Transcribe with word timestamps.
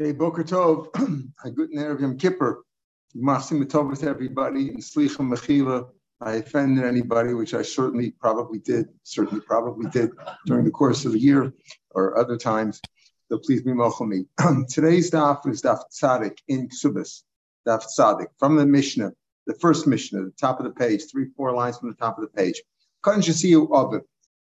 Hey, 0.00 0.12
Boker 0.12 0.44
Tov, 0.44 0.92
good 1.56 1.72
Erev 1.72 2.00
Yom 2.00 2.16
Kippur. 2.16 2.62
Masim 3.16 3.68
to 3.68 4.08
everybody, 4.08 4.68
and 4.68 4.78
Slicha 4.78 5.16
Mechila. 5.16 5.88
I 6.20 6.34
offended 6.34 6.84
anybody, 6.84 7.34
which 7.34 7.52
I 7.52 7.62
certainly 7.62 8.12
probably 8.12 8.60
did, 8.60 8.90
certainly 9.02 9.40
probably 9.44 9.90
did 9.90 10.12
during 10.46 10.64
the 10.64 10.70
course 10.70 11.04
of 11.04 11.14
the 11.14 11.18
year 11.18 11.52
or 11.90 12.16
other 12.16 12.36
times. 12.36 12.80
So 13.28 13.38
please 13.38 13.62
be 13.62 13.72
me. 13.74 14.26
Today's 14.68 15.10
daf 15.10 15.48
is 15.48 15.62
daf 15.62 15.80
tzadik 15.92 16.38
in 16.46 16.68
Ksubis, 16.68 17.24
daf 17.66 17.82
tzadik 17.98 18.28
from 18.38 18.54
the 18.54 18.66
Mishnah, 18.66 19.10
the 19.48 19.54
first 19.54 19.88
Mishnah, 19.88 20.26
the 20.26 20.30
top 20.30 20.60
of 20.60 20.64
the 20.64 20.70
page, 20.70 21.10
three, 21.10 21.26
four 21.36 21.52
lines 21.52 21.76
from 21.76 21.88
the 21.88 21.96
top 21.96 22.18
of 22.18 22.22
the 22.22 22.30
page. 22.40 22.62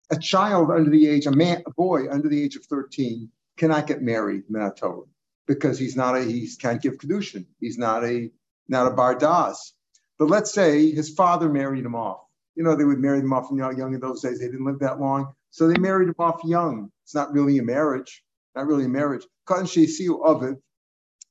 A 0.09 0.19
child 0.19 0.71
under 0.71 0.89
the 0.89 1.07
age, 1.07 1.25
a 1.25 1.31
man, 1.31 1.63
a 1.65 1.71
boy 1.71 2.11
under 2.11 2.27
the 2.27 2.43
age 2.43 2.57
of 2.57 2.65
13 2.65 3.31
cannot 3.55 3.87
get 3.87 4.01
married, 4.01 4.43
Torah 4.75 5.03
because 5.47 5.79
he's 5.79 5.95
not 5.95 6.15
a 6.17 6.23
he 6.23 6.47
can't 6.59 6.81
give 6.81 6.97
kedushin. 6.97 7.45
He's 7.59 7.77
not 7.77 8.03
a 8.03 8.29
not 8.67 8.87
a 8.87 8.95
bardas. 8.95 9.71
But 10.19 10.29
let's 10.29 10.53
say 10.53 10.91
his 10.91 11.09
father 11.09 11.49
married 11.49 11.85
him 11.85 11.95
off. 11.95 12.19
You 12.55 12.63
know, 12.63 12.75
they 12.75 12.83
would 12.83 12.99
marry 12.99 13.21
them 13.21 13.33
off 13.33 13.49
young, 13.51 13.77
young 13.77 13.93
in 13.93 13.99
those 13.99 14.21
days. 14.21 14.39
They 14.39 14.47
didn't 14.47 14.65
live 14.65 14.79
that 14.79 14.99
long, 14.99 15.33
so 15.51 15.67
they 15.67 15.79
married 15.79 16.09
him 16.09 16.15
off 16.19 16.43
young. 16.43 16.91
It's 17.03 17.15
not 17.15 17.31
really 17.31 17.59
a 17.59 17.63
marriage. 17.63 18.23
Not 18.55 18.67
really 18.67 18.85
a 18.85 18.89
marriage. 18.89 19.25
of 19.49 20.43
it. 20.43 20.57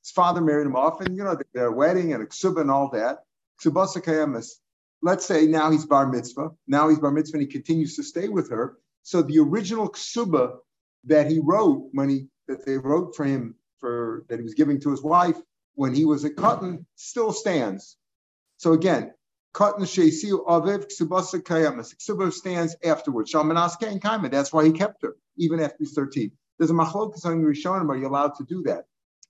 His 0.01 0.11
father 0.13 0.41
married 0.41 0.67
him 0.67 0.75
off, 0.75 1.01
and 1.01 1.15
you 1.17 1.23
know 1.23 1.37
their 1.53 1.71
wedding 1.71 2.13
and 2.13 2.27
ksuba 2.29 2.61
and 2.61 2.71
all 2.71 2.89
that. 2.91 3.19
Let's 5.01 5.25
say 5.25 5.45
now 5.45 5.69
he's 5.69 5.85
bar 5.85 6.07
mitzvah. 6.07 6.49
Now 6.65 6.89
he's 6.89 6.99
bar 6.99 7.11
mitzvah, 7.11 7.37
and 7.37 7.45
he 7.45 7.51
continues 7.51 7.95
to 7.97 8.03
stay 8.03 8.29
with 8.29 8.49
her. 8.49 8.77
So 9.03 9.21
the 9.21 9.39
original 9.39 9.89
ksuba 9.89 10.57
that 11.03 11.29
he 11.29 11.39
wrote 11.39 11.89
when 11.91 12.09
he 12.09 12.27
that 12.47 12.65
they 12.65 12.77
wrote 12.77 13.15
for 13.15 13.25
him 13.25 13.55
for 13.79 14.25
that 14.29 14.39
he 14.39 14.43
was 14.43 14.53
giving 14.53 14.79
to 14.81 14.91
his 14.91 15.01
wife 15.01 15.37
when 15.75 15.93
he 15.93 16.05
was 16.05 16.23
a 16.23 16.29
cotton 16.29 16.85
still 16.95 17.31
stands. 17.31 17.97
So 18.57 18.73
again, 18.73 19.13
cotton 19.53 19.85
sheisiu 19.85 20.45
aviv 20.45 20.87
ksubasa 20.87 21.41
kayamas. 21.41 21.95
Ksuba 21.95 22.33
stands 22.33 22.75
afterwards. 22.83 23.31
Shalmanaske 23.31 23.87
and 23.87 24.01
kaima. 24.01 24.31
That's 24.31 24.51
why 24.51 24.65
he 24.65 24.71
kept 24.71 25.03
her 25.03 25.15
even 25.37 25.59
after 25.59 25.77
he's 25.79 25.93
13. 25.93 26.31
There's 26.57 26.71
a 26.71 26.73
machlokas 26.73 27.25
on 27.25 27.43
Rishonim. 27.43 27.89
Are 27.89 27.97
you 27.97 28.07
allowed 28.07 28.35
to 28.35 28.43
do 28.43 28.63
that? 28.63 28.85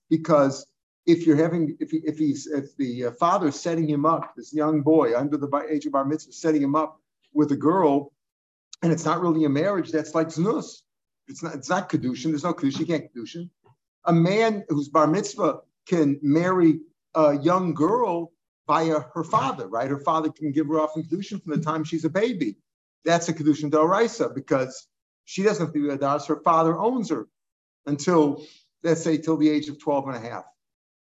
Because 0.08 0.66
if 1.06 1.26
you're 1.26 1.36
having, 1.36 1.76
if 1.80 1.90
he, 1.90 1.98
if 1.98 2.18
he's, 2.18 2.46
if 2.46 2.76
the 2.76 3.06
uh, 3.06 3.10
father's 3.12 3.60
setting 3.60 3.88
him 3.88 4.06
up, 4.06 4.34
this 4.36 4.52
young 4.52 4.82
boy 4.82 5.16
under 5.16 5.36
the 5.36 5.66
age 5.70 5.86
of 5.86 5.92
bar 5.92 6.04
mitzvah, 6.04 6.32
setting 6.32 6.62
him 6.62 6.74
up 6.74 7.00
with 7.32 7.52
a 7.52 7.56
girl, 7.56 8.12
and 8.82 8.92
it's 8.92 9.04
not 9.04 9.20
really 9.20 9.44
a 9.44 9.48
marriage, 9.48 9.90
that's 9.90 10.14
like 10.14 10.28
znus. 10.28 10.82
It's 11.26 11.42
not, 11.42 11.54
it's 11.54 11.68
not 11.68 11.90
kedushin. 11.90 12.30
There's 12.30 12.44
no 12.44 12.54
kedushin. 12.54 12.80
You 12.80 12.86
can't 12.86 13.14
kedushin 13.14 13.50
a 14.08 14.12
man 14.12 14.64
who's 14.68 14.88
bar 14.88 15.06
mitzvah 15.06 15.58
can 15.86 16.18
marry 16.22 16.80
a 17.14 17.38
young 17.38 17.74
girl 17.74 18.32
via 18.66 19.00
her 19.14 19.22
father, 19.22 19.68
right? 19.68 19.90
Her 19.90 20.00
father 20.00 20.30
can 20.32 20.50
give 20.50 20.66
her 20.66 20.80
off 20.80 20.96
in 20.96 21.04
kedushin 21.04 21.42
from 21.42 21.52
the 21.52 21.62
time 21.62 21.84
she's 21.84 22.06
a 22.06 22.10
baby. 22.10 22.56
That's 23.04 23.28
a 23.28 23.34
kedushin 23.34 23.70
doraisa 23.70 24.34
because 24.34 24.88
she 25.26 25.42
doesn't 25.42 25.66
have 25.66 25.74
to 25.74 25.82
be 25.82 25.88
a 25.90 25.96
das. 25.96 26.26
Her 26.26 26.40
father 26.40 26.76
owns 26.78 27.10
her 27.10 27.28
until, 27.86 28.44
let's 28.82 29.02
say, 29.02 29.18
till 29.18 29.36
the 29.36 29.48
age 29.48 29.68
of 29.68 29.78
12 29.78 30.08
and 30.08 30.16
a 30.16 30.20
half. 30.20 30.44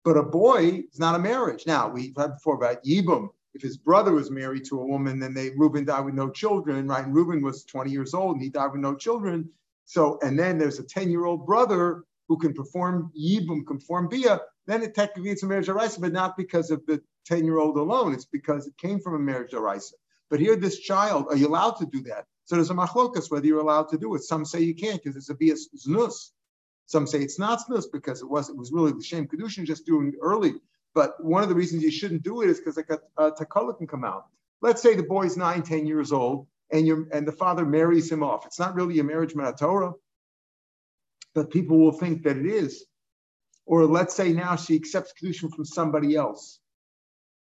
But 0.05 0.17
a 0.17 0.23
boy 0.23 0.85
is 0.93 0.99
not 0.99 1.17
a 1.17 1.19
marriage. 1.19 1.67
Now, 1.67 1.89
we've 1.89 2.17
had 2.17 2.35
before 2.35 2.55
about 2.55 2.85
Yibum. 2.85 3.29
If 3.55 3.63
his 3.63 3.77
brother 3.77 4.13
was 4.13 4.31
married 4.31 4.65
to 4.67 4.81
a 4.81 4.87
woman, 4.87 5.19
then 5.19 5.35
they 5.35 5.51
Reuben 5.51 5.85
died 5.85 6.05
with 6.05 6.15
no 6.15 6.31
children, 6.31 6.87
right? 6.89 7.05
And 7.05 7.15
Reuben 7.15 7.43
was 7.43 7.65
20 7.65 7.91
years 7.91 8.15
old 8.15 8.35
and 8.37 8.43
he 8.43 8.51
died 8.51 8.73
with 8.73 8.81
no 8.81 8.95
children. 8.95 9.49
So, 9.85 10.19
and 10.23 10.39
then 10.39 10.59
there's 10.59 10.79
a 10.79 10.85
10 10.85 11.11
year 11.11 11.25
old 11.25 11.47
brother 11.47 12.05
who 12.29 12.39
can 12.39 12.55
perform 12.55 13.13
yibum, 13.19 13.67
can 13.67 13.79
perform 13.79 14.09
bia, 14.09 14.41
then 14.67 14.83
it 14.83 14.95
technically 14.95 15.31
it's 15.31 15.43
a 15.43 15.47
marriage 15.47 15.67
deraisa, 15.67 16.01
but 16.01 16.13
not 16.13 16.37
because 16.37 16.71
of 16.71 16.85
the 16.87 17.03
10 17.27 17.45
year 17.45 17.59
old 17.59 17.77
alone. 17.77 18.15
It's 18.15 18.25
because 18.25 18.67
it 18.67 18.77
came 18.79 19.01
from 19.01 19.15
a 19.15 19.19
marriage 19.19 19.53
deraisa. 19.53 19.93
But 20.31 20.41
here, 20.41 20.57
this 20.57 20.79
child, 20.79 21.27
are 21.29 21.37
you 21.37 21.49
allowed 21.49 21.77
to 21.79 21.87
do 21.87 22.03
that? 22.03 22.25
So 22.47 22.57
there's 22.57 22.71
a 22.71 22.75
machlokas 22.75 23.31
whether 23.31 23.47
you're 23.47 23.61
allowed 23.61 23.89
to 23.91 23.99
do 23.99 24.15
it. 24.15 24.23
Some 24.23 24.45
say 24.45 24.61
you 24.61 24.75
can't 24.75 25.03
because 25.03 25.17
it's 25.17 25.31
a 25.31 25.35
bia 25.35 25.55
znus. 25.55 26.31
Some 26.87 27.07
say 27.07 27.21
it's 27.21 27.39
not 27.39 27.61
znus 27.67 27.85
because 27.91 28.21
it 28.21 28.29
was 28.29 28.49
it 28.49 28.57
was 28.57 28.73
really 28.73 28.93
the 28.93 29.03
shame 29.03 29.27
kedushin 29.27 29.65
just 29.65 29.87
doing 29.87 30.13
early. 30.21 30.55
But 30.95 31.23
one 31.23 31.43
of 31.43 31.49
the 31.49 31.55
reasons 31.55 31.83
you 31.83 31.91
shouldn't 31.91 32.23
do 32.23 32.43
it 32.43 32.51
is 32.51 32.59
because 32.59 32.77
like 32.77 32.91
a, 32.91 33.01
a 33.17 33.33
takala 33.33 33.77
can 33.77 33.87
come 33.87 34.05
out. 34.05 34.27
Let's 34.61 34.81
say 34.81 34.95
the 34.95 35.03
boy's 35.03 35.37
nine, 35.37 35.63
10 35.63 35.87
years 35.87 36.13
old, 36.13 36.47
and 36.71 36.87
you 36.87 37.09
and 37.13 37.27
the 37.27 37.33
father 37.33 37.67
marries 37.67 38.11
him 38.11 38.23
off. 38.23 38.47
It's 38.47 38.59
not 38.59 38.75
really 38.75 38.99
a 38.99 39.05
marriage 39.05 39.35
Torah 39.59 39.93
but 41.35 41.51
people 41.51 41.79
will 41.79 41.93
think 41.93 42.23
that 42.23 42.37
it 42.37 42.47
is. 42.47 42.85
Or 43.67 43.87
let's 43.87 44.15
say 44.15 44.33
now 44.33 44.57
she 44.57 44.77
accepts 44.77 45.13
kedushin 45.21 45.53
from 45.55 45.65
somebody 45.65 46.17
else, 46.17 46.61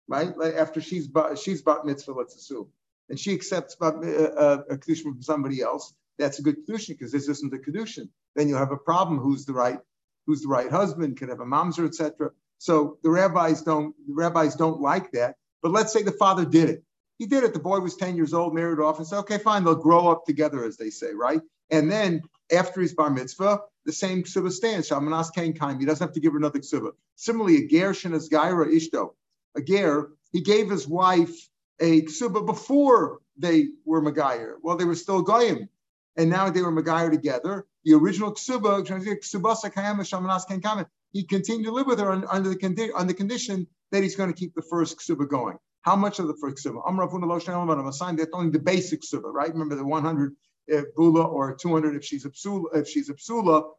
right? 0.08 0.36
Like 0.36 0.54
after 0.54 0.80
she's 0.80 1.08
she's 1.42 1.62
bat 1.62 1.84
mitzvah, 1.84 2.12
let's 2.12 2.36
assume, 2.36 2.68
and 3.08 3.18
she 3.18 3.34
accepts 3.34 3.76
uh, 3.80 3.86
uh, 3.86 4.62
a 4.70 4.76
kedushin 4.76 5.02
from 5.02 5.22
somebody 5.22 5.60
else. 5.60 5.94
That's 6.18 6.38
a 6.38 6.42
good 6.42 6.66
kedushin 6.66 6.90
because 6.90 7.10
this 7.10 7.28
isn't 7.28 7.52
a 7.52 7.58
kedushin. 7.58 8.08
Then 8.36 8.48
you'll 8.48 8.58
have 8.58 8.70
a 8.70 8.76
problem. 8.76 9.18
Who's 9.18 9.44
the 9.44 9.52
right? 9.52 9.80
Who's 10.26 10.42
the 10.42 10.48
right 10.48 10.70
husband? 10.70 11.16
Could 11.16 11.28
have 11.28 11.40
a 11.40 11.44
mamzer, 11.44 11.86
etc. 11.86 12.30
So 12.58 12.98
the 13.02 13.10
rabbis 13.10 13.62
don't 13.62 13.94
the 14.06 14.14
rabbis 14.14 14.54
don't 14.54 14.80
like 14.80 15.10
that. 15.12 15.34
But 15.60 15.72
let's 15.72 15.92
say 15.92 16.02
the 16.02 16.12
father 16.12 16.44
did 16.44 16.68
it. 16.70 16.84
He 17.18 17.26
did 17.26 17.44
it. 17.44 17.52
The 17.52 17.60
boy 17.60 17.78
was 17.80 17.96
10 17.96 18.16
years 18.16 18.34
old, 18.34 18.54
married 18.54 18.80
off, 18.80 18.98
and 18.98 19.06
said, 19.06 19.18
okay, 19.20 19.38
fine, 19.38 19.62
they'll 19.64 19.76
grow 19.76 20.08
up 20.08 20.24
together, 20.24 20.64
as 20.64 20.76
they 20.76 20.90
say, 20.90 21.12
right? 21.14 21.40
And 21.70 21.90
then 21.90 22.22
after 22.52 22.80
his 22.80 22.94
bar 22.94 23.10
mitzvah, 23.10 23.60
the 23.84 23.92
same 23.92 24.22
ksuba 24.22 24.52
stands. 24.52 24.88
Shalmanas 24.88 25.32
kain 25.34 25.52
kaim. 25.54 25.78
He 25.80 25.86
doesn't 25.86 26.06
have 26.06 26.14
to 26.14 26.20
give 26.20 26.32
her 26.32 26.38
another 26.38 26.60
ksuba. 26.60 26.92
Similarly, 27.16 27.64
a 27.64 27.68
ger 27.68 27.92
shenas 27.92 28.30
gaira 28.30 28.66
ishto. 28.66 29.14
A 29.56 29.62
ger, 29.62 30.10
he 30.32 30.40
gave 30.40 30.70
his 30.70 30.86
wife 30.86 31.48
a 31.80 32.02
ksuba 32.02 32.46
before 32.46 33.20
they 33.36 33.68
were 33.84 34.02
magayer. 34.02 34.54
Well, 34.62 34.76
they 34.76 34.84
were 34.84 34.94
still 34.94 35.22
goyim, 35.22 35.68
and 36.16 36.30
now 36.30 36.50
they 36.50 36.62
were 36.62 36.72
magayer 36.72 37.10
together. 37.10 37.66
The 37.84 37.94
original 37.94 38.32
ksuba, 38.34 38.86
ksubasa 38.86 39.72
kayam 39.72 39.98
shalmanas 40.00 40.46
kain 40.46 40.60
kaim. 40.60 40.86
He 41.12 41.24
continued 41.24 41.66
to 41.66 41.72
live 41.72 41.86
with 41.86 41.98
her 41.98 42.10
under 42.32 42.48
the, 42.48 42.56
condi- 42.56 42.90
on 42.94 43.06
the 43.06 43.14
condition 43.14 43.66
that 43.90 44.02
he's 44.02 44.16
going 44.16 44.32
to 44.32 44.38
keep 44.38 44.54
the 44.54 44.62
first 44.62 44.98
ksuba 44.98 45.28
going. 45.28 45.58
How 45.82 45.96
much 45.96 46.20
of 46.20 46.28
the 46.28 46.34
first 46.34 46.64
ksuba? 46.64 46.80
I'm 46.86 47.86
assigned 47.86 48.18
that's 48.18 48.30
only 48.32 48.50
the 48.50 48.60
basic 48.60 49.02
ksuba, 49.02 49.32
right? 49.32 49.52
Remember 49.52 49.74
the 49.74 49.84
100 49.84 50.32
if 50.32 50.51
bula 50.96 51.24
or 51.24 51.54
200 51.54 51.96
if 51.96 52.04
she's 52.04 52.24
a 52.24 52.30
psula, 52.30 52.64
if 52.74 52.88
she's 52.88 53.08
a 53.08 53.14
psula, 53.14 53.70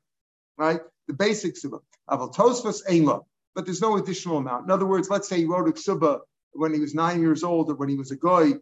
right? 0.58 0.82
The 1.08 1.14
basic 1.14 1.58
suba. 1.58 1.80
Aval 2.10 2.34
tosfas 2.34 2.82
einla, 2.88 3.24
but 3.56 3.66
there's 3.66 3.82
no 3.82 3.98
additional 3.98 4.38
amount. 4.38 4.66
In 4.66 4.72
other 4.72 4.86
words, 4.86 5.10
let's 5.10 5.28
say 5.28 5.38
he 5.38 5.46
wrote 5.46 5.76
a 5.76 5.80
suba 5.80 6.20
when 6.54 6.74
he 6.74 6.80
was 6.80 6.94
nine 6.94 7.22
years 7.22 7.44
old 7.44 7.70
or 7.70 7.76
when 7.76 7.90
he 7.90 7.96
was 7.96 8.12
a 8.12 8.16
guy. 8.16 8.54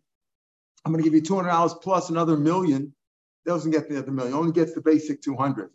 I'm 0.84 0.92
going 0.92 1.04
to 1.04 1.10
give 1.10 1.14
you 1.14 1.22
$200 1.22 1.82
plus 1.82 2.10
another 2.10 2.38
million. 2.38 2.94
Doesn't 3.46 3.72
get 3.72 3.90
the 3.90 4.00
other 4.00 4.12
million, 4.12 4.34
only 4.36 4.52
gets 4.52 4.74
the 4.74 4.82
basic 4.82 5.22
200. 5.22 5.72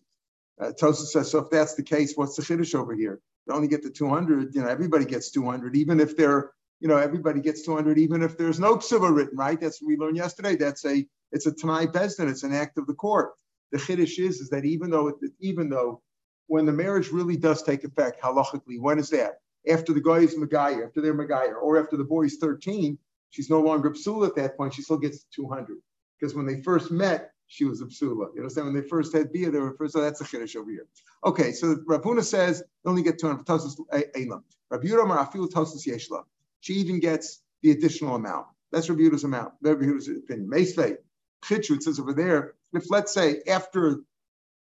Uh, 0.60 0.72
Tosa 0.72 1.04
says, 1.04 1.30
so 1.30 1.40
if 1.40 1.50
that's 1.50 1.74
the 1.74 1.82
case, 1.82 2.14
what's 2.14 2.36
the 2.36 2.42
chiddush 2.42 2.74
over 2.74 2.94
here? 2.94 3.20
They 3.46 3.54
only 3.54 3.68
get 3.68 3.82
the 3.82 3.90
200. 3.90 4.54
You 4.54 4.62
know, 4.62 4.68
everybody 4.68 5.04
gets 5.04 5.30
200, 5.30 5.76
even 5.76 6.00
if 6.00 6.16
they're, 6.16 6.52
you 6.80 6.88
know, 6.88 6.96
everybody 6.96 7.40
gets 7.40 7.62
200, 7.62 7.98
even 7.98 8.22
if 8.22 8.38
there's 8.38 8.58
no 8.58 8.76
ksuba 8.76 9.14
written, 9.14 9.36
right? 9.36 9.60
That's 9.60 9.82
what 9.82 9.88
we 9.88 9.96
learned 9.96 10.16
yesterday. 10.16 10.56
That's 10.56 10.84
a 10.84 11.06
it's 11.32 11.46
a 11.46 11.52
Tanai 11.52 11.86
Bezdin, 11.86 12.30
it's 12.30 12.42
an 12.42 12.54
act 12.54 12.78
of 12.78 12.86
the 12.86 12.94
court. 12.94 13.32
The 13.72 13.78
Chiddush 13.78 14.18
is, 14.18 14.40
is 14.40 14.48
that 14.50 14.64
even 14.64 14.90
though, 14.90 15.12
even 15.40 15.68
though 15.68 16.02
when 16.46 16.66
the 16.66 16.72
marriage 16.72 17.10
really 17.10 17.36
does 17.36 17.62
take 17.62 17.84
effect, 17.84 18.22
halachically, 18.22 18.80
when 18.80 18.98
is 18.98 19.10
that? 19.10 19.40
After 19.68 19.92
the 19.92 20.00
guy 20.00 20.18
is 20.18 20.36
Megayah, 20.36 20.86
after 20.86 21.00
they're 21.00 21.14
Megayah, 21.14 21.60
or 21.60 21.82
after 21.82 21.96
the 21.96 22.04
boy 22.04 22.26
is 22.26 22.36
13, 22.36 22.96
she's 23.30 23.50
no 23.50 23.60
longer 23.60 23.90
Psula 23.90 24.28
at 24.28 24.36
that 24.36 24.56
point, 24.56 24.74
she 24.74 24.82
still 24.82 24.98
gets 24.98 25.24
200. 25.34 25.76
Because 26.18 26.34
when 26.34 26.46
they 26.46 26.62
first 26.62 26.90
met, 26.90 27.32
she 27.48 27.64
was 27.64 27.80
a 27.80 27.86
psula. 27.86 28.34
You 28.34 28.40
understand? 28.40 28.66
When 28.66 28.74
they 28.74 28.86
first 28.88 29.12
had 29.12 29.32
beer, 29.32 29.50
they 29.50 29.58
were 29.58 29.74
first. 29.76 29.92
So 29.92 30.00
that's 30.00 30.20
a 30.20 30.24
chiddush 30.24 30.56
over 30.56 30.70
here. 30.70 30.86
Okay, 31.24 31.52
so 31.52 31.76
Rapuna 31.88 32.22
says 32.22 32.62
they 32.84 32.90
only 32.90 33.02
get 33.02 33.18
200 33.18 33.46
tosus 33.46 33.76
elam. 33.92 34.44
Rabbi 34.70 34.86
Yehuda 34.86 35.06
Marafil 35.06 35.48
tosus 35.48 35.86
yeshla. 35.86 36.24
She 36.60 36.74
even 36.74 36.98
gets 37.00 37.42
the 37.62 37.70
additional 37.70 38.16
amount. 38.16 38.46
That's 38.72 38.88
Rabbi 38.88 39.02
Yehuda's 39.02 39.24
amount. 39.24 39.52
Rabbi 39.62 39.84
Yehuda's 39.84 40.08
opinion. 40.08 40.50
Meisvei 40.50 40.96
chitru, 41.44 41.76
it 41.76 41.82
says 41.82 41.98
over 41.98 42.12
there, 42.12 42.54
if 42.72 42.90
let's 42.90 43.12
say 43.12 43.42
after 43.48 43.98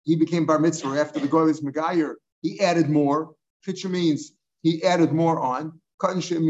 he 0.05 0.17
became 0.17 0.47
bar 0.47 0.59
mitzvah, 0.59 1.01
after 1.01 1.21
the 1.21 1.29
goy 1.29 1.45
was 1.45 1.61
megayer, 1.61 2.15
he 2.43 2.61
added 2.61 2.91
more. 2.91 3.35
Chitru 3.67 3.91
means 3.91 4.33
he 4.63 4.83
added 4.85 5.13
more 5.13 5.41
on. 5.41 5.81
On 6.03 6.19
the 6.19 6.43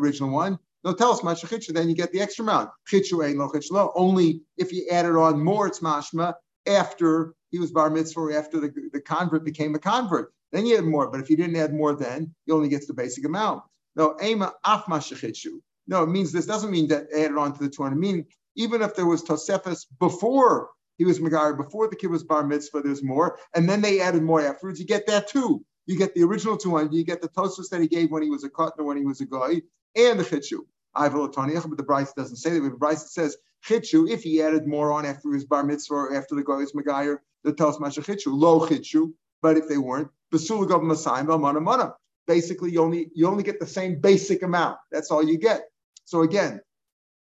original 0.00 0.30
one. 0.30 0.58
No, 0.84 0.92
tell 0.92 1.12
us 1.12 1.22
much 1.22 1.42
chitru, 1.42 1.72
then 1.72 1.88
you 1.88 1.94
get 1.94 2.12
the 2.12 2.20
extra 2.20 2.42
amount. 2.42 2.70
Ain't 2.92 3.12
no 3.12 3.48
chitru. 3.48 3.92
Only 3.94 4.42
if 4.56 4.70
he 4.70 4.90
added 4.90 5.16
on 5.16 5.42
more, 5.42 5.68
it's 5.68 5.80
mashma 5.80 6.34
after 6.66 7.34
he 7.50 7.58
was 7.58 7.70
bar 7.70 7.90
mitzvah, 7.90 8.36
after 8.36 8.60
the, 8.60 8.72
the 8.92 9.00
convert 9.00 9.44
became 9.44 9.74
a 9.74 9.78
convert. 9.78 10.32
Then 10.52 10.66
you 10.66 10.76
add 10.76 10.84
more. 10.84 11.10
But 11.10 11.20
if 11.20 11.30
you 11.30 11.36
didn't 11.36 11.56
add 11.56 11.72
more, 11.72 11.94
then 11.94 12.34
he 12.46 12.52
only 12.52 12.68
gets 12.68 12.86
the 12.86 12.94
basic 12.94 13.24
amount. 13.24 13.62
No, 13.96 14.16
ema 14.22 14.52
af 14.64 14.84
mashachitchu. 14.84 15.60
No, 15.88 16.02
it 16.02 16.08
means 16.08 16.30
this 16.30 16.46
doesn't 16.46 16.70
mean 16.70 16.86
that 16.88 17.06
added 17.14 17.36
on 17.36 17.54
to 17.54 17.64
the 17.64 17.70
200. 17.70 17.94
I 17.94 17.98
mean, 17.98 18.26
even 18.56 18.82
if 18.82 18.94
there 18.94 19.06
was 19.06 19.24
Tosefis 19.24 19.86
before 19.98 20.68
he 20.98 21.04
was 21.04 21.18
Megar 21.18 21.56
before 21.56 21.88
the 21.88 21.96
kid 21.96 22.10
was 22.10 22.24
bar 22.24 22.44
mitzvah, 22.44 22.82
there's 22.82 23.02
more. 23.02 23.38
And 23.54 23.68
then 23.68 23.80
they 23.80 24.00
added 24.00 24.22
more 24.22 24.40
afterwards. 24.40 24.78
You 24.78 24.86
get 24.86 25.06
that 25.06 25.28
too. 25.28 25.64
You 25.86 25.96
get 25.96 26.14
the 26.14 26.22
original 26.24 26.58
200, 26.58 26.92
you 26.92 27.04
get 27.04 27.22
the 27.22 27.28
Tosfos 27.28 27.70
that 27.70 27.80
he 27.80 27.88
gave 27.88 28.10
when 28.10 28.22
he 28.22 28.28
was 28.28 28.44
a 28.44 28.50
Kotner, 28.50 28.84
when 28.84 28.98
he 28.98 29.06
was 29.06 29.22
a 29.22 29.26
guy, 29.26 29.62
and 29.96 30.20
the 30.20 30.24
Chitshu. 30.24 30.58
But 30.94 31.12
the 31.12 31.84
Braisa 31.84 32.14
doesn't 32.14 32.36
say 32.36 32.50
that. 32.50 32.60
But 32.60 32.72
the 32.72 32.76
Braisa 32.76 33.08
says 33.08 33.38
Chitshu, 33.66 34.10
if 34.10 34.22
he 34.22 34.42
added 34.42 34.66
more 34.66 34.92
on 34.92 35.06
after 35.06 35.32
his 35.32 35.46
bar 35.46 35.64
mitzvah 35.64 35.94
or 35.94 36.14
after 36.14 36.34
the 36.34 36.44
guy 36.44 36.56
was 36.56 36.72
Megayer, 36.72 37.18
the 37.44 37.52
tells 37.54 37.80
Masha 37.80 38.02
Chitshu, 38.02 38.26
low 38.26 38.66
Chitshu. 38.66 39.12
But 39.40 39.56
if 39.56 39.68
they 39.68 39.78
weren't, 39.78 40.08
Basulagov 40.34 40.82
Masayim, 40.82 41.40
Mana 41.40 41.60
Mana. 41.60 41.94
Basically, 42.26 42.72
you 42.72 42.82
only 42.82 43.10
you 43.14 43.26
only 43.26 43.42
get 43.42 43.58
the 43.58 43.66
same 43.66 44.00
basic 44.00 44.42
amount. 44.42 44.76
That's 44.90 45.10
all 45.10 45.22
you 45.22 45.38
get. 45.38 45.62
So 46.08 46.22
again, 46.22 46.62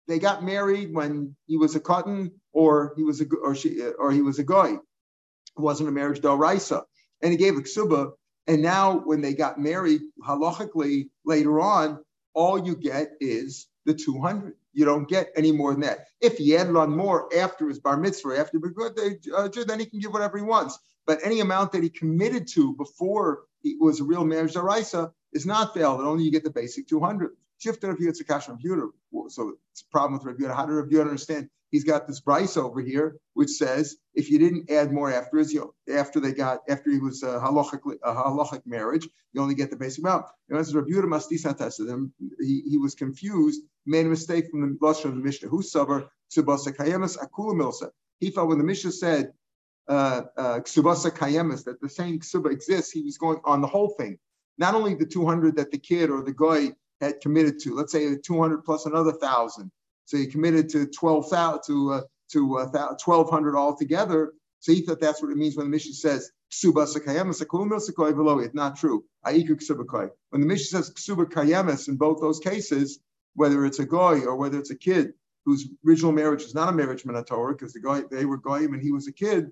they 0.08 0.20
got 0.20 0.44
married 0.44 0.94
when 0.94 1.36
he 1.48 1.58
was 1.58 1.76
a 1.76 1.80
cotton 1.80 2.32
or 2.54 2.94
he 2.96 3.04
was 3.04 3.20
a 3.22 3.26
or 3.42 3.56
she 3.56 3.82
or 3.82 4.12
he 4.12 4.22
was 4.22 4.38
a 4.38 4.44
guy. 4.44 4.74
It 4.74 5.60
wasn't 5.60 5.90
a 5.90 5.92
marriage 5.92 6.24
raisa, 6.24 6.84
and 7.24 7.32
he 7.32 7.38
gave 7.40 7.58
a 7.58 7.62
ksuba. 7.62 8.12
And 8.46 8.62
now 8.62 9.00
when 9.00 9.22
they 9.22 9.34
got 9.34 9.60
married, 9.60 10.02
halachically 10.24 11.10
later 11.26 11.60
on, 11.60 12.04
all 12.36 12.64
you 12.64 12.76
get 12.76 13.14
is 13.20 13.66
the 13.86 13.96
200. 13.96 14.54
You 14.74 14.86
don't 14.86 15.10
get 15.10 15.32
any 15.36 15.52
more 15.52 15.72
than 15.72 15.82
that. 15.82 16.06
If 16.22 16.38
he 16.38 16.56
added 16.56 16.76
on 16.76 16.96
more 16.96 17.36
after 17.36 17.68
his 17.68 17.80
bar 17.80 17.98
mitzvah, 17.98 18.38
after 18.38 18.60
the 18.60 19.18
uh, 19.36 19.64
then 19.66 19.80
he 19.80 19.88
can 19.88 20.00
give 20.00 20.14
whatever 20.14 20.38
he 20.38 20.44
wants. 20.44 20.78
But 21.08 21.22
any 21.24 21.40
amount 21.40 21.72
that 21.72 21.82
he 21.82 21.90
committed 21.90 22.48
to 22.50 22.76
before 22.76 23.46
he 23.64 23.76
was 23.80 24.02
a 24.02 24.04
real 24.04 24.24
marriage 24.24 24.54
daraisa 24.54 25.12
is 25.34 25.48
not 25.48 25.74
valid. 25.74 26.06
Only 26.06 26.26
you 26.26 26.32
get 26.32 26.44
the 26.44 26.52
basic 26.52 26.88
200. 26.88 27.32
You 27.64 27.74
get 27.74 28.20
a 28.20 28.24
cash 28.24 28.46
computer. 28.46 28.90
So 29.30 29.54
it's 29.72 29.82
a 29.82 29.92
problem 29.92 30.14
with 30.14 30.26
Rabbi 30.26 30.54
How 30.54 30.66
do 30.66 30.74
Rabbi 30.74 30.98
understand? 30.98 31.50
He's 31.70 31.84
got 31.84 32.08
this 32.08 32.22
Braisa 32.22 32.64
over 32.64 32.80
here, 32.80 33.18
which 33.34 33.50
says 33.50 33.98
if 34.14 34.30
you 34.30 34.40
didn't 34.40 34.72
add 34.72 34.94
more 34.94 35.12
after 35.12 35.38
his, 35.38 35.54
you 35.54 35.74
after 35.94 36.20
they 36.22 36.32
got 36.32 36.60
after 36.70 36.90
he 36.90 37.00
was 37.00 37.24
a 37.24 37.40
halachic, 37.40 37.82
a 38.04 38.14
halachic 38.14 38.62
marriage, 38.66 39.08
you 39.34 39.42
only 39.42 39.56
get 39.56 39.70
the 39.70 39.76
basic 39.76 40.04
amount. 40.04 40.28
And 40.50 40.58
as 40.58 40.74
Rabbi 40.74 40.90
Yehuda 40.90 41.90
him, 41.90 42.14
he, 42.40 42.62
he 42.70 42.78
was 42.78 42.96
confused, 42.96 43.64
made 43.86 44.06
a 44.06 44.10
mistake 44.10 44.50
from 44.50 44.62
the 44.62 44.78
lashon 44.78 45.06
of 45.06 45.16
the 45.16 45.22
Mishnah. 45.22 45.50
Who 45.50 45.62
sabar 45.62 46.08
ksubasa 46.34 46.74
kayemas 46.74 47.18
akula 47.18 47.54
milsa? 47.54 47.90
He 48.20 48.30
thought 48.30 48.48
when 48.48 48.60
the 48.60 48.64
Mishnah 48.64 48.94
said 48.94 49.34
uh, 49.90 50.22
uh, 50.38 50.60
kayemas 50.62 51.66
that 51.66 51.82
the 51.82 51.90
same 51.90 52.20
ksuba 52.20 52.52
exists, 52.52 52.92
he 52.92 53.02
was 53.02 53.18
going 53.18 53.40
on 53.44 53.60
the 53.60 53.68
whole 53.68 53.90
thing, 53.90 54.20
not 54.58 54.74
only 54.74 54.96
the 54.96 55.06
200 55.06 55.58
that 55.58 55.72
the 55.72 55.78
kid 55.78 56.10
or 56.10 56.24
the 56.24 56.34
guy 56.34 56.74
had 57.02 57.22
committed 57.22 57.60
to. 57.62 57.76
Let's 57.76 57.92
say 57.92 58.16
200 58.16 58.64
plus 58.64 58.86
another 58.86 59.14
thousand. 59.14 59.72
So 60.06 60.18
he 60.18 60.28
committed 60.28 60.70
to 60.70 60.88
12,000 60.88 61.62
to 61.68 61.94
uh, 61.94 62.02
to 62.32 62.58
uh, 62.60 62.68
1,200 62.68 63.56
altogether. 63.56 64.34
So 64.60 64.74
he 64.74 64.82
thought 64.82 65.00
that's 65.00 65.22
what 65.22 65.32
it 65.32 65.38
means 65.38 65.56
when 65.56 65.68
the 65.68 65.70
Mishnah 65.70 65.94
says 65.94 66.32
It's 66.50 66.64
not 68.54 68.78
true. 68.78 69.06
When 69.24 70.42
the 70.42 70.48
Mishnah 70.48 70.84
says 70.84 70.94
ksuba 70.94 71.88
in 71.88 71.96
both 71.98 72.22
those 72.22 72.40
cases, 72.40 73.00
whether 73.36 73.66
it's 73.66 73.80
a 73.80 73.86
goy 73.86 74.22
or 74.22 74.36
whether 74.36 74.58
it's 74.60 74.72
a 74.72 74.78
kid 74.78 75.14
whose 75.46 75.70
original 75.88 76.12
marriage 76.12 76.44
is 76.44 76.56
not 76.56 76.70
a 76.70 76.74
marriage 76.74 77.04
minatorah 77.04 77.58
because 77.58 77.72
the 77.72 77.80
guy 77.80 78.04
they 78.12 78.26
were 78.26 78.38
goyim 78.38 78.74
and 78.74 78.82
he 78.82 78.92
was 78.92 79.08
a 79.08 79.14
kid. 79.14 79.52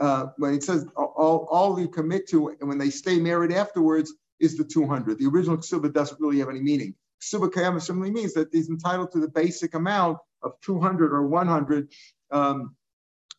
Uh, 0.00 0.26
when 0.38 0.54
it 0.54 0.62
says 0.62 0.86
all, 0.96 1.46
all 1.50 1.78
you 1.80 1.88
commit 1.88 2.28
to 2.28 2.48
and 2.48 2.68
when 2.68 2.78
they 2.78 2.90
stay 2.90 3.18
married 3.18 3.52
afterwards, 3.52 4.12
is 4.40 4.56
the 4.56 4.64
200. 4.64 5.18
The 5.18 5.26
original 5.26 5.56
ksuba 5.58 5.92
doesn't 5.92 6.20
really 6.20 6.38
have 6.38 6.48
any 6.48 6.60
meaning. 6.60 6.94
Ksuba 7.22 7.50
kayama 7.50 7.80
simply 7.80 8.10
means 8.10 8.34
that 8.34 8.48
he's 8.52 8.68
entitled 8.68 9.12
to 9.12 9.20
the 9.20 9.28
basic 9.28 9.74
amount 9.74 10.18
of 10.42 10.52
200 10.62 11.12
or 11.12 11.26
100 11.26 11.88
um, 12.30 12.76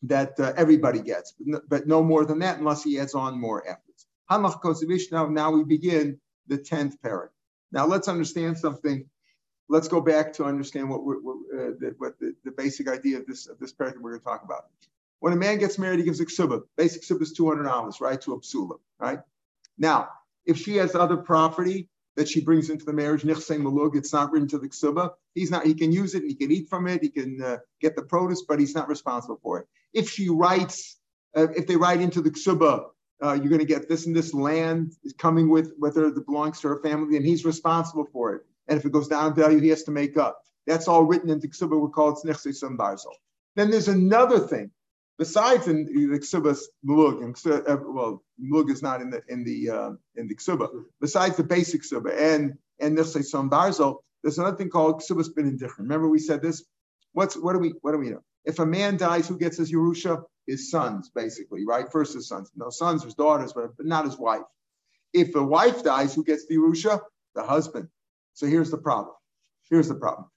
that 0.03 0.39
uh, 0.39 0.53
everybody 0.55 0.99
gets, 0.99 1.33
but 1.33 1.47
no, 1.47 1.61
but 1.67 1.87
no, 1.87 2.03
more 2.03 2.25
than 2.25 2.39
that 2.39 2.59
unless 2.59 2.83
he 2.83 2.99
adds 2.99 3.15
on 3.15 3.39
more 3.39 3.67
afterwards. 3.67 4.05
Hanach 4.29 4.61
kosevish. 4.61 5.11
Now, 5.11 5.51
we 5.51 5.63
begin 5.63 6.19
the 6.47 6.57
10th 6.57 6.95
parak. 7.03 7.29
Now 7.71 7.85
let's 7.85 8.07
understand 8.07 8.57
something. 8.57 9.05
Let's 9.69 9.87
go 9.87 9.99
back 9.99 10.33
to 10.33 10.45
understand 10.45 10.89
what, 10.89 11.03
we're, 11.03 11.21
we're, 11.21 11.33
uh, 11.33 11.73
the, 11.79 11.95
what 11.97 12.19
the, 12.19 12.33
the, 12.45 12.51
basic 12.51 12.87
idea 12.87 13.17
of 13.17 13.25
this 13.25 13.47
of 13.47 13.59
this 13.59 13.73
parak 13.73 13.95
we're 13.99 14.11
going 14.11 14.21
to 14.21 14.25
talk 14.25 14.43
about. 14.45 14.67
When 15.19 15.33
a 15.33 15.35
man 15.35 15.57
gets 15.57 15.77
married, 15.77 15.99
he 15.99 16.05
gives 16.05 16.21
a 16.21 16.25
ksuba. 16.25 16.61
Basic 16.77 17.01
ksuba 17.01 17.23
is 17.23 17.37
$200, 17.37 17.99
right, 17.99 18.21
to 18.21 18.33
a 18.33 18.39
psula, 18.39 18.77
right? 18.99 19.19
Now, 19.77 20.09
if 20.47 20.57
she 20.57 20.77
has 20.77 20.95
other 20.95 21.17
property 21.17 21.89
that 22.15 22.27
she 22.27 22.41
brings 22.41 22.69
into 22.71 22.85
the 22.85 22.93
marriage, 22.93 23.21
nichsei 23.21 23.59
malug, 23.61 23.95
it's 23.95 24.13
not 24.13 24.31
written 24.31 24.47
to 24.47 24.57
the 24.57 24.69
ksuba. 24.69 25.11
He's 25.35 25.51
not. 25.51 25.65
He 25.65 25.75
can 25.75 25.91
use 25.91 26.15
it. 26.15 26.23
He 26.23 26.33
can 26.33 26.51
eat 26.51 26.67
from 26.69 26.87
it. 26.87 27.03
He 27.03 27.09
can 27.09 27.41
uh, 27.41 27.57
get 27.79 27.95
the 27.95 28.01
produce, 28.01 28.43
but 28.47 28.59
he's 28.59 28.73
not 28.73 28.87
responsible 28.87 29.39
for 29.43 29.59
it. 29.59 29.67
If 29.93 30.09
she 30.09 30.29
writes, 30.29 30.97
uh, 31.35 31.49
if 31.55 31.67
they 31.67 31.75
write 31.75 32.01
into 32.01 32.21
the 32.21 32.31
ksuba, 32.31 32.85
uh, 33.23 33.33
you're 33.33 33.49
going 33.49 33.59
to 33.59 33.65
get 33.65 33.87
this 33.87 34.07
and 34.07 34.15
this 34.15 34.33
land 34.33 34.93
is 35.03 35.13
coming 35.13 35.49
with 35.49 35.73
whether 35.77 36.07
it 36.07 36.25
belongs 36.25 36.59
to 36.61 36.69
her 36.69 36.81
family, 36.81 37.17
and 37.17 37.25
he's 37.25 37.45
responsible 37.45 38.07
for 38.11 38.33
it. 38.35 38.41
And 38.67 38.79
if 38.79 38.85
it 38.85 38.91
goes 38.91 39.07
down 39.07 39.27
in 39.27 39.35
value, 39.35 39.59
he 39.59 39.69
has 39.69 39.83
to 39.83 39.91
make 39.91 40.17
up. 40.17 40.41
That's 40.65 40.87
all 40.87 41.03
written 41.03 41.29
into 41.29 41.47
ksuba. 41.47 41.79
We 41.79 41.91
call 41.91 42.09
it 42.09 42.19
nichsei 42.25 42.53
sambarzel. 42.53 43.13
Then 43.55 43.69
there's 43.69 43.87
another 43.87 44.39
thing 44.39 44.71
besides 45.17 45.67
in 45.67 45.85
the 45.85 46.19
ksubas 46.19 46.61
mulug, 46.85 47.23
and 47.23 47.35
uh, 47.67 47.77
well, 47.85 48.23
mulug 48.41 48.69
is 48.71 48.81
not 48.81 49.01
in 49.01 49.09
the 49.09 49.21
in 49.29 49.43
the 49.43 49.69
uh, 49.69 49.91
in 50.15 50.27
the 50.27 50.35
ksuba. 50.35 50.67
Besides 51.01 51.37
the 51.37 51.43
basic 51.43 51.81
ksuba 51.81 52.15
and 52.17 52.57
and 52.79 53.05
say 53.05 53.21
son 53.21 53.49
barzel, 53.49 53.97
there's 54.23 54.37
another 54.37 54.57
thing 54.57 54.69
called 54.69 55.01
ksubas 55.01 55.33
bin 55.33 55.47
indifferent. 55.47 55.89
Remember 55.89 56.07
we 56.07 56.19
said 56.19 56.41
this. 56.41 56.63
What's 57.13 57.35
what 57.35 57.53
do 57.53 57.59
we 57.59 57.73
what 57.81 57.93
do 57.93 57.97
we 57.97 58.09
know? 58.09 58.23
If 58.45 58.59
a 58.59 58.65
man 58.65 58.97
dies, 58.97 59.27
who 59.27 59.37
gets 59.37 59.57
his 59.57 59.71
yerusha? 59.71 60.23
His 60.45 60.71
sons, 60.71 61.11
basically, 61.13 61.65
right? 61.65 61.91
First 61.91 62.13
his 62.13 62.29
sons, 62.29 62.49
no 62.55 62.69
sons, 62.69 63.03
his 63.03 63.15
daughters, 63.15 63.51
but, 63.51 63.71
not 63.79 64.05
his 64.05 64.17
wife. 64.17 64.43
If 65.11 65.35
a 65.35 65.43
wife 65.43 65.83
dies, 65.83 66.15
who 66.15 66.23
gets 66.23 66.45
the 66.45 66.55
yerusha? 66.55 67.01
The 67.35 67.43
husband. 67.43 67.89
So 68.33 68.47
here's 68.47 68.71
the 68.71 68.77
problem. 68.77 69.13
Here's 69.69 69.89
the 69.89 69.95
problem. 69.95 70.29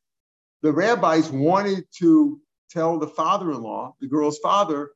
The 0.62 0.72
rabbis 0.72 1.30
wanted 1.30 1.84
to 1.98 2.40
tell 2.70 2.98
the 2.98 3.08
father-in-law, 3.08 3.96
the 4.00 4.08
girl's 4.08 4.38
father, 4.38 4.90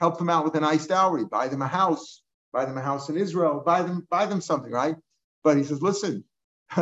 help 0.00 0.18
them 0.18 0.30
out 0.30 0.44
with 0.44 0.54
a 0.54 0.60
nice 0.60 0.86
dowry, 0.86 1.24
buy 1.24 1.48
them 1.48 1.62
a 1.62 1.68
house, 1.68 2.22
buy 2.52 2.64
them 2.64 2.78
a 2.78 2.82
house 2.82 3.08
in 3.08 3.16
Israel, 3.16 3.62
buy 3.64 3.82
them, 3.82 4.06
buy 4.10 4.26
them 4.26 4.40
something, 4.40 4.72
right? 4.72 4.96
But 5.42 5.56
he 5.56 5.64
says, 5.64 5.82
listen, 5.82 6.24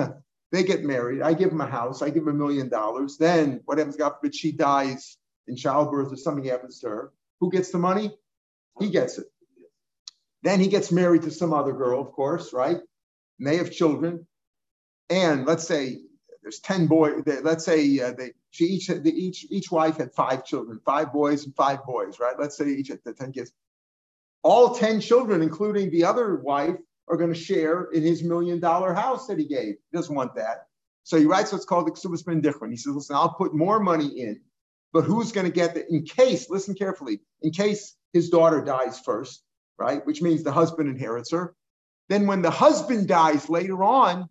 they 0.52 0.62
get 0.64 0.84
married, 0.84 1.22
I 1.22 1.34
give 1.34 1.50
them 1.50 1.60
a 1.60 1.66
house, 1.66 2.02
I 2.02 2.10
give 2.10 2.24
them 2.24 2.34
a 2.34 2.38
million 2.38 2.68
dollars. 2.68 3.16
Then 3.18 3.60
what 3.64 3.78
happens, 3.78 3.96
God 3.96 4.14
forbid, 4.20 4.34
she 4.34 4.52
dies 4.52 5.16
in 5.46 5.56
childbirth 5.56 6.12
or 6.12 6.16
something 6.16 6.44
happens 6.44 6.80
to 6.80 6.88
her. 6.88 7.12
Who 7.40 7.50
gets 7.50 7.70
the 7.70 7.78
money? 7.78 8.16
He 8.78 8.90
gets 8.90 9.18
it. 9.18 9.26
Then 10.42 10.60
he 10.60 10.68
gets 10.68 10.90
married 10.90 11.22
to 11.22 11.30
some 11.30 11.52
other 11.52 11.72
girl, 11.72 12.00
of 12.00 12.12
course, 12.12 12.52
right? 12.52 12.78
And 13.38 13.48
they 13.48 13.56
have 13.56 13.70
children. 13.70 14.26
And 15.10 15.46
let's 15.46 15.66
say 15.66 15.98
there's 16.42 16.60
10 16.60 16.86
boys, 16.86 17.22
let's 17.42 17.64
say 17.64 18.00
uh, 18.00 18.12
they, 18.12 18.32
she 18.50 18.64
each, 18.64 18.88
the, 18.88 19.12
each, 19.12 19.46
each 19.50 19.70
wife 19.70 19.98
had 19.98 20.12
five 20.12 20.44
children, 20.44 20.80
five 20.84 21.12
boys 21.12 21.44
and 21.44 21.54
five 21.54 21.84
boys, 21.84 22.18
right? 22.18 22.34
Let's 22.38 22.56
say 22.56 22.68
each 22.68 22.88
had 22.88 23.00
the 23.04 23.12
10 23.12 23.32
kids. 23.32 23.52
All 24.42 24.74
10 24.74 25.00
children, 25.00 25.40
including 25.40 25.90
the 25.90 26.04
other 26.04 26.36
wife, 26.36 26.76
are 27.08 27.16
going 27.16 27.32
to 27.32 27.38
share 27.38 27.84
in 27.84 28.02
his 28.02 28.22
million 28.22 28.58
dollar 28.58 28.92
house 28.92 29.26
that 29.26 29.38
he 29.38 29.46
gave. 29.46 29.74
He 29.90 29.96
doesn't 29.96 30.14
want 30.14 30.34
that. 30.34 30.66
So 31.04 31.16
he 31.16 31.26
writes 31.26 31.52
what's 31.52 31.64
called 31.64 31.86
the 31.86 31.92
Ksubas 31.92 32.24
Ben 32.24 32.42
He 32.70 32.76
says, 32.76 32.94
listen, 32.94 33.16
I'll 33.16 33.34
put 33.34 33.54
more 33.54 33.80
money 33.80 34.06
in, 34.06 34.40
but 34.92 35.04
who's 35.04 35.32
going 35.32 35.46
to 35.46 35.52
get 35.52 35.74
the, 35.74 35.86
in 35.92 36.04
case, 36.04 36.48
listen 36.48 36.74
carefully, 36.74 37.20
in 37.40 37.50
case 37.50 37.96
his 38.12 38.30
daughter 38.30 38.62
dies 38.62 39.00
first, 39.00 39.42
right? 39.78 40.04
Which 40.06 40.22
means 40.22 40.42
the 40.42 40.52
husband 40.52 40.88
inherits 40.88 41.32
her. 41.32 41.54
Then 42.08 42.26
when 42.26 42.42
the 42.42 42.50
husband 42.50 43.08
dies 43.08 43.48
later 43.48 43.82
on, 43.82 44.28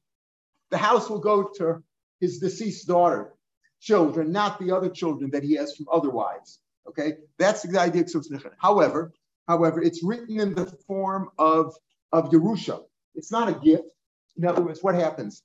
the 0.70 0.78
house 0.78 1.10
will 1.10 1.20
go 1.20 1.50
to 1.56 1.84
his 2.22 2.40
deceased 2.40 2.88
daughter, 2.88 3.34
children, 3.82 4.32
not 4.32 4.60
the 4.60 4.72
other 4.72 4.90
children 4.90 5.32
that 5.32 5.44
he 5.44 5.56
has 5.56 5.76
from 5.76 5.88
other 5.92 6.10
wives. 6.10 6.60
Okay, 6.88 7.18
that's 7.38 7.64
the 7.64 7.80
idea 7.80 8.04
of 8.04 8.26
However, 8.58 9.12
however, 9.48 9.82
it's 9.82 10.04
written 10.04 10.40
in 10.40 10.56
the 10.56 10.66
form 10.88 11.30
of 11.38 11.76
of 12.12 12.30
Yerusha. 12.30 12.84
It's 13.16 13.32
not 13.32 13.50
a 13.50 13.54
gift. 13.54 13.84
In 14.38 14.46
other 14.46 14.62
words, 14.62 14.82
what 14.82 14.96
happens? 14.96 15.44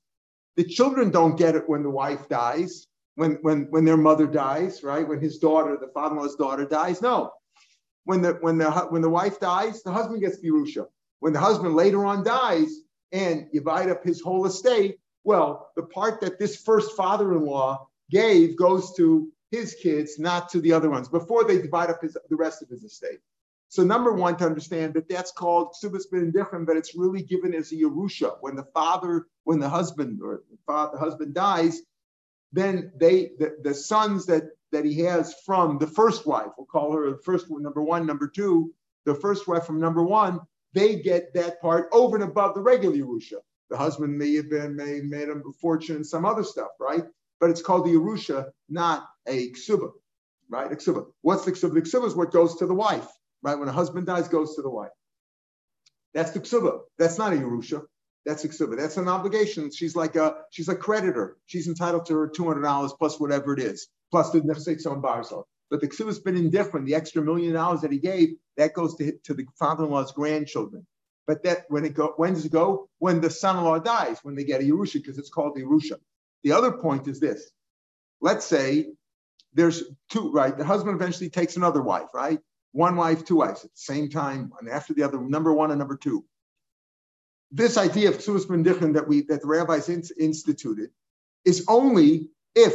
The 0.56 0.64
children 0.64 1.10
don't 1.10 1.36
get 1.36 1.56
it 1.56 1.68
when 1.68 1.82
the 1.82 1.90
wife 1.90 2.28
dies, 2.28 2.86
when 3.16 3.38
when 3.42 3.66
when 3.70 3.84
their 3.84 3.96
mother 3.96 4.26
dies, 4.26 4.82
right? 4.82 5.06
When 5.06 5.20
his 5.20 5.38
daughter, 5.38 5.76
the 5.80 5.88
father-in-law's 5.88 6.36
daughter, 6.36 6.64
dies. 6.64 7.02
No, 7.02 7.32
when 8.04 8.22
the 8.22 8.34
when 8.40 8.58
the 8.58 8.70
when 8.90 9.02
the 9.02 9.10
wife 9.10 9.40
dies, 9.40 9.82
the 9.82 9.92
husband 9.92 10.20
gets 10.20 10.38
Yerusha. 10.40 10.86
When 11.20 11.32
the 11.32 11.40
husband 11.40 11.74
later 11.74 12.04
on 12.04 12.24
dies 12.24 12.70
and 13.12 13.48
you 13.52 13.60
divide 13.60 13.90
up 13.90 14.04
his 14.04 14.20
whole 14.20 14.46
estate, 14.46 14.98
well, 15.26 15.72
the 15.74 15.82
part 15.82 16.20
that 16.20 16.38
this 16.38 16.56
first 16.56 16.96
father-in-law 16.96 17.84
gave 18.10 18.56
goes 18.56 18.94
to 18.94 19.28
his 19.50 19.74
kids, 19.74 20.20
not 20.20 20.48
to 20.50 20.60
the 20.60 20.72
other 20.72 20.88
ones, 20.88 21.08
before 21.08 21.42
they 21.42 21.60
divide 21.60 21.90
up 21.90 22.00
his, 22.00 22.16
the 22.30 22.36
rest 22.36 22.62
of 22.62 22.68
his 22.68 22.84
estate. 22.84 23.18
So 23.68 23.82
number 23.82 24.12
one, 24.12 24.36
to 24.36 24.46
understand 24.46 24.94
that 24.94 25.08
that's 25.08 25.32
called 25.32 25.74
subas 25.82 26.04
bin 26.10 26.30
different, 26.30 26.68
but 26.68 26.76
it's 26.76 26.94
really 26.94 27.22
given 27.22 27.54
as 27.54 27.72
a 27.72 27.74
Yerusha. 27.74 28.36
When 28.40 28.54
the 28.54 28.68
father, 28.72 29.26
when 29.42 29.58
the 29.58 29.68
husband 29.68 30.20
or 30.22 30.42
the, 30.48 30.58
father, 30.64 30.92
the 30.94 31.04
husband 31.04 31.34
dies, 31.34 31.82
then 32.52 32.92
they 32.96 33.32
the, 33.40 33.56
the 33.64 33.74
sons 33.74 34.26
that 34.26 34.44
that 34.70 34.84
he 34.84 35.00
has 35.00 35.34
from 35.44 35.78
the 35.78 35.88
first 35.88 36.24
wife, 36.24 36.52
we'll 36.56 36.66
call 36.66 36.92
her 36.92 37.10
the 37.10 37.18
first 37.18 37.50
one, 37.50 37.64
number 37.64 37.82
one, 37.82 38.06
number 38.06 38.28
two, 38.28 38.72
the 39.04 39.14
first 39.14 39.48
wife 39.48 39.64
from 39.64 39.80
number 39.80 40.04
one, 40.04 40.40
they 40.72 40.96
get 40.96 41.34
that 41.34 41.60
part 41.60 41.88
over 41.92 42.14
and 42.14 42.24
above 42.24 42.54
the 42.54 42.60
regular 42.60 42.96
Yerusha. 42.96 43.40
The 43.70 43.76
husband 43.76 44.18
may 44.18 44.34
have 44.36 44.50
been 44.50 44.76
may 44.76 45.00
made 45.00 45.28
a 45.28 45.40
fortune 45.60 46.04
some 46.04 46.24
other 46.24 46.44
stuff, 46.44 46.70
right? 46.80 47.04
But 47.40 47.50
it's 47.50 47.62
called 47.62 47.86
the 47.86 47.90
Yerusha, 47.90 48.50
not 48.68 49.06
a 49.26 49.50
ksuba, 49.52 49.90
right? 50.50 50.70
A 50.72 50.76
ksuba. 50.76 51.06
What's 51.22 51.44
the 51.44 51.52
ksuba? 51.52 51.74
The 51.74 51.82
ksuba 51.82 52.06
is 52.06 52.14
what 52.14 52.32
goes 52.32 52.56
to 52.56 52.66
the 52.66 52.74
wife, 52.74 53.06
right? 53.42 53.58
When 53.58 53.68
a 53.68 53.72
husband 53.72 54.06
dies, 54.06 54.28
goes 54.28 54.56
to 54.56 54.62
the 54.62 54.70
wife. 54.70 54.90
That's 56.14 56.32
the 56.32 56.40
ksuba. 56.40 56.80
That's 56.98 57.18
not 57.18 57.32
a 57.32 57.36
Yerusha. 57.36 57.82
That's 58.24 58.44
a 58.44 58.48
ksuba. 58.48 58.76
That's 58.76 58.96
an 58.96 59.08
obligation. 59.08 59.70
She's 59.72 59.96
like 59.96 60.16
a 60.16 60.36
she's 60.50 60.68
a 60.68 60.76
creditor. 60.76 61.36
She's 61.46 61.68
entitled 61.68 62.06
to 62.06 62.14
her 62.16 62.28
two 62.28 62.46
hundred 62.46 62.62
dollars 62.62 62.92
plus 62.98 63.20
whatever 63.20 63.52
it 63.54 63.60
is, 63.60 63.88
plus 64.10 64.30
the 64.30 64.40
nefsek 64.40 64.86
on 64.90 65.02
barzal. 65.02 65.44
But 65.70 65.80
the 65.80 65.88
ksuba's 65.88 66.20
been 66.20 66.36
indifferent. 66.36 66.86
The 66.86 66.94
extra 66.94 67.22
million 67.22 67.54
dollars 67.54 67.82
that 67.82 67.92
he 67.92 67.98
gave 67.98 68.30
that 68.56 68.74
goes 68.74 68.96
to 68.96 69.12
to 69.24 69.34
the 69.34 69.46
father-in-law's 69.58 70.12
grandchildren. 70.12 70.86
But 71.26 71.42
that 71.42 71.64
when 71.68 71.84
it 71.84 71.94
go, 71.94 72.14
when 72.16 72.34
does 72.34 72.44
it 72.44 72.52
go? 72.52 72.88
When 72.98 73.20
the 73.20 73.30
son-in-law 73.30 73.80
dies, 73.80 74.18
when 74.22 74.36
they 74.36 74.44
get 74.44 74.60
a 74.60 74.64
Yerusha, 74.64 74.94
because 74.94 75.18
it's 75.18 75.30
called 75.30 75.56
the 75.56 75.62
Yerusha. 75.62 75.98
The 76.44 76.52
other 76.52 76.72
point 76.72 77.08
is 77.08 77.18
this. 77.18 77.50
Let's 78.20 78.46
say 78.46 78.92
there's 79.52 79.82
two, 80.10 80.30
right? 80.32 80.56
The 80.56 80.64
husband 80.64 80.94
eventually 81.00 81.30
takes 81.30 81.56
another 81.56 81.82
wife, 81.82 82.08
right? 82.14 82.38
One 82.72 82.96
wife, 82.96 83.24
two 83.24 83.36
wives 83.36 83.64
at 83.64 83.70
the 83.70 83.76
same 83.76 84.08
time, 84.10 84.52
and 84.60 84.68
after 84.68 84.94
the 84.94 85.02
other, 85.02 85.20
number 85.20 85.52
one 85.52 85.70
and 85.70 85.78
number 85.78 85.96
two. 85.96 86.24
This 87.50 87.76
idea 87.76 88.10
of 88.10 88.18
ksuas 88.18 88.46
b'ndichen 88.46 88.94
that 88.94 89.08
we 89.08 89.22
that 89.22 89.40
the 89.40 89.46
rabbis 89.46 89.88
in, 89.88 90.02
instituted 90.18 90.90
is 91.44 91.64
only 91.68 92.28
if 92.54 92.74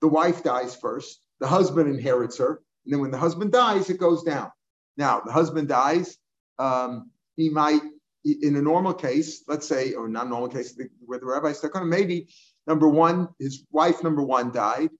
the 0.00 0.08
wife 0.08 0.42
dies 0.42 0.74
first, 0.74 1.20
the 1.38 1.46
husband 1.46 1.92
inherits 1.92 2.38
her, 2.38 2.62
and 2.84 2.94
then 2.94 3.00
when 3.00 3.10
the 3.10 3.18
husband 3.18 3.52
dies, 3.52 3.90
it 3.90 3.98
goes 3.98 4.22
down. 4.22 4.50
Now 4.96 5.20
the 5.20 5.32
husband 5.32 5.68
dies, 5.68 6.16
um, 6.58 7.10
he 7.40 7.48
might, 7.48 7.80
in 8.24 8.56
a 8.56 8.62
normal 8.62 8.94
case, 8.94 9.44
let's 9.48 9.66
say, 9.66 9.94
or 9.94 10.08
not 10.08 10.28
normal 10.28 10.48
case, 10.48 10.78
where 11.04 11.18
the 11.18 11.26
rabbi 11.26 11.52
stuck 11.52 11.76
on 11.76 11.88
maybe 11.88 12.28
number 12.66 12.88
one, 12.88 13.28
his 13.38 13.64
wife 13.70 14.02
number 14.02 14.22
one 14.22 14.52
died 14.52 14.90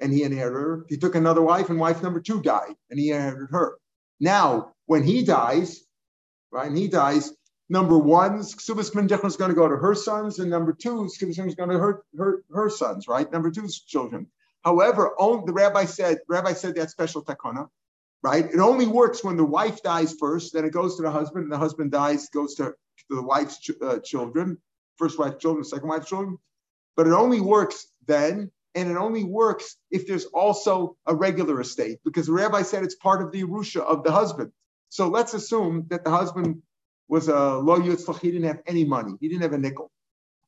and 0.00 0.12
he 0.12 0.22
inherited 0.22 0.58
her. 0.58 0.84
He 0.88 0.96
took 0.96 1.14
another 1.14 1.42
wife 1.42 1.70
and 1.70 1.80
wife 1.80 2.02
number 2.02 2.20
two 2.20 2.40
died 2.42 2.74
and 2.90 2.98
he 2.98 3.10
inherited 3.10 3.48
her. 3.50 3.78
Now, 4.20 4.72
when 4.86 5.02
he 5.02 5.22
dies, 5.22 5.80
right, 6.50 6.66
and 6.66 6.76
he 6.76 6.88
dies, 6.88 7.32
number 7.68 7.98
one's 7.98 8.54
Ksubas 8.54 8.92
Mendechon 8.92 9.26
is 9.26 9.36
going 9.36 9.50
to 9.50 9.54
go 9.54 9.68
to 9.68 9.76
her 9.76 9.94
sons, 9.94 10.38
and 10.38 10.50
number 10.50 10.72
two, 10.72 11.08
Ksubas 11.18 11.46
is 11.46 11.54
going 11.54 11.70
to 11.70 11.78
her, 11.78 12.02
her, 12.16 12.42
her 12.50 12.70
sons, 12.70 13.06
right? 13.06 13.30
Number 13.30 13.50
two's 13.50 13.80
children. 13.80 14.26
However, 14.64 15.12
oh 15.18 15.44
the 15.46 15.52
rabbi 15.52 15.84
said, 15.84 16.18
rabbi 16.28 16.52
said 16.52 16.74
that 16.76 16.90
special 16.90 17.24
takana 17.24 17.68
right? 18.22 18.44
It 18.44 18.58
only 18.58 18.86
works 18.86 19.22
when 19.22 19.36
the 19.36 19.44
wife 19.44 19.82
dies 19.82 20.14
first, 20.18 20.52
then 20.52 20.64
it 20.64 20.72
goes 20.72 20.96
to 20.96 21.02
the 21.02 21.10
husband, 21.10 21.44
and 21.44 21.52
the 21.52 21.58
husband 21.58 21.90
dies, 21.90 22.28
goes 22.28 22.54
to, 22.56 22.64
to 22.64 23.16
the 23.16 23.22
wife's 23.22 23.58
ch- 23.58 23.70
uh, 23.80 23.98
children, 24.00 24.58
first 24.96 25.18
wife's 25.18 25.40
children, 25.40 25.64
second 25.64 25.88
wife's 25.88 26.08
children. 26.08 26.38
But 26.96 27.06
it 27.06 27.12
only 27.12 27.40
works 27.40 27.86
then, 28.06 28.50
and 28.74 28.90
it 28.90 28.96
only 28.96 29.24
works 29.24 29.76
if 29.90 30.06
there's 30.06 30.26
also 30.26 30.96
a 31.06 31.14
regular 31.14 31.60
estate, 31.60 31.98
because 32.04 32.26
the 32.26 32.32
rabbi 32.32 32.62
said 32.62 32.82
it's 32.82 32.96
part 32.96 33.22
of 33.22 33.32
the 33.32 33.42
Yerusha 33.42 33.80
of 33.80 34.02
the 34.02 34.12
husband. 34.12 34.50
So 34.88 35.08
let's 35.08 35.34
assume 35.34 35.86
that 35.90 36.04
the 36.04 36.10
husband 36.10 36.62
was 37.08 37.28
a 37.28 37.58
lo 37.58 37.78
yitzlach, 37.78 38.20
he 38.20 38.30
didn't 38.30 38.48
have 38.48 38.62
any 38.66 38.84
money, 38.84 39.14
he 39.20 39.28
didn't 39.28 39.42
have 39.42 39.52
a 39.52 39.58
nickel. 39.58 39.90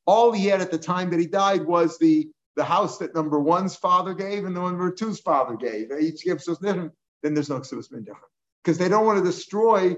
All 0.05 0.31
he 0.31 0.47
had 0.47 0.61
at 0.61 0.71
the 0.71 0.77
time 0.77 1.09
that 1.11 1.19
he 1.19 1.27
died 1.27 1.65
was 1.65 1.97
the 1.97 2.29
the 2.57 2.63
house 2.65 2.97
that 2.97 3.15
number 3.15 3.39
one's 3.39 3.77
father 3.77 4.13
gave 4.13 4.43
and 4.43 4.55
the 4.55 4.61
number 4.61 4.91
two's 4.91 5.21
father 5.21 5.55
gave. 5.55 5.89
Each 5.99 6.21
gives 6.23 6.49
us 6.49 6.57
different 6.57 6.91
then 7.23 7.33
there's 7.33 7.49
no 7.49 7.59
Ksubas 7.59 7.91
Mindacha. 7.91 8.17
Because 8.63 8.77
they 8.77 8.89
don't 8.89 9.05
want 9.05 9.19
to 9.19 9.25
destroy 9.25 9.95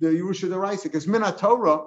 the 0.00 0.08
Yerusha 0.08 0.48
Deraisa. 0.48 0.84
Because 0.84 1.06
Minat 1.06 1.38
Torah, 1.38 1.86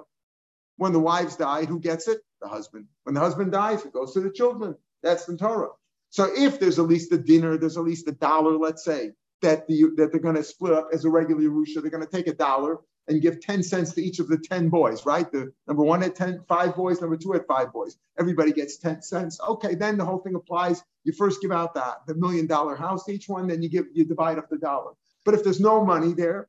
when 0.76 0.92
the 0.92 1.00
wives 1.00 1.36
die, 1.36 1.64
who 1.64 1.80
gets 1.80 2.08
it? 2.08 2.20
The 2.40 2.48
husband. 2.48 2.86
When 3.04 3.14
the 3.14 3.20
husband 3.20 3.52
dies, 3.52 3.84
it 3.84 3.92
goes 3.92 4.12
to 4.14 4.20
the 4.20 4.30
children. 4.30 4.76
That's 5.02 5.24
the 5.24 5.36
Torah. 5.36 5.70
So 6.10 6.30
if 6.34 6.58
there's 6.60 6.78
at 6.78 6.86
least 6.86 7.12
a 7.12 7.18
dinner, 7.18 7.56
there's 7.56 7.76
at 7.76 7.84
least 7.84 8.08
a 8.08 8.12
dollar, 8.12 8.56
let's 8.56 8.84
say, 8.84 9.12
that 9.42 9.66
the 9.68 9.90
that 9.96 10.10
they're 10.10 10.20
going 10.20 10.34
to 10.36 10.42
split 10.42 10.72
up 10.72 10.88
as 10.92 11.04
a 11.04 11.10
regular 11.10 11.42
Yerusha, 11.42 11.80
they're 11.80 11.90
going 11.90 12.04
to 12.04 12.10
take 12.10 12.26
a 12.26 12.34
dollar 12.34 12.78
and 13.08 13.22
give 13.22 13.40
10 13.40 13.62
cents 13.62 13.92
to 13.94 14.02
each 14.02 14.18
of 14.18 14.28
the 14.28 14.38
10 14.38 14.68
boys, 14.68 15.06
right? 15.06 15.30
The 15.30 15.52
number 15.66 15.82
one 15.82 16.02
at 16.02 16.14
10, 16.14 16.44
five 16.46 16.76
boys, 16.76 17.00
number 17.00 17.16
two 17.16 17.34
at 17.34 17.46
five 17.46 17.72
boys. 17.72 17.96
Everybody 18.18 18.52
gets 18.52 18.76
10 18.76 19.02
cents. 19.02 19.40
Okay, 19.40 19.74
then 19.74 19.96
the 19.96 20.04
whole 20.04 20.18
thing 20.18 20.34
applies. 20.34 20.82
You 21.04 21.12
first 21.12 21.40
give 21.40 21.52
out 21.52 21.74
that 21.74 22.06
the 22.06 22.14
million 22.14 22.46
dollar 22.46 22.76
house 22.76 23.04
to 23.04 23.12
each 23.12 23.28
one, 23.28 23.46
then 23.46 23.62
you 23.62 23.68
give 23.68 23.86
you 23.92 24.04
divide 24.04 24.38
up 24.38 24.48
the 24.50 24.58
dollar. 24.58 24.92
But 25.24 25.34
if 25.34 25.42
there's 25.42 25.60
no 25.60 25.84
money 25.84 26.12
there, 26.12 26.48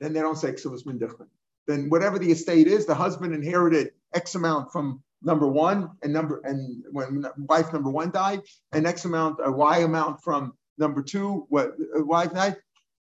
then 0.00 0.12
they 0.12 0.20
don't 0.20 0.38
say 0.38 0.52
ksuvas 0.52 0.84
different. 0.98 1.30
Then 1.66 1.90
whatever 1.90 2.18
the 2.18 2.30
estate 2.30 2.66
is, 2.66 2.86
the 2.86 2.94
husband 2.94 3.34
inherited 3.34 3.92
X 4.14 4.34
amount 4.34 4.72
from 4.72 5.02
number 5.22 5.46
one 5.46 5.90
and 6.02 6.12
number 6.12 6.40
and 6.44 6.82
when 6.92 7.24
wife 7.36 7.72
number 7.72 7.90
one 7.90 8.10
died, 8.10 8.40
and 8.72 8.86
X 8.86 9.04
amount, 9.04 9.38
a 9.44 9.50
Y 9.50 9.78
amount 9.78 10.22
from 10.22 10.54
number 10.78 11.02
two, 11.02 11.46
what 11.48 11.72
uh, 11.96 12.04
wife 12.04 12.32
died, 12.32 12.56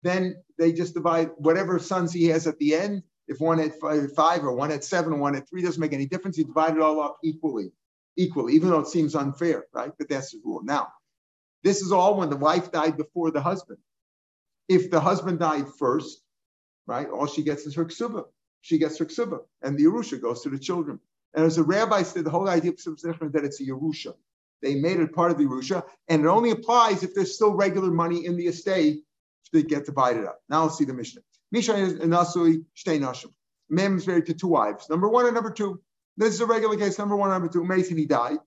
then 0.03 0.43
they 0.59 0.73
just 0.73 0.95
divide 0.95 1.31
whatever 1.37 1.79
sons 1.79 2.13
he 2.13 2.27
has 2.27 2.47
at 2.47 2.59
the 2.59 2.75
end. 2.75 3.03
If 3.27 3.41
one 3.41 3.59
had 3.59 3.75
five 3.75 4.45
or 4.45 4.53
one 4.53 4.71
had 4.71 4.85
seven 4.85 5.13
or 5.13 5.19
one 5.19 5.35
had 5.35 5.49
three, 5.49 5.63
doesn't 5.63 5.81
make 5.81 5.93
any 5.93 6.07
difference. 6.07 6.39
You 6.39 6.45
divide 6.45 6.77
it 6.77 6.81
all 6.81 7.01
up 7.01 7.19
equally, 7.23 7.73
equally, 8.17 8.55
even 8.55 8.71
though 8.71 8.81
it 8.81 8.89
seems 8.89 9.15
unfair, 9.15 9.67
right? 9.73 9.93
But 9.99 10.09
that's 10.09 10.33
the 10.33 10.41
rule. 10.45 10.63
Now, 10.63 10.89
this 11.63 11.83
is 11.83 11.93
all 11.93 12.17
when 12.17 12.31
the 12.31 12.37
wife 12.37 12.73
died 12.73 12.97
before 12.97 13.31
the 13.31 13.43
husband. 13.43 13.79
If 14.69 14.91
the 14.91 15.01
husband 15.01 15.41
died 15.41 15.67
first, 15.79 16.23
right, 16.87 17.09
all 17.09 17.27
she 17.27 17.43
gets 17.43 17.67
is 17.67 17.75
her 17.75 17.85
ksuba. 17.85 18.25
She 18.63 18.79
gets 18.79 18.99
her 18.99 19.05
ksuba, 19.05 19.41
and 19.63 19.77
the 19.77 19.85
Yerusha 19.85 20.21
goes 20.21 20.43
to 20.43 20.51
the 20.51 20.59
children. 20.59 20.99
And 21.35 21.45
as 21.45 21.57
the 21.57 21.63
rabbi 21.63 22.03
said, 22.03 22.25
the 22.25 22.31
whole 22.31 22.49
idea 22.49 22.71
of 22.71 22.77
ksuba 22.77 23.33
that 23.33 23.45
it's 23.45 23.61
a 23.61 23.65
Yerusha. 23.65 24.15
They 24.63 24.75
made 24.75 25.01
it 25.01 25.15
part 25.15 25.31
of 25.31 25.39
the 25.39 25.45
Yerusha, 25.45 25.85
and 26.09 26.25
it 26.25 26.29
only 26.29 26.51
applies 26.51 27.03
if 27.03 27.15
there's 27.15 27.35
still 27.35 27.55
regular 27.55 27.91
money 27.91 28.25
in 28.25 28.37
the 28.37 28.47
estate 28.47 29.05
they 29.53 29.63
get 29.63 29.87
divided 29.87 30.25
up. 30.27 30.41
Now 30.49 30.65
let's 30.65 30.79
see 30.79 30.85
the 30.85 30.95
Mishnah. 30.95 31.23
Misha 31.51 31.77
is 31.77 31.95
Nasui 31.95 32.65
Shtei 32.77 33.01
Nashim. 33.01 33.33
Mem 33.71 33.97
is 33.97 34.07
married 34.07 34.27
to 34.27 34.35
two 34.35 34.49
wives, 34.49 34.89
number 34.89 35.09
one 35.09 35.27
and 35.27 35.35
number 35.35 35.51
two. 35.51 35.81
This 36.17 36.35
is 36.35 36.41
a 36.41 36.47
regular 36.47 36.77
case, 36.77 36.99
number 36.99 37.17
one 37.17 37.31
and 37.31 37.37
number 37.41 37.53
two. 37.53 37.65
Mason, 37.65 37.97
he 37.97 38.07
died. 38.07 38.39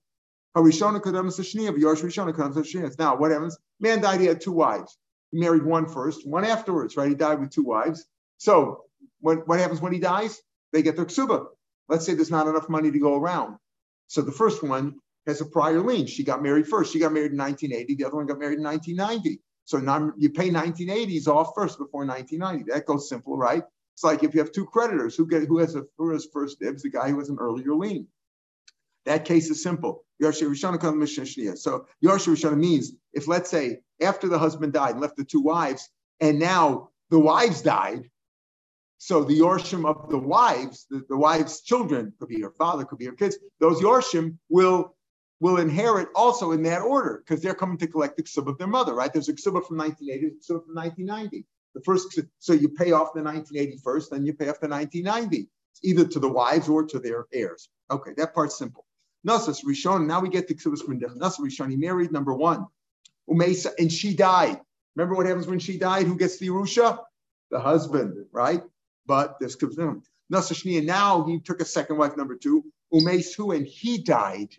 Harishona 0.56 1.00
Kadam 1.00 1.28
Shneav 1.28 1.76
Shrishona 1.76 2.36
Kam 2.36 2.52
Sashivas. 2.52 2.98
Now, 2.98 3.16
what 3.16 3.30
happens? 3.30 3.56
Man 3.80 4.00
died, 4.00 4.20
he 4.20 4.26
had 4.26 4.40
two 4.40 4.52
wives. 4.52 4.98
He 5.30 5.40
married 5.40 5.64
one 5.64 5.86
first, 5.86 6.26
one 6.28 6.44
afterwards, 6.44 6.96
right? 6.96 7.08
He 7.08 7.14
died 7.14 7.40
with 7.40 7.50
two 7.50 7.62
wives. 7.62 8.04
So 8.36 8.84
when, 9.20 9.38
what 9.38 9.58
happens 9.58 9.80
when 9.80 9.92
he 9.92 9.98
dies? 9.98 10.40
They 10.72 10.82
get 10.82 10.96
their 10.96 11.06
ksuba. 11.06 11.46
Let's 11.88 12.04
say 12.04 12.14
there's 12.14 12.30
not 12.30 12.46
enough 12.46 12.68
money 12.68 12.90
to 12.90 12.98
go 12.98 13.16
around. 13.16 13.56
So 14.08 14.20
the 14.20 14.32
first 14.32 14.62
one 14.62 14.96
has 15.26 15.40
a 15.40 15.46
prior 15.46 15.80
lien. 15.80 16.06
She 16.06 16.24
got 16.24 16.42
married 16.42 16.68
first. 16.68 16.92
She 16.92 16.98
got 16.98 17.12
married 17.12 17.32
in 17.32 17.38
1980. 17.38 17.94
The 17.94 18.04
other 18.04 18.16
one 18.16 18.26
got 18.26 18.38
married 18.38 18.58
in 18.58 18.64
1990. 18.64 19.40
So 19.64 19.78
now 19.78 20.12
you 20.16 20.30
pay 20.30 20.50
1980s 20.50 21.28
off 21.28 21.52
first 21.54 21.78
before 21.78 22.04
1990. 22.04 22.72
That 22.72 22.86
goes 22.86 23.08
simple, 23.08 23.36
right? 23.36 23.62
It's 23.94 24.04
like 24.04 24.22
if 24.24 24.34
you 24.34 24.40
have 24.40 24.52
two 24.52 24.66
creditors, 24.66 25.16
who 25.16 25.26
get 25.26 25.44
who 25.44 25.58
has 25.58 25.74
a 25.76 25.84
who 25.98 26.10
has 26.12 26.26
first 26.32 26.58
dibs? 26.60 26.82
The 26.82 26.90
guy 26.90 27.10
who 27.10 27.18
has 27.18 27.28
an 27.28 27.38
earlier 27.38 27.74
lien. 27.74 28.06
That 29.04 29.24
case 29.24 29.50
is 29.50 29.62
simple. 29.62 30.04
So 30.20 30.28
Yarsha 30.28 30.46
Rishana 32.02 32.56
means 32.56 32.92
if 33.12 33.26
let's 33.26 33.50
say 33.50 33.80
after 34.00 34.28
the 34.28 34.38
husband 34.38 34.72
died 34.72 34.92
and 34.92 35.00
left 35.00 35.16
the 35.16 35.24
two 35.24 35.40
wives, 35.40 35.90
and 36.20 36.38
now 36.38 36.90
the 37.10 37.18
wives 37.18 37.62
died, 37.62 38.08
so 38.98 39.24
the 39.24 39.40
Yorshim 39.40 39.84
of 39.84 40.08
the 40.10 40.18
wives, 40.18 40.86
the, 40.88 41.04
the 41.08 41.16
wives' 41.16 41.62
children, 41.62 42.12
could 42.20 42.28
be 42.28 42.40
her 42.40 42.52
father, 42.52 42.84
could 42.84 43.00
be 43.00 43.06
her 43.06 43.12
kids, 43.12 43.36
those 43.58 43.80
Yorshim 43.80 44.38
will 44.48 44.94
will 45.42 45.58
inherit 45.58 46.08
also 46.14 46.52
in 46.52 46.62
that 46.62 46.82
order 46.82 47.20
because 47.26 47.42
they're 47.42 47.52
coming 47.52 47.76
to 47.76 47.88
collect 47.88 48.16
the 48.16 48.22
ksub 48.22 48.46
of 48.46 48.56
their 48.58 48.68
mother, 48.68 48.94
right? 48.94 49.12
There's 49.12 49.28
a 49.28 49.32
ksub 49.32 49.66
from 49.66 49.76
1980, 49.76 50.36
ksub 50.38 50.64
from 50.64 50.76
1990. 50.76 51.44
The 51.74 51.80
first, 51.80 52.20
so 52.38 52.52
you 52.52 52.68
pay 52.68 52.92
off 52.92 53.12
the 53.12 53.24
1980 53.24 53.80
first, 53.82 54.12
then 54.12 54.24
you 54.24 54.34
pay 54.34 54.48
off 54.48 54.60
the 54.60 54.68
1990, 54.68 55.48
it's 55.72 55.80
either 55.82 56.06
to 56.06 56.20
the 56.20 56.28
wives 56.28 56.68
or 56.68 56.84
to 56.84 57.00
their 57.00 57.26
heirs. 57.32 57.68
Okay, 57.90 58.12
that 58.18 58.34
part's 58.34 58.56
simple. 58.56 58.86
Nasas 59.26 59.64
Rishon, 59.64 60.06
now 60.06 60.20
we 60.20 60.28
get 60.28 60.46
the 60.46 60.54
ksubas 60.54 60.82
Mendech. 60.84 61.16
Nasas 61.16 61.40
Rishon, 61.40 61.70
he 61.70 61.76
married 61.76 62.12
number 62.12 62.34
one, 62.34 62.68
Umesa, 63.28 63.72
and 63.80 63.90
she 63.90 64.14
died. 64.14 64.60
Remember 64.94 65.16
what 65.16 65.26
happens 65.26 65.48
when 65.48 65.58
she 65.58 65.76
died? 65.76 66.06
Who 66.06 66.16
gets 66.16 66.38
the 66.38 66.46
Yerusha? 66.46 67.00
The 67.50 67.58
husband, 67.58 68.26
right? 68.30 68.62
But 69.06 69.38
there's 69.40 69.56
Nasas 69.56 70.02
Shnia, 70.30 70.84
now 70.84 71.24
he 71.24 71.40
took 71.40 71.60
a 71.60 71.64
second 71.64 71.96
wife, 71.96 72.16
number 72.16 72.36
two, 72.36 72.64
Umesu, 72.94 73.56
and 73.56 73.66
he 73.66 73.98
died. 73.98 74.54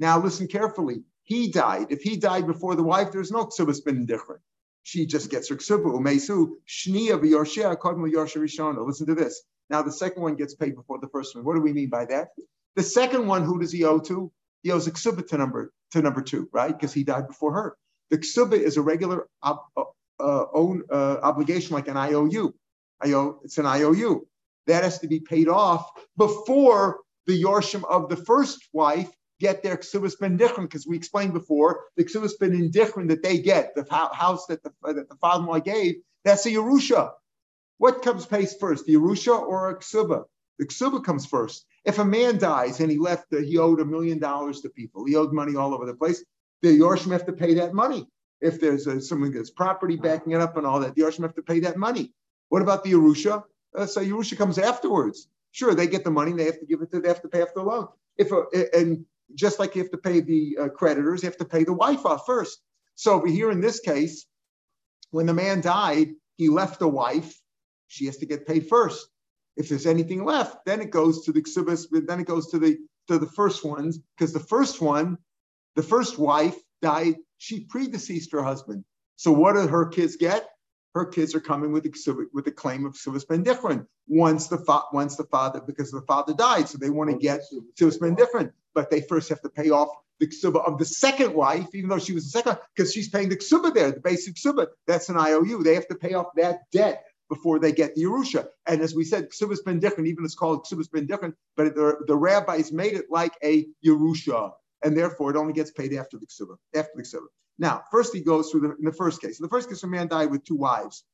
Now 0.00 0.18
listen 0.18 0.48
carefully. 0.48 1.04
He 1.24 1.52
died. 1.52 1.88
If 1.90 2.00
he 2.00 2.16
died 2.16 2.46
before 2.46 2.74
the 2.74 2.82
wife, 2.82 3.12
there's 3.12 3.30
no 3.30 3.44
ksubas 3.46 3.84
bin 3.84 4.06
different. 4.06 4.40
She 4.82 5.06
just 5.06 5.30
gets 5.30 5.48
her 5.50 5.56
ksuba. 5.56 5.84
Umesu 5.84 6.52
shnia 6.66 7.20
v'yorshea 7.20 7.76
kodmu 7.76 8.10
yorsha. 8.10 8.86
Listen 8.86 9.06
to 9.06 9.14
this. 9.14 9.42
Now 9.68 9.82
the 9.82 9.92
second 9.92 10.22
one 10.22 10.34
gets 10.34 10.54
paid 10.54 10.74
before 10.74 10.98
the 10.98 11.08
first 11.08 11.36
one. 11.36 11.44
What 11.44 11.54
do 11.54 11.60
we 11.60 11.72
mean 11.74 11.90
by 11.90 12.06
that? 12.06 12.30
The 12.76 12.82
second 12.82 13.26
one, 13.26 13.44
who 13.44 13.60
does 13.60 13.70
he 13.70 13.84
owe 13.84 14.00
to? 14.00 14.32
He 14.62 14.72
owes 14.72 14.86
a 14.86 14.90
ksuba 14.90 15.28
to 15.28 15.38
number 15.38 15.72
to 15.92 16.02
number 16.02 16.22
two, 16.22 16.48
right? 16.52 16.72
Because 16.72 16.94
he 16.94 17.04
died 17.04 17.28
before 17.28 17.52
her. 17.52 17.76
The 18.08 18.18
ksuba 18.18 18.54
is 18.54 18.78
a 18.78 18.82
regular 18.82 19.28
ob, 19.42 19.58
uh, 19.76 19.84
uh, 20.18 20.46
own 20.52 20.82
uh, 20.90 21.18
obligation 21.22 21.74
like 21.74 21.88
an 21.88 21.96
IOU. 21.96 22.54
IO, 23.02 23.40
it's 23.44 23.58
an 23.58 23.66
IOU. 23.66 24.26
That 24.66 24.82
has 24.82 24.98
to 25.00 25.08
be 25.08 25.20
paid 25.20 25.48
off 25.48 25.90
before 26.16 27.00
the 27.26 27.40
Yorshim 27.40 27.84
of 27.84 28.08
the 28.08 28.16
first 28.16 28.68
wife 28.72 29.10
get 29.40 29.62
their 29.62 29.76
ksubas 29.76 30.18
ben 30.20 30.38
dichron, 30.38 30.62
because 30.62 30.86
we 30.86 30.96
explained 30.96 31.32
before 31.32 31.86
the 31.96 32.04
ksubas 32.04 32.38
ben 32.38 32.52
indichron 32.52 33.08
that 33.08 33.22
they 33.22 33.38
get, 33.38 33.74
the 33.74 33.84
house 33.90 34.46
that 34.46 34.62
the, 34.62 34.72
that 34.84 35.08
the 35.08 35.16
father-in-law 35.16 35.58
gave, 35.60 35.96
that's 36.24 36.46
a 36.46 36.50
Yerusha. 36.50 37.10
What 37.78 38.02
comes 38.02 38.26
pays 38.26 38.54
first, 38.54 38.84
the 38.84 38.94
Yerusha 38.94 39.36
or 39.40 39.70
a 39.70 39.78
ksuba? 39.78 40.24
The 40.58 40.66
ksuba 40.66 41.02
comes 41.02 41.24
first. 41.26 41.64
If 41.86 41.98
a 41.98 42.04
man 42.04 42.38
dies 42.38 42.80
and 42.80 42.90
he 42.90 42.98
left, 42.98 43.30
the, 43.30 43.40
he 43.40 43.56
owed 43.56 43.80
a 43.80 43.84
million 43.86 44.18
dollars 44.18 44.60
to 44.60 44.68
people, 44.68 45.06
he 45.06 45.16
owed 45.16 45.32
money 45.32 45.56
all 45.56 45.72
over 45.74 45.86
the 45.86 45.94
place, 45.94 46.22
the 46.60 46.78
Yorshim 46.78 47.12
have 47.12 47.24
to 47.26 47.32
pay 47.32 47.54
that 47.54 47.72
money. 47.72 48.06
If 48.42 48.60
there's 48.60 48.86
a, 48.86 49.00
someone 49.00 49.32
gets 49.32 49.50
property 49.50 49.96
backing 49.96 50.32
it 50.34 50.42
up 50.42 50.58
and 50.58 50.66
all 50.66 50.80
that, 50.80 50.94
the 50.94 51.02
Yorshim 51.02 51.22
have 51.22 51.34
to 51.36 51.42
pay 51.42 51.60
that 51.60 51.78
money. 51.78 52.12
What 52.50 52.60
about 52.60 52.84
the 52.84 52.92
Yerusha? 52.92 53.44
Uh, 53.74 53.86
so 53.86 54.02
Yerusha 54.02 54.36
comes 54.36 54.58
afterwards. 54.58 55.28
Sure, 55.52 55.74
they 55.74 55.86
get 55.86 56.04
the 56.04 56.10
money, 56.10 56.32
they 56.32 56.44
have 56.44 56.60
to 56.60 56.66
give 56.66 56.82
it 56.82 56.90
to, 56.90 57.00
they 57.00 57.08
have 57.08 57.22
to 57.22 57.28
pay 57.28 57.42
off 57.42 57.54
the 57.54 57.62
loan. 57.62 57.88
If 58.18 58.30
a, 58.30 58.44
and 58.78 59.06
just 59.34 59.58
like 59.58 59.74
you 59.74 59.82
have 59.82 59.90
to 59.90 59.98
pay 59.98 60.20
the 60.20 60.56
uh, 60.60 60.68
creditors, 60.68 61.22
you 61.22 61.28
have 61.28 61.36
to 61.38 61.44
pay 61.44 61.64
the 61.64 61.72
wife 61.72 62.04
off 62.06 62.24
first. 62.26 62.60
So 62.94 63.14
over 63.14 63.28
here 63.28 63.50
in 63.50 63.60
this 63.60 63.80
case, 63.80 64.26
when 65.10 65.26
the 65.26 65.34
man 65.34 65.60
died, 65.60 66.08
he 66.36 66.48
left 66.48 66.82
a 66.82 66.88
wife. 66.88 67.38
She 67.88 68.06
has 68.06 68.18
to 68.18 68.26
get 68.26 68.46
paid 68.46 68.68
first. 68.68 69.08
If 69.56 69.68
there's 69.68 69.86
anything 69.86 70.24
left, 70.24 70.64
then 70.64 70.80
it 70.80 70.90
goes 70.90 71.24
to 71.24 71.32
the 71.32 71.42
ksubas, 71.42 71.86
then 71.90 72.20
it 72.20 72.26
goes 72.26 72.48
to 72.48 72.58
the 72.58 72.78
to 73.08 73.18
the 73.18 73.26
first 73.26 73.64
ones, 73.64 73.98
because 74.16 74.32
the 74.32 74.38
first 74.38 74.80
one, 74.80 75.18
the 75.74 75.82
first 75.82 76.18
wife 76.18 76.56
died, 76.80 77.16
she 77.38 77.66
predeceased 77.66 78.30
her 78.32 78.42
husband. 78.42 78.84
So 79.16 79.32
what 79.32 79.54
do 79.54 79.66
her 79.66 79.86
kids 79.86 80.16
get? 80.16 80.48
Her 80.94 81.06
kids 81.06 81.34
are 81.34 81.40
coming 81.40 81.72
with 81.72 81.84
the 81.84 82.28
with 82.32 82.44
the 82.44 82.50
claim 82.50 82.84
of 82.84 82.94
Sivas 82.94 83.26
Ben 83.26 83.42
Different 83.42 83.86
once 84.08 84.48
the 84.48 84.58
fa- 84.58 84.84
once 84.92 85.16
the 85.16 85.24
father 85.24 85.60
because 85.60 85.90
the 85.90 86.02
father 86.02 86.34
died, 86.34 86.68
so 86.68 86.78
they 86.78 86.90
want 86.90 87.10
to 87.10 87.16
oh, 87.16 87.18
get 87.18 87.42
Sivas 87.78 88.00
Ben 88.00 88.14
Different, 88.14 88.52
but 88.74 88.90
they 88.90 89.00
first 89.02 89.28
have 89.28 89.40
to 89.42 89.48
pay 89.48 89.70
off 89.70 89.88
the 90.18 90.26
ksuba 90.26 90.64
of 90.66 90.78
the 90.78 90.84
second 90.84 91.34
wife, 91.34 91.74
even 91.74 91.88
though 91.88 91.98
she 91.98 92.12
was 92.12 92.24
the 92.24 92.30
second, 92.30 92.58
because 92.74 92.92
she's 92.92 93.08
paying 93.08 93.28
the 93.28 93.36
ksuba 93.36 93.72
there, 93.72 93.90
the 93.90 94.00
basic 94.00 94.34
ksuba. 94.34 94.66
That's 94.86 95.08
an 95.08 95.16
IOU. 95.16 95.62
They 95.62 95.74
have 95.74 95.88
to 95.88 95.94
pay 95.94 96.14
off 96.14 96.26
that 96.36 96.70
debt 96.70 97.04
before 97.28 97.58
they 97.58 97.72
get 97.72 97.94
the 97.94 98.02
Yerusha. 98.02 98.48
And 98.66 98.82
as 98.82 98.94
we 98.94 99.04
said, 99.04 99.30
ksuba's 99.30 99.62
been 99.62 99.80
different, 99.80 100.08
even 100.08 100.24
it's 100.24 100.34
called 100.34 100.66
ksuba's 100.66 100.88
been 100.88 101.06
different, 101.06 101.34
but 101.56 101.74
the, 101.74 101.96
the 102.06 102.16
rabbis 102.16 102.70
made 102.70 102.94
it 102.94 103.06
like 103.10 103.32
a 103.42 103.66
Yerusha, 103.84 104.52
and 104.84 104.96
therefore 104.96 105.30
it 105.30 105.36
only 105.36 105.54
gets 105.54 105.70
paid 105.70 105.94
after 105.94 106.18
the 106.18 106.26
ksuba, 106.26 106.56
after 106.74 106.92
the 106.96 107.02
ksuba. 107.02 107.26
Now, 107.60 107.82
first 107.90 108.14
he 108.14 108.20
goes 108.22 108.50
through 108.50 108.62
the, 108.62 108.76
in 108.76 108.84
the 108.84 108.92
first 108.92 109.20
case. 109.20 109.38
In 109.38 109.42
the 109.42 109.48
first 109.50 109.68
case, 109.68 109.82
a 109.82 109.86
man 109.86 110.08
died 110.08 110.30
with 110.30 110.44
two 110.44 110.56
wives. 110.56 111.04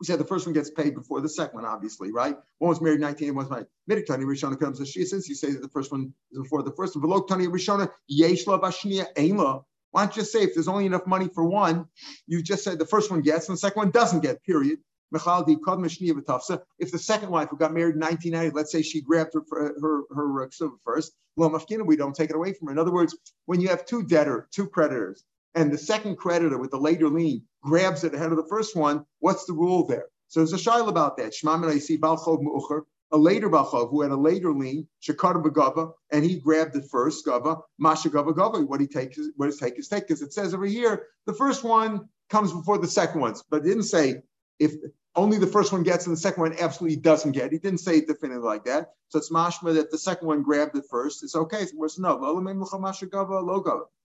We 0.00 0.06
said 0.06 0.20
the 0.20 0.24
first 0.24 0.46
one 0.46 0.54
gets 0.54 0.70
paid 0.70 0.94
before 0.94 1.20
the 1.20 1.28
second 1.28 1.56
one, 1.56 1.64
obviously, 1.64 2.12
right? 2.12 2.36
One 2.58 2.68
was 2.68 2.80
married 2.80 3.00
19, 3.00 3.34
one 3.34 3.44
was 3.44 3.50
married. 3.50 3.66
Miditani 3.90 4.24
Rishona 4.24 4.58
comes 4.58 4.78
to 4.78 4.84
Shia. 4.84 5.04
Since 5.04 5.28
you 5.28 5.34
say 5.34 5.50
that 5.50 5.62
the 5.62 5.68
first 5.68 5.90
one 5.90 6.14
is 6.30 6.38
before 6.38 6.62
the 6.62 6.72
first 6.72 6.96
one, 6.96 7.04
Velokani 7.04 7.48
Rishona, 7.48 7.90
Yeshla 8.10 8.60
Bashnia 8.60 9.06
Ainla. 9.16 9.64
Why 9.90 10.04
don't 10.04 10.16
you 10.16 10.24
say 10.24 10.42
if 10.42 10.54
there's 10.54 10.68
only 10.68 10.86
enough 10.86 11.06
money 11.06 11.28
for 11.28 11.44
one, 11.44 11.86
you 12.26 12.42
just 12.42 12.62
said 12.64 12.78
the 12.78 12.86
first 12.86 13.10
one 13.10 13.20
gets 13.20 13.48
and 13.48 13.56
the 13.56 13.60
second 13.60 13.78
one 13.80 13.90
doesn't 13.90 14.20
get, 14.20 14.42
period. 14.44 14.78
If 15.12 15.22
the 15.22 17.00
second 17.00 17.30
wife 17.30 17.48
who 17.50 17.56
got 17.56 17.72
married 17.72 17.94
in 17.94 18.00
1990, 18.00 18.56
let's 18.56 18.72
say 18.72 18.82
she 18.82 19.00
grabbed 19.00 19.34
her 19.34 19.44
her 19.50 19.74
her, 19.80 20.02
her 20.12 20.44
uh, 20.44 20.68
first, 20.84 21.12
we 21.36 21.96
don't 21.96 22.14
take 22.16 22.30
it 22.30 22.36
away 22.36 22.52
from 22.52 22.66
her. 22.66 22.72
In 22.72 22.78
other 22.80 22.92
words, 22.92 23.16
when 23.46 23.60
you 23.60 23.68
have 23.68 23.86
two 23.86 24.02
debtor, 24.02 24.48
two 24.50 24.66
creditors, 24.66 25.22
and 25.54 25.72
the 25.72 25.78
second 25.78 26.16
creditor 26.16 26.58
with 26.58 26.70
the 26.70 26.78
later 26.78 27.08
lien 27.08 27.42
grabs 27.62 28.04
it 28.04 28.14
ahead 28.14 28.30
of 28.30 28.36
the 28.36 28.48
first 28.48 28.76
one, 28.76 29.04
what's 29.20 29.44
the 29.46 29.52
rule 29.52 29.86
there? 29.86 30.06
So 30.28 30.40
there's 30.40 30.52
a 30.52 30.56
shail 30.56 30.88
about 30.88 31.16
that. 31.18 31.32
Shmamin 31.32 31.80
see 31.80 31.96
Balchov 31.96 32.42
Mu'ucher, 32.42 32.82
a 33.12 33.18
later 33.18 33.48
Balchov 33.48 33.90
who 33.90 34.02
had 34.02 34.10
a 34.10 34.16
later 34.16 34.52
lien, 34.52 34.88
Shakar 35.02 35.40
Bagava, 35.42 35.92
and 36.10 36.24
he 36.24 36.40
grabbed 36.40 36.74
the 36.74 36.82
first, 36.82 37.24
Gava, 37.24 37.60
Masha 37.78 38.10
Gava 38.10 38.34
Gava. 38.34 38.66
What 38.66 38.80
he 38.80 38.86
takes, 38.86 39.18
what 39.36 39.46
his 39.46 39.58
take 39.58 39.78
is 39.78 39.88
take, 39.88 40.08
because 40.08 40.22
it 40.22 40.32
says 40.32 40.54
over 40.54 40.66
here, 40.66 41.06
the 41.26 41.34
first 41.34 41.62
one 41.62 42.08
comes 42.30 42.52
before 42.52 42.78
the 42.78 42.88
second 42.88 43.20
ones, 43.20 43.44
but 43.48 43.58
it 43.58 43.68
didn't 43.68 43.84
say 43.84 44.22
if 44.58 44.72
only 45.14 45.38
the 45.38 45.46
first 45.46 45.72
one 45.72 45.84
gets 45.84 46.06
and 46.06 46.16
the 46.16 46.20
second 46.20 46.40
one 46.42 46.56
absolutely 46.58 46.96
doesn't 46.96 47.32
get. 47.32 47.52
He 47.52 47.58
didn't 47.58 47.78
say 47.78 47.98
it 47.98 48.08
definitively 48.08 48.48
like 48.48 48.64
that. 48.64 48.94
So 49.10 49.18
it's 49.18 49.30
mashma 49.30 49.74
that 49.74 49.92
the 49.92 49.98
second 49.98 50.26
one 50.26 50.42
grabbed 50.42 50.76
it 50.76 50.84
first. 50.90 51.22
It's 51.22 51.36
okay. 51.36 51.66
So 51.66 51.76
no, 51.98 52.48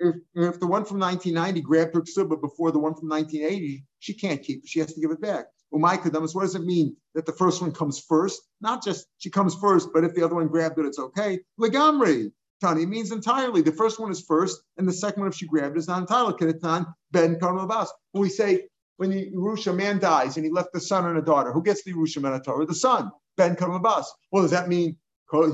if, 0.00 0.16
if 0.34 0.60
the 0.60 0.66
one 0.66 0.84
from 0.84 0.98
1990 0.98 1.60
grabbed 1.60 1.94
her 1.94 2.02
ksuba 2.02 2.40
before 2.40 2.72
the 2.72 2.78
one 2.78 2.94
from 2.94 3.08
1980, 3.08 3.84
she 4.00 4.14
can't 4.14 4.42
keep 4.42 4.64
it. 4.64 4.68
She 4.68 4.80
has 4.80 4.92
to 4.94 5.00
give 5.00 5.10
it 5.10 5.20
back. 5.20 5.46
Umay 5.72 5.98
Kadamas, 5.98 6.34
what 6.34 6.42
does 6.42 6.54
it 6.54 6.64
mean 6.64 6.96
that 7.14 7.26
the 7.26 7.32
first 7.32 7.60
one 7.60 7.72
comes 7.72 7.98
first? 7.98 8.42
Not 8.60 8.82
just 8.84 9.06
she 9.18 9.30
comes 9.30 9.54
first, 9.56 9.88
but 9.92 10.04
if 10.04 10.14
the 10.14 10.24
other 10.24 10.36
one 10.36 10.48
grabbed 10.48 10.78
it, 10.78 10.86
it's 10.86 10.98
okay. 10.98 11.40
Legamri, 11.60 12.30
Tani, 12.60 12.86
means 12.86 13.10
entirely. 13.10 13.60
The 13.60 13.72
first 13.72 13.98
one 13.98 14.12
is 14.12 14.20
first, 14.20 14.62
and 14.76 14.86
the 14.86 14.92
second 14.92 15.22
one, 15.22 15.30
if 15.30 15.36
she 15.36 15.46
grabbed 15.46 15.76
it, 15.76 15.80
is 15.80 15.88
not 15.88 16.00
entirely. 16.00 16.34
Kenetan 16.34 16.86
Ben 17.10 17.36
Karmabas. 17.36 17.88
When 18.12 18.22
we 18.22 18.28
say, 18.28 18.68
when 18.98 19.10
the 19.10 19.30
Yerusha 19.32 19.74
man 19.74 19.98
dies 19.98 20.36
and 20.36 20.46
he 20.46 20.52
left 20.52 20.72
the 20.72 20.80
son 20.80 21.06
and 21.06 21.18
a 21.18 21.22
daughter, 21.22 21.52
who 21.52 21.62
gets 21.62 21.82
the 21.82 21.92
Yerusha 21.92 22.22
man 22.22 22.40
Torah? 22.42 22.66
The 22.66 22.74
son, 22.74 23.10
Ben 23.36 23.56
Karmabas. 23.56 24.04
Well, 24.30 24.42
does 24.42 24.52
that 24.52 24.68
mean 24.68 24.96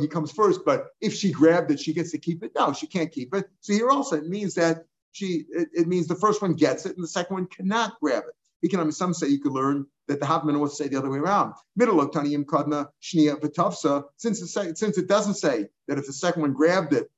he 0.01 0.09
comes 0.09 0.33
first, 0.33 0.61
but 0.65 0.89
if 1.01 1.15
she 1.15 1.33
grabbed 1.33 1.71
it, 1.71 1.81
she 1.81 1.93
gets 1.93 2.11
to 2.11 2.19
keep 2.19 2.43
it. 2.43 2.53
No, 2.57 2.73
she 2.73 2.87
can't 2.87 3.11
keep 3.11 3.35
it. 3.35 3.49
So 3.61 3.73
here 3.73 3.89
also 3.89 4.17
it 4.17 4.29
means 4.29 4.55
that 4.55 4.85
she 5.13 5.45
it, 5.51 5.69
it 5.73 5.89
means 5.89 6.07
the 6.07 6.15
first 6.15 6.43
one 6.43 6.55
gets 6.55 6.87
it 6.87 6.95
and 6.97 7.03
the 7.03 7.09
second 7.09 7.35
one 7.35 7.47
cannot 7.47 7.99
grab 8.01 8.25
it. 8.29 8.35
He 8.63 8.69
can, 8.69 8.81
I 8.81 8.83
mean, 8.83 8.93
some 8.93 9.15
say 9.15 9.29
you 9.29 9.41
could 9.41 9.53
learn 9.53 9.87
that 10.09 10.21
the 10.21 10.27
Havman 10.27 10.61
would 10.61 10.73
say 10.73 10.89
the 10.89 10.99
other 10.99 11.11
way 11.11 11.19
around. 11.19 11.55
Middle 11.77 12.01
of 12.01 12.11
Taniyim 12.11 12.45
Kadna 12.45 12.89
Shnia 13.03 13.41
Vitavsa, 13.41 14.05
since 14.17 14.41
the 14.41 14.75
since 14.77 14.99
it 14.99 15.09
doesn't 15.09 15.35
say 15.35 15.67
that 15.89 15.99
if 15.99 16.07
the 16.07 16.13
second 16.13 16.43
one 16.43 16.53
grabbed 16.53 16.93
it, 16.93 17.11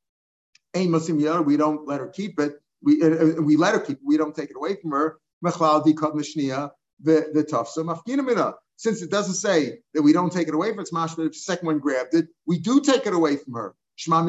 we 0.75 1.57
don't 1.57 1.87
let 1.89 2.01
her 2.01 2.09
keep 2.09 2.39
it. 2.39 2.61
We 2.83 3.03
uh, 3.03 3.41
we 3.43 3.57
let 3.57 3.75
her 3.75 3.81
keep 3.81 3.99
it. 3.99 4.05
We 4.05 4.17
don't 4.17 4.35
take 4.35 4.51
it 4.51 4.57
away 4.57 4.77
from 4.77 4.93
her. 4.93 5.19
Mechlal 5.45 5.85
di 5.85 5.95
Kadna 5.95 6.23
Shnia 6.23 6.71
Vitavsa 7.05 7.79
Mafkina 7.79 8.55
since 8.83 9.01
it 9.01 9.13
doesn't 9.13 9.35
say 9.35 9.79
that 9.95 10.03
we 10.03 10.13
don't 10.13 10.33
take 10.33 10.49
it 10.49 10.55
away 10.55 10.71
from 10.71 10.81
its 10.81 10.91
mashma, 10.91 11.27
if 11.27 11.35
the 11.35 11.39
second 11.39 11.67
one 11.67 11.79
grabbed 11.79 12.15
it, 12.15 12.27
we 12.49 12.59
do 12.59 12.81
take 12.81 13.07
it 13.07 13.15
away 13.15 13.37
from 13.37 13.55
her. 13.55 13.77
See 13.97 14.11
from 14.11 14.27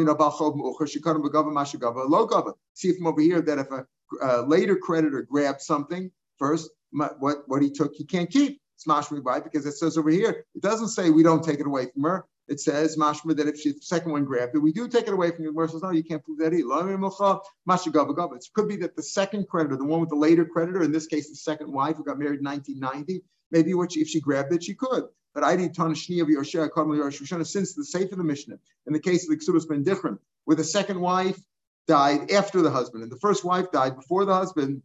over 3.08 3.22
here 3.22 3.42
that 3.42 3.58
if 3.58 3.68
a 3.72 4.42
later 4.44 4.76
creditor 4.76 5.24
grabs 5.24 5.66
something 5.66 6.12
first, 6.38 6.70
what, 6.92 7.42
what 7.48 7.64
he 7.64 7.72
took, 7.72 7.96
he 7.96 8.06
can't 8.06 8.30
keep. 8.30 8.62
It's 8.76 8.86
mashma 8.86 9.44
because 9.44 9.66
it 9.66 9.72
says 9.72 9.98
over 9.98 10.12
here, 10.12 10.46
it 10.54 10.62
doesn't 10.62 10.90
say 10.90 11.10
we 11.10 11.24
don't 11.24 11.44
take 11.44 11.60
it 11.60 11.66
away 11.66 11.88
from 11.92 12.04
her. 12.04 12.28
It 12.48 12.60
says 12.60 12.98
mashma 12.98 13.38
that 13.38 13.48
if 13.48 13.60
she, 13.60 13.72
the 13.72 13.80
second 13.82 14.12
one 14.12 14.26
grabbed 14.26 14.56
it, 14.56 14.60
we 14.60 14.74
do 14.74 14.88
take 14.88 15.08
it 15.08 15.14
away 15.14 15.32
from 15.32 15.46
you. 15.46 15.54
Where 15.54 15.68
says 15.68 15.82
no, 15.82 15.92
you 15.92 16.04
can't 16.04 16.24
prove 16.24 16.40
that 16.40 16.54
either. 16.54 18.36
It 18.36 18.44
could 18.54 18.68
be 18.68 18.76
that 18.78 18.96
the 18.96 19.04
second 19.04 19.48
creditor, 19.48 19.78
the 19.78 19.86
one 19.86 20.02
with 20.02 20.10
the 20.10 20.16
later 20.16 20.46
creditor, 20.46 20.84
in 20.84 20.92
this 20.92 21.08
case 21.08 21.30
the 21.30 21.36
second 21.36 21.72
wife 21.72 21.96
who 21.98 22.04
got 22.04 22.20
married 22.20 22.40
in 22.40 22.46
1990, 22.46 23.24
Maybe 23.54 23.74
what 23.76 23.92
she, 23.92 24.02
if 24.02 24.10
she 24.10 24.20
grabbed 24.20 24.52
it, 24.52 24.64
she 24.64 24.74
could. 24.74 25.04
But 25.36 25.44
I 25.44 25.56
did 25.56 25.76
Tanashni 25.76 26.22
of 26.22 26.28
Yoshua 26.28 27.46
since 27.46 27.74
the 27.76 27.86
safe 27.86 28.12
of 28.12 28.18
the 28.18 28.24
Mishnah, 28.24 28.58
in 28.88 28.94
the 28.94 29.00
case 29.00 29.24
of 29.24 29.30
the 29.30 29.38
Ksubas 29.38 29.70
been 29.70 29.84
different, 29.84 30.20
where 30.46 30.58
the 30.58 30.64
second 30.64 31.00
wife 31.00 31.40
died 31.88 32.32
after 32.32 32.64
the 32.64 32.72
husband, 32.72 33.04
and 33.04 33.12
the 33.12 33.20
first 33.20 33.46
wife 33.46 33.72
died 33.72 33.96
before 33.96 34.26
the 34.26 34.34
husband, 34.34 34.82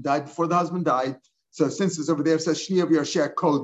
died 0.00 0.26
before 0.26 0.46
the 0.46 0.54
husband 0.54 0.84
died. 0.84 1.16
So 1.50 1.68
since 1.68 1.98
it's 1.98 2.08
over 2.08 2.22
there, 2.22 2.36
it 2.36 2.42
says 2.42 2.64
Shni 2.64 2.80
of 2.80 2.90
Yoshua 2.90 3.34
code, 3.34 3.62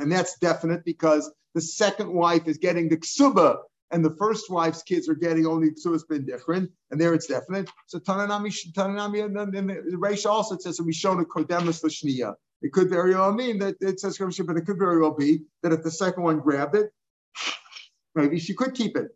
and 0.00 0.10
that's 0.12 0.38
definite 0.38 0.82
because 0.82 1.30
the 1.54 1.60
second 1.60 2.12
wife 2.12 2.46
is 2.46 2.58
getting 2.58 2.88
the 2.88 2.96
Ksuba 2.96 3.58
and 3.90 4.04
the 4.04 4.14
first 4.16 4.50
wife's 4.50 4.82
kids 4.82 5.08
are 5.08 5.14
getting 5.14 5.46
only 5.46 5.68
it's 5.68 6.04
been 6.04 6.24
different, 6.24 6.70
and 6.90 7.00
there 7.00 7.12
it's 7.12 7.26
definite. 7.26 7.68
So 7.86 7.98
Tananami, 7.98 8.54
Tananami, 8.72 9.24
and 9.24 9.54
then 9.54 9.66
the 9.66 9.96
Reish 9.96 10.26
also 10.26 10.56
says 10.58 10.80
we 10.80 10.92
shown 10.92 11.20
a 11.20 11.24
kodemus 11.24 11.82
l'shniya. 11.82 12.34
It 12.62 12.72
could 12.72 12.88
very 12.88 13.14
well 13.14 13.32
mean 13.32 13.58
that 13.60 13.76
it 13.80 13.98
says 14.00 14.14
scripture, 14.14 14.44
but 14.44 14.56
it 14.56 14.66
could 14.66 14.78
very 14.78 15.00
well 15.00 15.14
be 15.14 15.42
that 15.62 15.72
if 15.72 15.82
the 15.82 15.90
second 15.90 16.22
one 16.22 16.40
grabbed 16.40 16.76
it, 16.76 16.92
maybe 18.14 18.38
she 18.38 18.54
could 18.54 18.74
keep 18.74 18.96
it. 18.96 19.08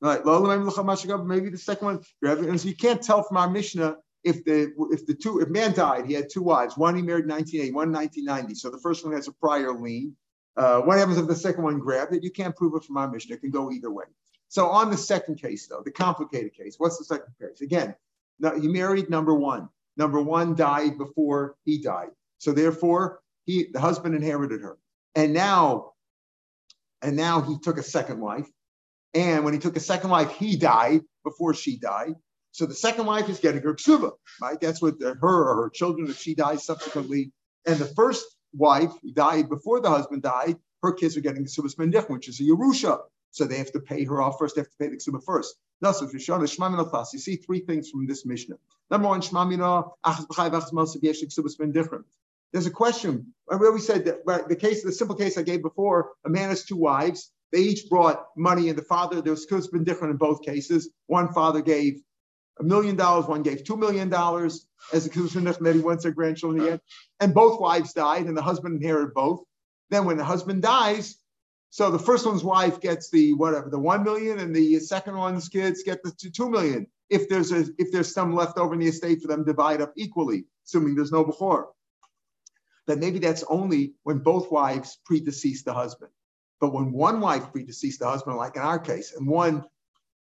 Right? 0.00 0.24
Maybe 0.24 1.50
the 1.50 1.60
second 1.62 1.86
one 1.86 2.00
grabbed 2.22 2.42
it. 2.42 2.48
And 2.48 2.60
so 2.60 2.68
you 2.68 2.76
can't 2.76 3.02
tell 3.02 3.22
from 3.22 3.36
our 3.36 3.50
Mishnah 3.50 3.96
if 4.24 4.44
the 4.44 4.72
if 4.90 5.06
the 5.06 5.14
two 5.14 5.40
if 5.40 5.48
man 5.48 5.72
died, 5.72 6.06
he 6.06 6.14
had 6.14 6.28
two 6.30 6.42
wives. 6.42 6.76
One 6.76 6.96
he 6.96 7.02
married 7.02 7.24
in 7.24 7.30
1980, 7.30 7.74
one 7.74 7.88
in 7.88 7.94
1990. 7.94 8.54
So 8.54 8.70
the 8.70 8.78
first 8.78 9.04
one 9.04 9.14
has 9.14 9.28
a 9.28 9.32
prior 9.32 9.72
lien. 9.72 10.16
Uh, 10.56 10.80
what 10.80 10.98
happens 10.98 11.18
if 11.18 11.26
the 11.26 11.34
second 11.34 11.64
one 11.64 11.78
grabbed 11.78 12.14
it? 12.14 12.24
You 12.24 12.30
can't 12.30 12.56
prove 12.56 12.74
it 12.74 12.84
from 12.84 12.96
our 12.96 13.10
Mishnah. 13.10 13.36
It 13.36 13.40
can 13.40 13.50
go 13.50 13.70
either 13.70 13.90
way. 13.90 14.04
So 14.48 14.68
on 14.68 14.90
the 14.90 14.96
second 14.96 15.36
case, 15.40 15.66
though, 15.66 15.82
the 15.84 15.90
complicated 15.90 16.54
case, 16.54 16.76
what's 16.78 16.98
the 16.98 17.04
second 17.04 17.34
case? 17.40 17.60
Again, 17.60 17.94
now 18.38 18.58
he 18.58 18.68
married 18.68 19.10
number 19.10 19.34
one. 19.34 19.68
Number 19.96 20.20
one 20.20 20.54
died 20.54 20.98
before 20.98 21.56
he 21.64 21.82
died. 21.82 22.10
So 22.38 22.52
therefore, 22.52 23.20
he 23.44 23.68
the 23.72 23.80
husband 23.80 24.14
inherited 24.14 24.60
her. 24.60 24.78
And 25.14 25.32
now, 25.32 25.92
and 27.02 27.16
now 27.16 27.40
he 27.40 27.58
took 27.58 27.78
a 27.78 27.82
second 27.82 28.20
wife. 28.20 28.46
And 29.14 29.44
when 29.44 29.54
he 29.54 29.60
took 29.60 29.76
a 29.76 29.80
second 29.80 30.10
wife, 30.10 30.30
he 30.32 30.56
died 30.56 31.00
before 31.24 31.54
she 31.54 31.78
died. 31.78 32.14
So 32.52 32.66
the 32.66 32.74
second 32.74 33.06
wife 33.06 33.28
is 33.28 33.40
getting 33.40 33.62
her 33.62 33.74
ksuba, 33.74 34.12
right? 34.40 34.60
That's 34.60 34.80
what 34.80 34.98
the, 34.98 35.14
her 35.20 35.50
or 35.50 35.62
her 35.62 35.70
children, 35.70 36.08
if 36.08 36.18
she 36.18 36.34
dies 36.34 36.64
subsequently. 36.64 37.32
And 37.66 37.78
the 37.78 37.86
first 37.86 38.24
wife 38.52 38.92
died 39.14 39.48
before 39.48 39.80
the 39.80 39.90
husband 39.90 40.22
died, 40.22 40.56
her 40.82 40.92
kids 40.92 41.16
are 41.16 41.20
getting 41.20 41.42
the 41.42 41.48
subas 41.48 41.76
mendich, 41.76 42.08
which 42.08 42.28
is 42.28 42.40
a 42.40 42.44
Yerusha. 42.44 43.00
So 43.30 43.44
they 43.44 43.58
have 43.58 43.72
to 43.72 43.80
pay 43.80 44.04
her 44.04 44.22
off 44.22 44.38
first. 44.38 44.54
They 44.54 44.62
have 44.62 44.70
to 44.70 44.76
pay 44.78 44.88
the 44.88 44.96
ksuba 44.96 45.22
first. 45.22 45.56
Thus, 45.80 46.00
if 46.00 46.12
you're 46.12 46.20
showing 46.20 46.40
you 46.40 47.18
see 47.18 47.36
three 47.36 47.60
things 47.60 47.90
from 47.90 48.06
this 48.06 48.24
Mishnah. 48.24 48.56
Number 48.90 49.08
one, 49.08 49.20
shmamina 49.20 49.90
ksubas. 50.04 52.04
There's 52.52 52.66
a 52.66 52.70
question 52.70 53.34
where 53.44 53.72
we 53.72 53.80
said 53.80 54.06
that 54.06 54.48
the 54.48 54.56
case, 54.56 54.82
the 54.82 54.92
simple 54.92 55.16
case 55.16 55.36
I 55.36 55.42
gave 55.42 55.60
before, 55.60 56.12
a 56.24 56.30
man 56.30 56.48
has 56.48 56.64
two 56.64 56.76
wives. 56.76 57.30
They 57.52 57.60
each 57.60 57.90
brought 57.90 58.24
money, 58.36 58.70
and 58.70 58.78
the 58.78 58.82
father, 58.82 59.20
there 59.20 59.32
was 59.32 59.68
been 59.68 59.84
different 59.84 60.12
in 60.12 60.16
both 60.16 60.42
cases. 60.42 60.88
One 61.06 61.32
father 61.32 61.60
gave 61.60 62.00
a 62.58 62.64
million 62.64 62.96
dollars, 62.96 63.26
one 63.26 63.42
gave 63.42 63.64
two 63.64 63.76
million 63.76 64.08
dollars 64.08 64.66
as 64.92 65.06
a 65.06 65.10
kuzbin 65.10 65.44
that 65.44 65.74
he 65.74 65.80
wants 65.80 66.04
their 66.04 66.12
grandchildren 66.12 66.64
again. 66.64 66.80
And 67.20 67.34
both 67.34 67.60
wives 67.60 67.92
died, 67.92 68.26
and 68.26 68.36
the 68.36 68.42
husband 68.42 68.76
inherited 68.76 69.14
both. 69.14 69.42
Then 69.90 70.04
when 70.04 70.16
the 70.16 70.24
husband 70.24 70.62
dies, 70.62 71.16
so 71.70 71.90
the 71.90 71.98
first 71.98 72.26
one's 72.26 72.44
wife 72.44 72.80
gets 72.80 73.10
the 73.10 73.34
whatever, 73.34 73.68
the 73.68 73.78
one 73.78 74.02
million, 74.02 74.38
and 74.38 74.54
the 74.54 74.78
second 74.80 75.16
one's 75.16 75.48
kids 75.48 75.82
get 75.82 76.02
the 76.02 76.10
two 76.10 76.48
million. 76.48 76.86
If 77.10 77.28
there's 77.28 77.52
a 77.52 77.66
if 77.78 77.92
there's 77.92 78.12
some 78.12 78.34
left 78.34 78.58
over 78.58 78.74
in 78.74 78.80
the 78.80 78.88
estate 78.88 79.20
for 79.20 79.28
them, 79.28 79.44
divide 79.44 79.80
up 79.80 79.92
equally, 79.96 80.46
assuming 80.64 80.94
there's 80.94 81.12
no 81.12 81.24
before. 81.24 81.68
But 82.86 82.98
maybe 82.98 83.18
that's 83.18 83.44
only 83.48 83.94
when 84.04 84.18
both 84.18 84.50
wives 84.50 84.98
predeceased 85.04 85.64
the 85.64 85.74
husband. 85.74 86.12
But 86.60 86.72
when 86.72 86.92
one 86.92 87.20
wife 87.20 87.52
predeceased 87.52 87.98
the 87.98 88.08
husband, 88.08 88.36
like 88.36 88.56
in 88.56 88.62
our 88.62 88.78
case, 88.78 89.14
and 89.14 89.26
one 89.26 89.64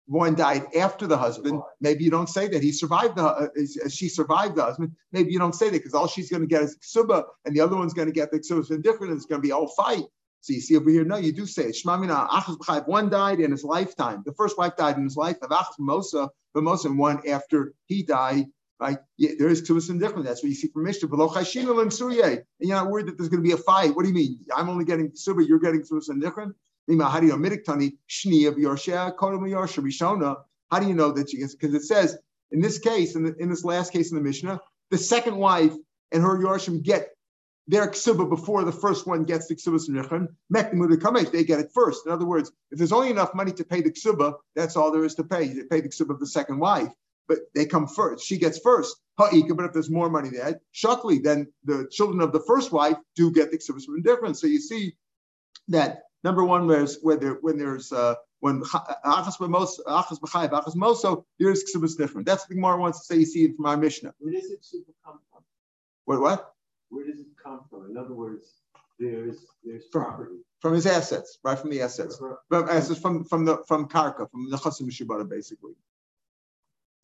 one 0.05 0.35
died 0.35 0.65
after 0.75 1.07
the 1.07 1.17
husband, 1.17 1.61
maybe 1.79 2.03
you 2.03 2.11
don't 2.11 2.29
say 2.29 2.47
that 2.47 2.61
he 2.61 2.71
survived 2.71 3.15
the 3.15 3.23
uh, 3.23 3.47
she 3.89 4.09
survived 4.09 4.55
the 4.55 4.63
husband. 4.63 4.91
Maybe 5.11 5.31
you 5.31 5.39
don't 5.39 5.55
say 5.55 5.65
that 5.69 5.77
because 5.77 5.93
all 5.93 6.07
she's 6.07 6.29
going 6.29 6.41
to 6.41 6.47
get 6.47 6.63
is 6.63 6.77
ksuba, 6.77 7.23
and 7.45 7.55
the 7.55 7.61
other 7.61 7.75
one's 7.75 7.93
going 7.93 8.07
to 8.07 8.13
get 8.13 8.31
the 8.31 8.39
ksuba 8.39 8.69
indifferent, 8.71 9.11
and 9.11 9.17
it's 9.17 9.25
going 9.25 9.41
to 9.41 9.45
be 9.45 9.51
all 9.51 9.67
fight. 9.67 10.03
So 10.41 10.51
you 10.51 10.59
see 10.59 10.75
over 10.75 10.89
here, 10.89 11.05
no, 11.05 11.15
you 11.15 11.31
do 11.31 11.45
say 11.45 11.63
it. 11.63 11.75
Shmamina 11.81 12.27
achas 12.27 12.57
b'chayv. 12.57 12.87
One 12.87 13.09
died 13.09 13.39
in 13.39 13.51
his 13.51 13.63
lifetime. 13.63 14.23
The 14.25 14.33
first 14.33 14.57
wife 14.57 14.75
died 14.75 14.97
in 14.97 15.05
his 15.05 15.15
life. 15.15 15.39
Achas 15.39 15.79
mosa, 15.79 16.29
but 16.53 16.63
most 16.63 16.83
and 16.83 16.97
one 16.97 17.21
after 17.27 17.73
he 17.85 18.03
died. 18.03 18.47
Right? 18.79 18.97
Yeah, 19.17 19.31
there 19.39 19.47
is 19.47 19.61
two 19.61 19.79
different. 19.79 20.25
That's 20.25 20.43
what 20.43 20.49
you 20.49 20.55
see 20.55 20.67
from 20.67 20.83
Mishnah. 20.83 21.07
Chayshina 21.07 21.81
and 21.81 22.43
you're 22.59 22.75
not 22.75 22.89
worried 22.89 23.07
that 23.07 23.17
there's 23.17 23.29
going 23.29 23.41
to 23.41 23.47
be 23.47 23.53
a 23.53 23.57
fight. 23.57 23.95
What 23.95 24.01
do 24.01 24.09
you 24.09 24.13
mean? 24.13 24.39
I'm 24.53 24.67
only 24.67 24.83
getting 24.83 25.11
suba. 25.15 25.45
You're 25.45 25.59
getting 25.59 25.83
tumas 25.83 26.09
different. 26.19 26.53
How 26.89 27.19
do 27.19 27.27
you 27.27 27.31
know 27.31 27.37
midiktani 27.37 27.97
shni 28.09 28.47
of 28.47 28.55
yorsha 28.55 29.15
kodem 29.15 29.41
yorsha 29.49 29.83
rishona? 29.83 30.37
How 30.71 30.79
do 30.79 30.87
you 30.87 30.93
know 30.93 31.11
that? 31.11 31.31
Because 31.31 31.73
it 31.73 31.83
says 31.83 32.17
in 32.51 32.61
this 32.61 32.77
case, 32.77 33.15
in, 33.15 33.23
the, 33.23 33.35
in 33.37 33.49
this 33.49 33.65
last 33.65 33.91
case 33.91 34.11
in 34.11 34.17
the 34.17 34.23
Mishnah, 34.23 34.61
the 34.91 34.97
second 34.97 35.35
wife 35.35 35.73
and 36.11 36.21
her 36.21 36.37
yorshim 36.37 36.83
get 36.83 37.09
their 37.67 37.87
ksuba 37.87 38.29
before 38.29 38.63
the 38.63 38.71
first 38.71 39.07
one 39.07 39.23
gets 39.23 39.47
the 39.47 39.55
ksuba 39.55 39.79
kamesh, 40.51 41.31
they 41.31 41.43
get 41.43 41.59
it 41.59 41.71
first. 41.73 42.05
In 42.05 42.11
other 42.11 42.25
words, 42.25 42.51
if 42.71 42.77
there's 42.77 42.91
only 42.91 43.09
enough 43.09 43.33
money 43.33 43.51
to 43.53 43.63
pay 43.63 43.81
the 43.81 43.91
ksuba, 43.91 44.35
that's 44.55 44.75
all 44.75 44.91
there 44.91 45.05
is 45.05 45.15
to 45.15 45.23
pay. 45.23 45.47
They 45.47 45.63
pay 45.63 45.81
the 45.81 45.89
ksuba 45.89 46.11
of 46.11 46.19
the 46.19 46.27
second 46.27 46.59
wife, 46.59 46.91
but 47.27 47.39
they 47.55 47.65
come 47.65 47.87
first. 47.87 48.25
She 48.25 48.37
gets 48.37 48.59
first. 48.59 48.97
But 49.17 49.33
if 49.33 49.73
there's 49.73 49.89
more 49.89 50.09
money 50.09 50.29
there, 50.29 50.59
shakli, 50.75 51.23
then 51.23 51.51
the 51.63 51.87
children 51.91 52.19
of 52.19 52.33
the 52.33 52.41
first 52.41 52.71
wife 52.71 52.97
do 53.15 53.31
get 53.31 53.51
the 53.51 53.57
ksuba 53.57 53.83
from 53.83 54.01
difference. 54.01 54.41
So 54.41 54.47
you 54.47 54.59
see 54.59 54.95
that 55.69 56.03
number 56.23 56.43
one, 56.43 56.67
there's 56.67 56.99
where 57.01 57.17
there, 57.17 57.33
when 57.41 57.57
there's 57.57 57.91
uh, 57.91 58.15
when 58.39 58.61
achas 58.61 59.37
achas 59.39 60.19
b'chayiv 60.19 60.51
achas 60.51 60.75
moso, 60.75 61.25
there's 61.39 61.63
ksuba 61.63 61.95
different. 61.97 62.27
That's 62.27 62.43
what 62.43 62.49
the 62.49 62.55
Gemara 62.55 62.77
wants 62.77 62.99
to 62.99 63.05
say. 63.05 63.19
You 63.19 63.25
see 63.25 63.45
it 63.45 63.55
from 63.55 63.65
our 63.65 63.77
Mishnah. 63.77 64.13
Where 64.19 64.33
does 64.33 64.51
it 64.51 64.59
come 65.05 65.19
from? 65.31 65.43
What 66.05 66.21
what? 66.21 66.53
Where 66.89 67.05
does 67.05 67.19
it 67.19 67.27
come 67.41 67.61
from? 67.69 67.89
In 67.89 67.97
other 67.97 68.13
words, 68.13 68.45
there's 68.99 69.45
there's 69.63 69.85
property 69.85 70.37
from 70.59 70.73
his 70.73 70.85
assets, 70.85 71.39
right 71.43 71.57
from 71.57 71.69
the 71.69 71.81
assets, 71.81 72.21
from 72.49 72.69
assets 72.69 72.99
from 72.99 73.23
from 73.23 73.45
the 73.45 73.63
from 73.67 73.87
karka, 73.87 74.29
from 74.29 74.49
the 74.49 74.57
chasim 74.57 74.89
shibara, 74.89 75.27
basically. 75.27 75.73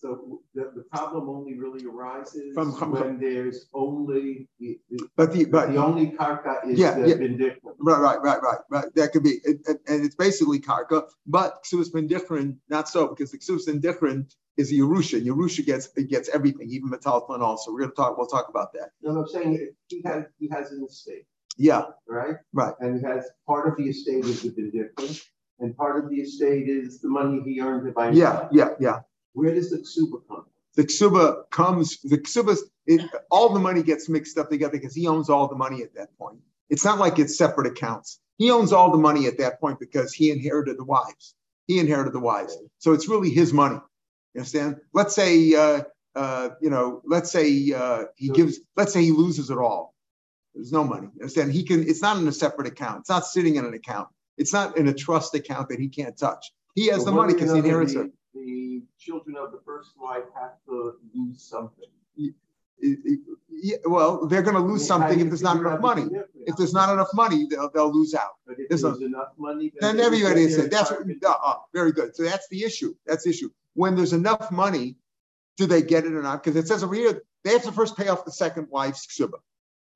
So 0.01 0.41
the, 0.55 0.71
the 0.75 0.83
problem 0.93 1.27
only 1.29 1.59
really 1.59 1.85
arises 1.85 2.53
from, 2.53 2.73
from, 2.73 2.91
when 2.93 3.19
there's 3.19 3.67
only 3.73 4.47
the, 4.57 4.79
the 4.89 5.09
but 5.17 5.33
the 5.33 5.43
but 5.43 5.73
the 5.73 5.77
only 5.77 6.11
karka 6.11 6.65
is 6.65 6.79
yeah, 6.79 6.97
the 6.97 7.09
yeah. 7.09 7.49
Right, 7.79 7.99
right, 7.99 8.21
right, 8.21 8.41
right, 8.41 8.59
right. 8.69 8.85
That 8.95 9.11
could 9.11 9.23
be, 9.23 9.39
and 9.45 10.05
it's 10.05 10.15
basically 10.15 10.59
karka, 10.59 11.03
but 11.27 11.65
ksus 11.65 11.91
different, 12.07 12.57
not 12.69 12.87
so 12.87 13.09
because 13.09 13.31
the 13.31 13.39
ksus 13.39 13.81
different 13.81 14.33
is 14.55 14.71
Yerusha. 14.71 15.21
Yerusha 15.21 15.65
gets 15.65 15.89
it 15.97 16.09
gets 16.09 16.29
everything, 16.29 16.69
even 16.69 16.89
metalton 16.89 17.41
also. 17.41 17.73
We're 17.73 17.81
gonna 17.81 17.91
talk. 17.91 18.17
We'll 18.17 18.27
talk 18.27 18.47
about 18.47 18.71
that. 18.73 18.91
No, 19.01 19.19
I'm 19.19 19.27
saying 19.27 19.73
he 19.89 20.01
has 20.05 20.25
he 20.39 20.47
has 20.49 20.71
an 20.71 20.85
estate. 20.87 21.25
Yeah. 21.57 21.83
Right. 22.07 22.35
Right. 22.53 22.73
And 22.79 22.99
he 23.01 23.05
has 23.05 23.29
part 23.45 23.67
of 23.67 23.75
the 23.75 23.89
estate 23.89 24.23
is 24.23 24.43
the 24.43 24.71
different, 24.71 25.25
and 25.59 25.75
part 25.75 26.01
of 26.01 26.09
the 26.09 26.21
estate 26.21 26.69
is 26.69 27.01
the 27.01 27.09
money 27.09 27.41
he 27.43 27.59
earned 27.59 27.93
by. 27.93 28.11
Yeah, 28.11 28.47
yeah, 28.51 28.69
yeah. 28.79 28.99
Where 29.39 29.55
does 29.55 29.69
the 29.69 29.77
ksuba 29.77 30.21
come? 30.27 30.45
The 30.75 30.83
ksuba 30.83 31.49
comes, 31.49 32.01
the 32.01 32.17
ksuba, 32.17 32.57
all 33.31 33.53
the 33.53 33.59
money 33.59 33.81
gets 33.83 34.09
mixed 34.09 34.37
up 34.37 34.49
together 34.49 34.73
because 34.73 34.93
he 34.93 35.07
owns 35.07 35.29
all 35.29 35.47
the 35.47 35.55
money 35.55 35.81
at 35.81 35.95
that 35.95 36.17
point. 36.17 36.39
It's 36.69 36.83
not 36.83 36.99
like 36.99 37.19
it's 37.19 37.37
separate 37.37 37.67
accounts. 37.67 38.19
He 38.37 38.51
owns 38.51 38.73
all 38.73 38.91
the 38.91 38.97
money 38.97 39.27
at 39.27 39.37
that 39.37 39.61
point 39.61 39.79
because 39.79 40.13
he 40.13 40.29
inherited 40.29 40.77
the 40.77 40.83
wives. 40.83 41.35
He 41.67 41.79
inherited 41.79 42.13
the 42.13 42.19
wives. 42.19 42.57
So 42.79 42.91
it's 42.91 43.07
really 43.07 43.29
his 43.29 43.53
money. 43.53 43.79
You 44.33 44.41
understand? 44.41 44.77
Let's 44.93 45.15
say, 45.15 45.53
uh, 45.53 45.83
uh, 46.15 46.49
you 46.61 46.69
know, 46.69 47.01
let's 47.05 47.31
say 47.31 47.71
uh, 47.71 48.05
he 48.15 48.29
gives, 48.29 48.59
let's 48.75 48.91
say 48.91 49.03
he 49.03 49.11
loses 49.11 49.49
it 49.49 49.57
all. 49.57 49.95
There's 50.53 50.73
no 50.73 50.83
money. 50.83 51.07
You 51.15 51.21
understand? 51.21 51.53
He 51.53 51.63
can, 51.63 51.87
it's 51.87 52.01
not 52.01 52.17
in 52.17 52.27
a 52.27 52.33
separate 52.33 52.67
account. 52.67 53.01
It's 53.01 53.09
not 53.09 53.25
sitting 53.25 53.55
in 53.55 53.65
an 53.65 53.73
account. 53.73 54.09
It's 54.37 54.51
not 54.51 54.77
in 54.77 54.89
a 54.89 54.93
trust 54.93 55.33
account 55.33 55.69
that 55.69 55.79
he 55.79 55.87
can't 55.87 56.17
touch. 56.17 56.51
He 56.75 56.87
has 56.87 56.99
so 56.99 57.05
the 57.05 57.11
money 57.13 57.33
because 57.33 57.53
he 57.53 57.59
inherits 57.59 57.93
it 57.93 58.11
the 58.33 58.83
children 58.97 59.35
of 59.35 59.51
the 59.51 59.59
first 59.65 59.91
wife 59.99 60.23
have 60.39 60.53
to 60.67 60.95
lose 61.13 61.41
something. 61.41 61.85
Yeah, 63.51 63.77
well, 63.85 64.25
they're 64.27 64.41
going 64.41 64.55
to 64.55 64.61
lose 64.61 64.85
something 64.87 65.19
if 65.19 65.27
there's 65.27 65.41
not 65.41 65.57
enough 65.57 65.81
money. 65.81 66.07
If 66.45 66.55
there's 66.55 66.73
not 66.73 66.93
enough 66.93 67.09
money, 67.13 67.45
they'll, 67.49 67.69
they'll 67.73 67.93
lose 67.93 68.13
out. 68.13 68.35
But 68.47 68.57
if 68.59 68.69
there's, 68.69 68.83
there's 68.83 69.01
enough 69.01 69.33
money, 69.37 69.73
then, 69.79 69.97
then 69.97 70.05
everybody 70.05 70.43
is 70.43 70.69
that's 70.69 70.91
what, 70.91 71.01
uh, 71.01 71.35
uh, 71.43 71.55
very 71.73 71.91
good. 71.91 72.15
So 72.15 72.23
that's 72.23 72.47
the 72.49 72.63
issue. 72.63 72.95
That's 73.05 73.25
the 73.25 73.31
issue. 73.31 73.49
When 73.73 73.95
there's 73.95 74.13
enough 74.13 74.51
money, 74.51 74.95
do 75.57 75.65
they 75.65 75.81
get 75.81 76.05
it 76.05 76.13
or 76.13 76.21
not? 76.21 76.41
Because 76.43 76.55
it 76.55 76.67
says 76.67 76.83
over 76.83 76.95
here 76.95 77.23
they 77.43 77.51
have 77.51 77.63
to 77.63 77.71
first 77.71 77.97
pay 77.97 78.07
off 78.07 78.23
the 78.23 78.31
second 78.31 78.67
wife's 78.69 79.05
ksuba. 79.07 79.39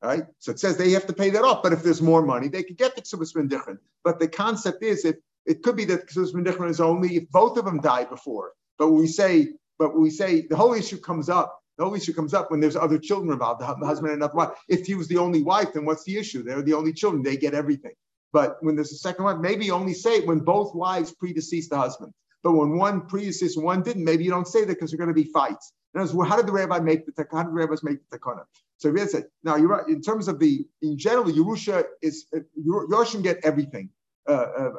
Right? 0.01 0.25
So 0.39 0.51
it 0.51 0.59
says 0.59 0.75
they 0.75 0.91
have 0.91 1.07
to 1.07 1.13
pay 1.13 1.29
that 1.29 1.43
off. 1.43 1.63
But 1.63 1.71
if 1.71 1.83
there's 1.83 2.01
more 2.01 2.21
money, 2.21 2.49
they 2.49 2.63
could 2.63 2.77
get 2.77 2.95
the 2.95 3.01
ksuba 3.01 3.25
spin 3.25 3.47
different. 3.47 3.79
But 4.03 4.19
the 4.19 4.27
concept 4.27 4.83
is 4.83 5.05
if 5.05 5.15
it 5.45 5.63
could 5.63 5.75
be 5.75 5.85
that 5.85 6.07
Kesus 6.07 6.33
Mendichron 6.33 6.69
is 6.69 6.79
only 6.79 7.15
if 7.17 7.29
both 7.31 7.57
of 7.57 7.65
them 7.65 7.81
died 7.81 8.09
before. 8.09 8.53
But 8.77 8.91
we 8.91 9.07
say, 9.07 9.49
but 9.77 9.97
we 9.97 10.09
say 10.09 10.47
the 10.47 10.55
whole 10.55 10.73
issue 10.73 10.97
comes 10.97 11.29
up. 11.29 11.59
The 11.77 11.85
whole 11.85 11.95
issue 11.95 12.13
comes 12.13 12.33
up 12.33 12.51
when 12.51 12.59
there's 12.59 12.75
other 12.75 12.99
children 12.99 13.33
involved, 13.33 13.59
the, 13.59 13.65
husband 13.65 14.11
and 14.11 14.21
another 14.21 14.35
wife. 14.35 14.49
If 14.67 14.85
he 14.85 14.93
was 14.93 15.07
the 15.07 15.17
only 15.17 15.41
wife, 15.41 15.73
then 15.73 15.85
what's 15.85 16.03
the 16.03 16.17
issue? 16.17 16.43
They're 16.43 16.61
the 16.61 16.73
only 16.73 16.93
children; 16.93 17.23
they 17.23 17.35
get 17.35 17.55
everything. 17.55 17.93
But 18.31 18.57
when 18.61 18.75
there's 18.75 18.91
a 18.91 18.97
second 18.97 19.25
wife, 19.25 19.37
maybe 19.39 19.65
you 19.65 19.73
only 19.73 19.93
say 19.93 20.17
it 20.17 20.27
when 20.27 20.39
both 20.39 20.75
wives 20.75 21.13
predeceased 21.13 21.69
the 21.69 21.77
husband. 21.77 22.13
But 22.43 22.53
when 22.53 22.77
one 22.77 23.07
predeceased 23.07 23.61
one 23.61 23.81
didn't, 23.81 24.03
maybe 24.03 24.23
you 24.23 24.29
don't 24.29 24.47
say 24.47 24.61
that 24.61 24.67
because 24.67 24.91
there's 24.91 24.99
going 24.99 25.07
to 25.07 25.13
be 25.13 25.31
fights. 25.31 25.73
And 25.95 26.11
well, 26.13 26.27
how 26.27 26.37
did 26.37 26.47
the 26.47 26.51
rabbi 26.51 26.79
make 26.79 27.05
the 27.05 27.25
how 27.31 27.43
did 27.43 27.51
the 27.51 27.55
rabbis 27.55 27.83
make 27.83 27.97
the 28.09 28.17
takana? 28.17 28.43
So 28.77 28.89
Rabbi 28.89 29.07
said, 29.07 29.25
now 29.43 29.55
you're 29.55 29.69
right. 29.69 29.87
In 29.87 30.01
terms 30.01 30.27
of 30.27 30.39
the 30.39 30.65
in 30.81 30.97
general, 30.97 31.25
Yerusha 31.25 31.85
is 32.01 32.25
Yoshim 32.57 33.23
get 33.23 33.39
everything 33.43 33.89
uh, 34.27 34.31
uh, 34.31 34.69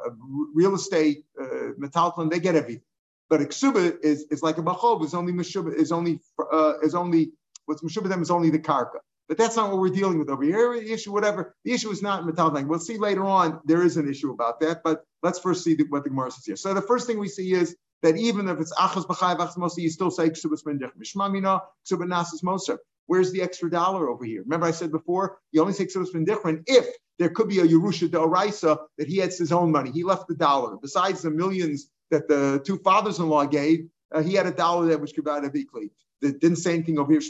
real 0.53 0.75
estate, 0.75 1.25
uh, 1.39 1.71
metalton, 1.79 2.29
they 2.29 2.39
get 2.39 2.55
everything. 2.55 2.81
But 3.29 3.41
Iksuba 3.41 3.97
is, 4.03 4.25
is 4.29 4.43
like 4.43 4.57
a 4.57 4.63
Bachov, 4.63 5.03
is 5.03 5.13
only 5.13 5.33
Meshuba, 5.33 5.73
is 5.73 5.91
only 5.91 6.19
uh, 6.51 6.73
is 6.83 6.93
only 6.93 7.31
what's 7.65 7.81
Meshuba 7.81 8.07
them 8.07 8.21
is 8.21 8.31
only 8.31 8.49
the 8.49 8.59
Karka. 8.59 8.99
But 9.27 9.39
that's 9.39 9.55
not 9.55 9.71
what 9.71 9.79
we're 9.79 9.89
dealing 9.89 10.19
with 10.19 10.29
over 10.29 10.43
here. 10.43 10.79
The 10.79 10.93
issue, 10.93 11.11
whatever, 11.11 11.55
the 11.63 11.73
issue 11.73 11.89
is 11.89 12.03
not 12.03 12.23
metalton. 12.23 12.67
We'll 12.67 12.79
see 12.79 12.97
later 12.97 13.25
on, 13.25 13.59
there 13.65 13.81
is 13.81 13.97
an 13.97 14.07
issue 14.07 14.31
about 14.31 14.59
that, 14.59 14.81
but 14.83 15.03
let's 15.23 15.39
first 15.39 15.63
see 15.63 15.75
what 15.89 16.03
the 16.03 16.11
Gemara 16.11 16.29
says 16.29 16.45
here. 16.45 16.55
So 16.55 16.75
the 16.75 16.81
first 16.81 17.07
thing 17.07 17.17
we 17.17 17.27
see 17.27 17.53
is 17.53 17.75
that 18.03 18.17
even 18.17 18.47
if 18.47 18.59
it's 18.59 18.73
Achas 18.73 19.05
B'chai 19.05 19.37
Achas 19.37 19.57
Mosa, 19.57 19.77
you 19.79 19.89
still 19.89 20.11
say 20.11 20.29
Ksuba 20.29 20.61
Spendech 20.61 20.91
Mishmamina, 20.97 21.61
Ksuba 21.89 22.05
Nasas 22.05 22.43
Mosa. 22.43 22.77
Where's 23.07 23.31
the 23.31 23.41
extra 23.41 23.69
dollar 23.69 24.09
over 24.09 24.25
here? 24.25 24.41
Remember, 24.43 24.65
I 24.65 24.71
said 24.71 24.91
before, 24.91 25.37
you 25.51 25.61
only 25.61 25.73
say 25.73 25.85
Ksuba 25.85 26.07
Spendech 26.11 26.63
if 26.67 26.87
there 27.19 27.29
could 27.29 27.47
be 27.47 27.59
a 27.59 27.63
Yerusha 27.65 28.09
Oraisa 28.09 28.77
that 28.97 29.07
he 29.07 29.17
had 29.17 29.33
his 29.33 29.51
own 29.51 29.71
money. 29.71 29.91
He 29.91 30.03
left 30.03 30.27
the 30.27 30.35
dollar. 30.35 30.77
Besides 30.77 31.21
the 31.21 31.31
millions 31.31 31.89
that 32.11 32.27
the 32.27 32.61
two 32.65 32.77
fathers-in-law 32.79 33.45
gave, 33.45 33.87
uh, 34.13 34.21
he 34.21 34.33
had 34.33 34.45
a 34.45 34.51
dollar 34.51 34.87
that 34.87 34.99
was 35.01 35.13
Kibbutz 35.13 35.49
Avikli. 35.49 35.89
That 36.21 36.39
didn't 36.39 36.57
say 36.57 36.73
anything 36.73 36.97
over 36.97 37.11
here. 37.11 37.21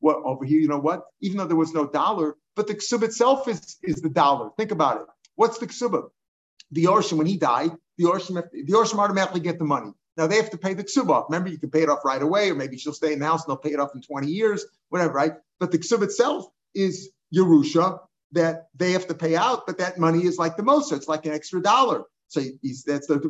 What 0.00 0.16
over 0.24 0.44
here? 0.44 0.60
You 0.60 0.68
know 0.68 0.78
what? 0.78 1.04
Even 1.20 1.38
though 1.38 1.46
there 1.46 1.56
was 1.56 1.72
no 1.72 1.86
dollar, 1.86 2.36
but 2.56 2.66
the 2.66 2.74
ksub 2.74 3.02
itself 3.02 3.48
is, 3.48 3.78
is 3.82 4.02
the 4.02 4.10
dollar. 4.10 4.50
Think 4.56 4.70
about 4.70 5.00
it. 5.00 5.06
What's 5.34 5.58
the 5.58 5.66
ksubah? 5.66 6.08
The 6.72 6.84
Yorshim, 6.84 7.14
when 7.14 7.26
he 7.26 7.36
died, 7.36 7.72
the 7.98 8.04
Yorshim 8.04 8.98
automatically 8.98 9.40
get 9.40 9.58
the 9.58 9.64
money. 9.64 9.92
Now 10.16 10.26
they 10.26 10.36
have 10.36 10.50
to 10.50 10.58
pay 10.58 10.74
the 10.74 10.84
ksuba. 10.84 11.28
Remember, 11.28 11.48
you 11.48 11.58
can 11.58 11.70
pay 11.70 11.82
it 11.82 11.88
off 11.88 12.04
right 12.04 12.22
away, 12.22 12.50
or 12.50 12.54
maybe 12.54 12.78
she'll 12.78 12.92
stay 12.92 13.12
in 13.12 13.18
the 13.18 13.26
house 13.26 13.44
and 13.44 13.50
they'll 13.50 13.56
pay 13.56 13.72
it 13.72 13.80
off 13.80 13.94
in 13.94 14.00
20 14.00 14.28
years, 14.28 14.64
whatever, 14.88 15.12
right? 15.12 15.32
But 15.58 15.72
the 15.72 15.78
ksuba 15.78 16.04
itself 16.04 16.46
is 16.74 17.10
Yerusha 17.34 17.98
that 18.32 18.68
they 18.74 18.92
have 18.92 19.06
to 19.08 19.14
pay 19.14 19.36
out, 19.36 19.66
but 19.66 19.78
that 19.78 19.98
money 19.98 20.24
is 20.24 20.38
like 20.38 20.56
the 20.56 20.62
Mosa. 20.62 20.96
It's 20.96 21.08
like 21.08 21.26
an 21.26 21.32
extra 21.32 21.62
dollar. 21.62 22.04
So 22.28 22.40
he's, 22.62 22.82
that's 22.82 23.06
the 23.06 23.20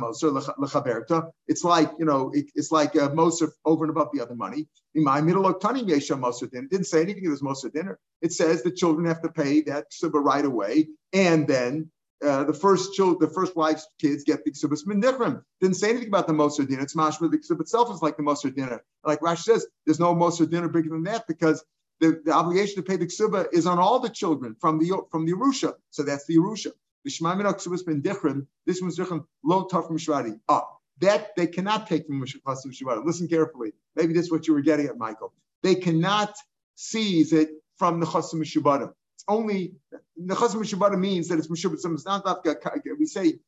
Moser 0.00 1.32
It's 1.46 1.64
like 1.64 1.92
you 1.98 2.04
know, 2.04 2.30
it, 2.34 2.46
it's 2.54 2.72
like 2.72 2.94
a 2.96 3.10
Moser 3.10 3.52
over 3.64 3.84
and 3.84 3.90
above 3.90 4.08
the 4.12 4.20
other 4.20 4.34
money. 4.34 4.66
In 4.94 5.04
my 5.04 5.20
middle 5.20 5.46
of 5.46 5.60
Tani 5.60 5.84
Yesha 5.84 6.18
Moser 6.18 6.48
dinner. 6.48 6.64
It 6.64 6.70
didn't 6.70 6.86
say 6.86 7.02
anything 7.02 7.26
of 7.26 7.32
this 7.32 7.42
Moser 7.42 7.70
dinner. 7.70 7.98
It 8.20 8.32
says 8.32 8.62
the 8.62 8.72
children 8.72 9.06
have 9.06 9.22
to 9.22 9.28
pay 9.28 9.60
that 9.62 9.86
ksuba 9.92 10.22
right 10.22 10.44
away, 10.44 10.88
and 11.12 11.46
then 11.46 11.90
uh, 12.22 12.44
the 12.44 12.52
first 12.52 12.94
child, 12.94 13.20
the 13.20 13.28
first 13.28 13.56
wife's 13.56 13.86
kids 13.98 14.24
get 14.24 14.44
the 14.44 14.50
ksubas 14.50 14.84
mindichrim. 14.86 15.42
Didn't 15.60 15.76
say 15.76 15.90
anything 15.90 16.08
about 16.08 16.26
the 16.26 16.32
moser 16.32 16.64
dinner. 16.64 16.82
It's 16.82 16.94
mashma. 16.94 17.30
The 17.30 17.38
ksub 17.38 17.60
itself 17.60 17.90
is 17.92 18.02
like 18.02 18.16
the 18.16 18.22
moser 18.22 18.50
dinner. 18.50 18.82
Like 19.04 19.20
Rashi 19.20 19.42
says, 19.42 19.66
there's 19.86 20.00
no 20.00 20.14
moser 20.14 20.46
dinner 20.46 20.68
bigger 20.68 20.90
than 20.90 21.04
that 21.04 21.26
because 21.26 21.64
the, 22.00 22.20
the 22.24 22.32
obligation 22.32 22.76
to 22.76 22.82
pay 22.82 22.96
the 22.96 23.06
ksuba 23.06 23.46
is 23.52 23.66
on 23.66 23.78
all 23.78 24.00
the 24.00 24.10
children 24.10 24.54
from 24.60 24.78
the 24.78 25.02
from 25.10 25.24
the 25.26 25.32
Yerusha. 25.32 25.74
So 25.90 26.02
that's 26.02 26.26
the 26.26 26.36
Yerusha. 26.36 26.72
This 27.04 27.20
one's 27.20 27.38
dichrim 28.98 29.24
low 29.42 29.64
tough 29.64 29.88
Mishwari. 29.88 30.38
Ah, 30.48 30.66
that 31.00 31.34
they 31.36 31.46
cannot 31.46 31.86
take 31.86 32.06
from 32.06 32.22
Mishwari. 32.22 33.04
Listen 33.04 33.28
carefully. 33.28 33.72
Maybe 33.96 34.12
this 34.12 34.26
is 34.26 34.30
what 34.30 34.46
you 34.46 34.54
were 34.54 34.60
getting 34.60 34.86
at, 34.86 34.98
Michael. 34.98 35.32
They 35.62 35.74
cannot 35.74 36.34
seize 36.74 37.32
it 37.32 37.50
from 37.76 38.00
the 38.00 38.06
chasim 38.06 38.42
only 39.28 39.74
the 40.16 40.34
chazim 40.34 40.56
mishubara 40.56 40.98
means 40.98 41.28
that 41.28 41.38
it's 41.38 41.48
mishubah. 41.48 41.74
It's 41.74 42.06
not 42.06 42.24
that 42.24 42.96
we 42.98 43.06
say 43.06 43.38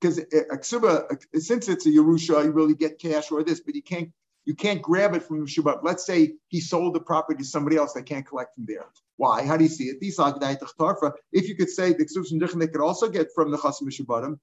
because 0.00 0.18
uh, 0.18 0.32
uh, 0.52 0.88
uh, 0.88 1.14
since 1.34 1.68
it's 1.68 1.86
a 1.86 1.90
yerusha, 1.90 2.44
you 2.44 2.52
really 2.52 2.74
get 2.74 2.98
cash 2.98 3.30
or 3.30 3.42
this, 3.42 3.60
but 3.60 3.74
you 3.74 3.82
can't 3.82 4.10
you 4.46 4.54
can't 4.54 4.80
grab 4.80 5.14
it 5.14 5.22
from 5.24 5.46
Shabbat. 5.46 5.80
Let's 5.82 6.06
say 6.06 6.34
he 6.48 6.60
sold 6.60 6.94
the 6.94 7.00
property 7.00 7.38
to 7.38 7.44
somebody 7.44 7.76
else 7.76 7.92
that 7.92 8.06
can't 8.06 8.24
collect 8.24 8.54
from 8.54 8.64
there. 8.66 8.86
Why? 9.16 9.44
How 9.44 9.56
do 9.56 9.64
you 9.64 9.70
see 9.70 9.88
it? 9.88 9.98
If 10.00 11.48
you 11.48 11.56
could 11.56 11.68
say 11.68 11.92
the 11.92 12.54
they 12.56 12.68
could 12.68 12.80
also 12.80 13.08
get 13.10 13.28
from 13.34 13.50
the 13.50 13.58
Chasim 13.58 13.88
Shabbatim, 13.88 14.38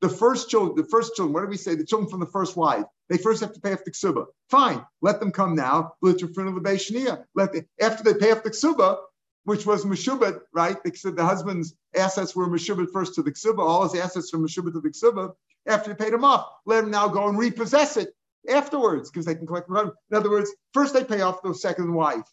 the 0.00 0.08
first 0.08 0.48
children, 0.48 0.76
the 0.76 0.84
first 0.84 1.14
children, 1.14 1.34
what 1.34 1.42
do 1.42 1.46
we 1.48 1.56
say? 1.58 1.74
The 1.74 1.84
children 1.84 2.08
from 2.08 2.20
the 2.20 2.26
first 2.26 2.56
wife, 2.56 2.84
they 3.10 3.18
first 3.18 3.42
have 3.42 3.52
to 3.52 3.60
pay 3.60 3.74
off 3.74 3.84
the 3.84 3.90
ksuba. 3.90 4.24
Fine, 4.48 4.82
let 5.02 5.20
them 5.20 5.30
come 5.30 5.54
now. 5.54 5.92
Let 6.00 6.18
the, 6.18 7.66
after 7.80 8.02
they 8.02 8.14
pay 8.14 8.32
off 8.32 8.42
the 8.42 8.50
ksuba, 8.50 8.96
which 9.44 9.66
was 9.66 9.84
Meshubat, 9.84 10.40
right? 10.54 10.82
The, 10.82 11.10
the 11.10 11.24
husband's 11.24 11.74
assets 11.94 12.34
were 12.34 12.48
Meshubat 12.48 12.90
first 12.92 13.14
to 13.16 13.22
the 13.22 13.30
ksuba, 13.30 13.58
all 13.58 13.82
his 13.82 13.94
assets 14.00 14.32
were 14.32 14.38
Meshubat 14.38 14.72
to 14.72 14.80
the 14.80 14.88
ksuba 14.88 15.34
after 15.66 15.90
you 15.90 15.96
paid 15.96 16.12
them 16.12 16.24
off. 16.24 16.46
Let 16.66 16.82
them 16.82 16.90
now 16.90 17.08
go 17.08 17.28
and 17.28 17.38
repossess 17.38 17.96
it 17.96 18.10
afterwards 18.48 19.10
because 19.10 19.26
they 19.26 19.34
can 19.34 19.46
collect 19.46 19.68
the 19.68 19.74
money. 19.74 19.90
In 20.10 20.16
other 20.16 20.30
words, 20.30 20.50
first 20.72 20.94
they 20.94 21.04
pay 21.04 21.20
off 21.20 21.42
the 21.42 21.54
second 21.54 21.92
wife. 21.92 22.24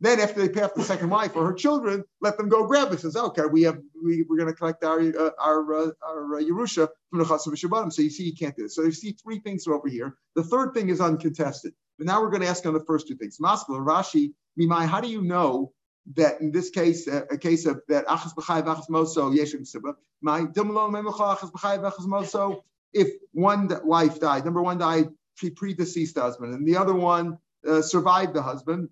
Then 0.00 0.20
after 0.20 0.40
they 0.40 0.50
pay 0.50 0.62
off 0.62 0.74
the 0.74 0.84
second 0.84 1.08
wife 1.08 1.34
or 1.36 1.46
her 1.46 1.54
children, 1.54 2.04
let 2.20 2.36
them 2.36 2.50
go 2.50 2.66
grab 2.66 2.92
it. 2.92 3.00
Says, 3.00 3.16
okay, 3.16 3.46
we 3.50 3.62
have 3.62 3.78
we, 4.04 4.24
we're 4.28 4.36
going 4.36 4.48
to 4.48 4.54
collect 4.54 4.84
our 4.84 5.00
uh, 5.00 5.30
our 5.40 5.74
uh, 5.74 5.90
our 6.06 6.36
uh, 6.36 6.40
Yerusha 6.40 6.88
from 7.08 7.18
the 7.20 7.24
Chasav 7.24 7.54
Shabbatim. 7.54 7.92
So 7.92 8.02
you 8.02 8.10
see, 8.10 8.24
you 8.24 8.34
can't 8.34 8.54
do 8.54 8.64
this. 8.64 8.74
So 8.74 8.82
you 8.82 8.92
see 8.92 9.12
three 9.12 9.38
things 9.38 9.66
over 9.66 9.88
here. 9.88 10.16
The 10.34 10.42
third 10.42 10.74
thing 10.74 10.90
is 10.90 11.00
uncontested. 11.00 11.72
But 11.96 12.06
now 12.06 12.20
we're 12.20 12.30
going 12.30 12.42
to 12.42 12.48
ask 12.48 12.66
on 12.66 12.74
the 12.74 12.84
first 12.84 13.08
two 13.08 13.16
things. 13.16 13.38
Maskala, 13.38 13.84
Rashi, 13.84 14.34
Mimai, 14.60 14.86
how 14.86 15.00
do 15.00 15.08
you 15.08 15.22
know 15.22 15.72
that 16.14 16.40
in 16.40 16.52
this 16.52 16.70
case, 16.70 17.08
uh, 17.08 17.22
a 17.30 17.38
case 17.38 17.66
of 17.66 17.80
that 17.88 18.06
achas 18.06 18.34
b'chayiv 18.34 18.64
achas 18.64 18.88
moso 18.90 19.34
yeshim 19.34 19.62
sibba, 19.62 19.94
my 20.20 20.42
dimlon 20.42 20.92
memucha 20.92 21.36
achas 21.36 21.50
b'chayiv 21.50 21.90
achas 21.90 22.06
moso 22.06 22.62
if 22.92 23.08
one 23.32 23.70
wife 23.84 24.20
died, 24.20 24.44
number 24.44 24.62
one 24.62 24.78
died 24.78 25.08
she 25.34 25.50
pre-deceased 25.50 26.16
husband, 26.16 26.54
and 26.54 26.66
the 26.66 26.76
other 26.76 26.94
one 26.94 27.38
uh, 27.68 27.82
survived 27.82 28.34
the 28.34 28.42
husband, 28.42 28.88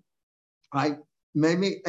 right? 0.73 0.97
Maybe 1.33 1.81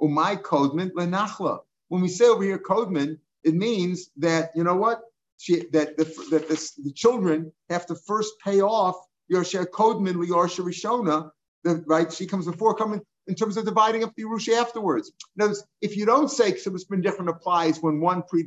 umay 0.00 0.42
kodman 0.42 0.90
lenachla. 0.92 1.58
When 1.88 2.02
we 2.02 2.08
say 2.08 2.26
over 2.26 2.44
here 2.44 2.58
kodman, 2.58 3.18
it 3.44 3.54
means 3.54 4.10
that 4.18 4.50
you 4.54 4.64
know 4.64 4.76
what 4.76 5.00
she, 5.38 5.66
that 5.72 5.96
the, 5.96 6.04
that 6.30 6.48
the, 6.48 6.72
the 6.84 6.92
children 6.92 7.52
have 7.68 7.86
to 7.86 7.94
first 7.94 8.34
pay 8.42 8.60
off 8.60 8.96
Yorsha 9.32 9.66
Kodman 9.66 10.14
Liyorsha 10.14 10.64
Rishona, 10.64 11.30
the, 11.64 11.84
right? 11.86 12.12
She 12.12 12.26
comes 12.26 12.46
before 12.46 12.74
coming 12.74 13.00
in 13.26 13.34
terms 13.34 13.56
of 13.56 13.64
dividing 13.64 14.04
up 14.04 14.14
the 14.16 14.22
Yerusha 14.22 14.56
afterwards. 14.56 15.12
Notice, 15.36 15.64
if 15.80 15.96
you 15.96 16.06
don't 16.06 16.30
say 16.30 16.52
Ksubas 16.52 16.84
different 17.02 17.30
applies 17.30 17.80
when 17.80 18.00
one 18.00 18.22
pre 18.22 18.42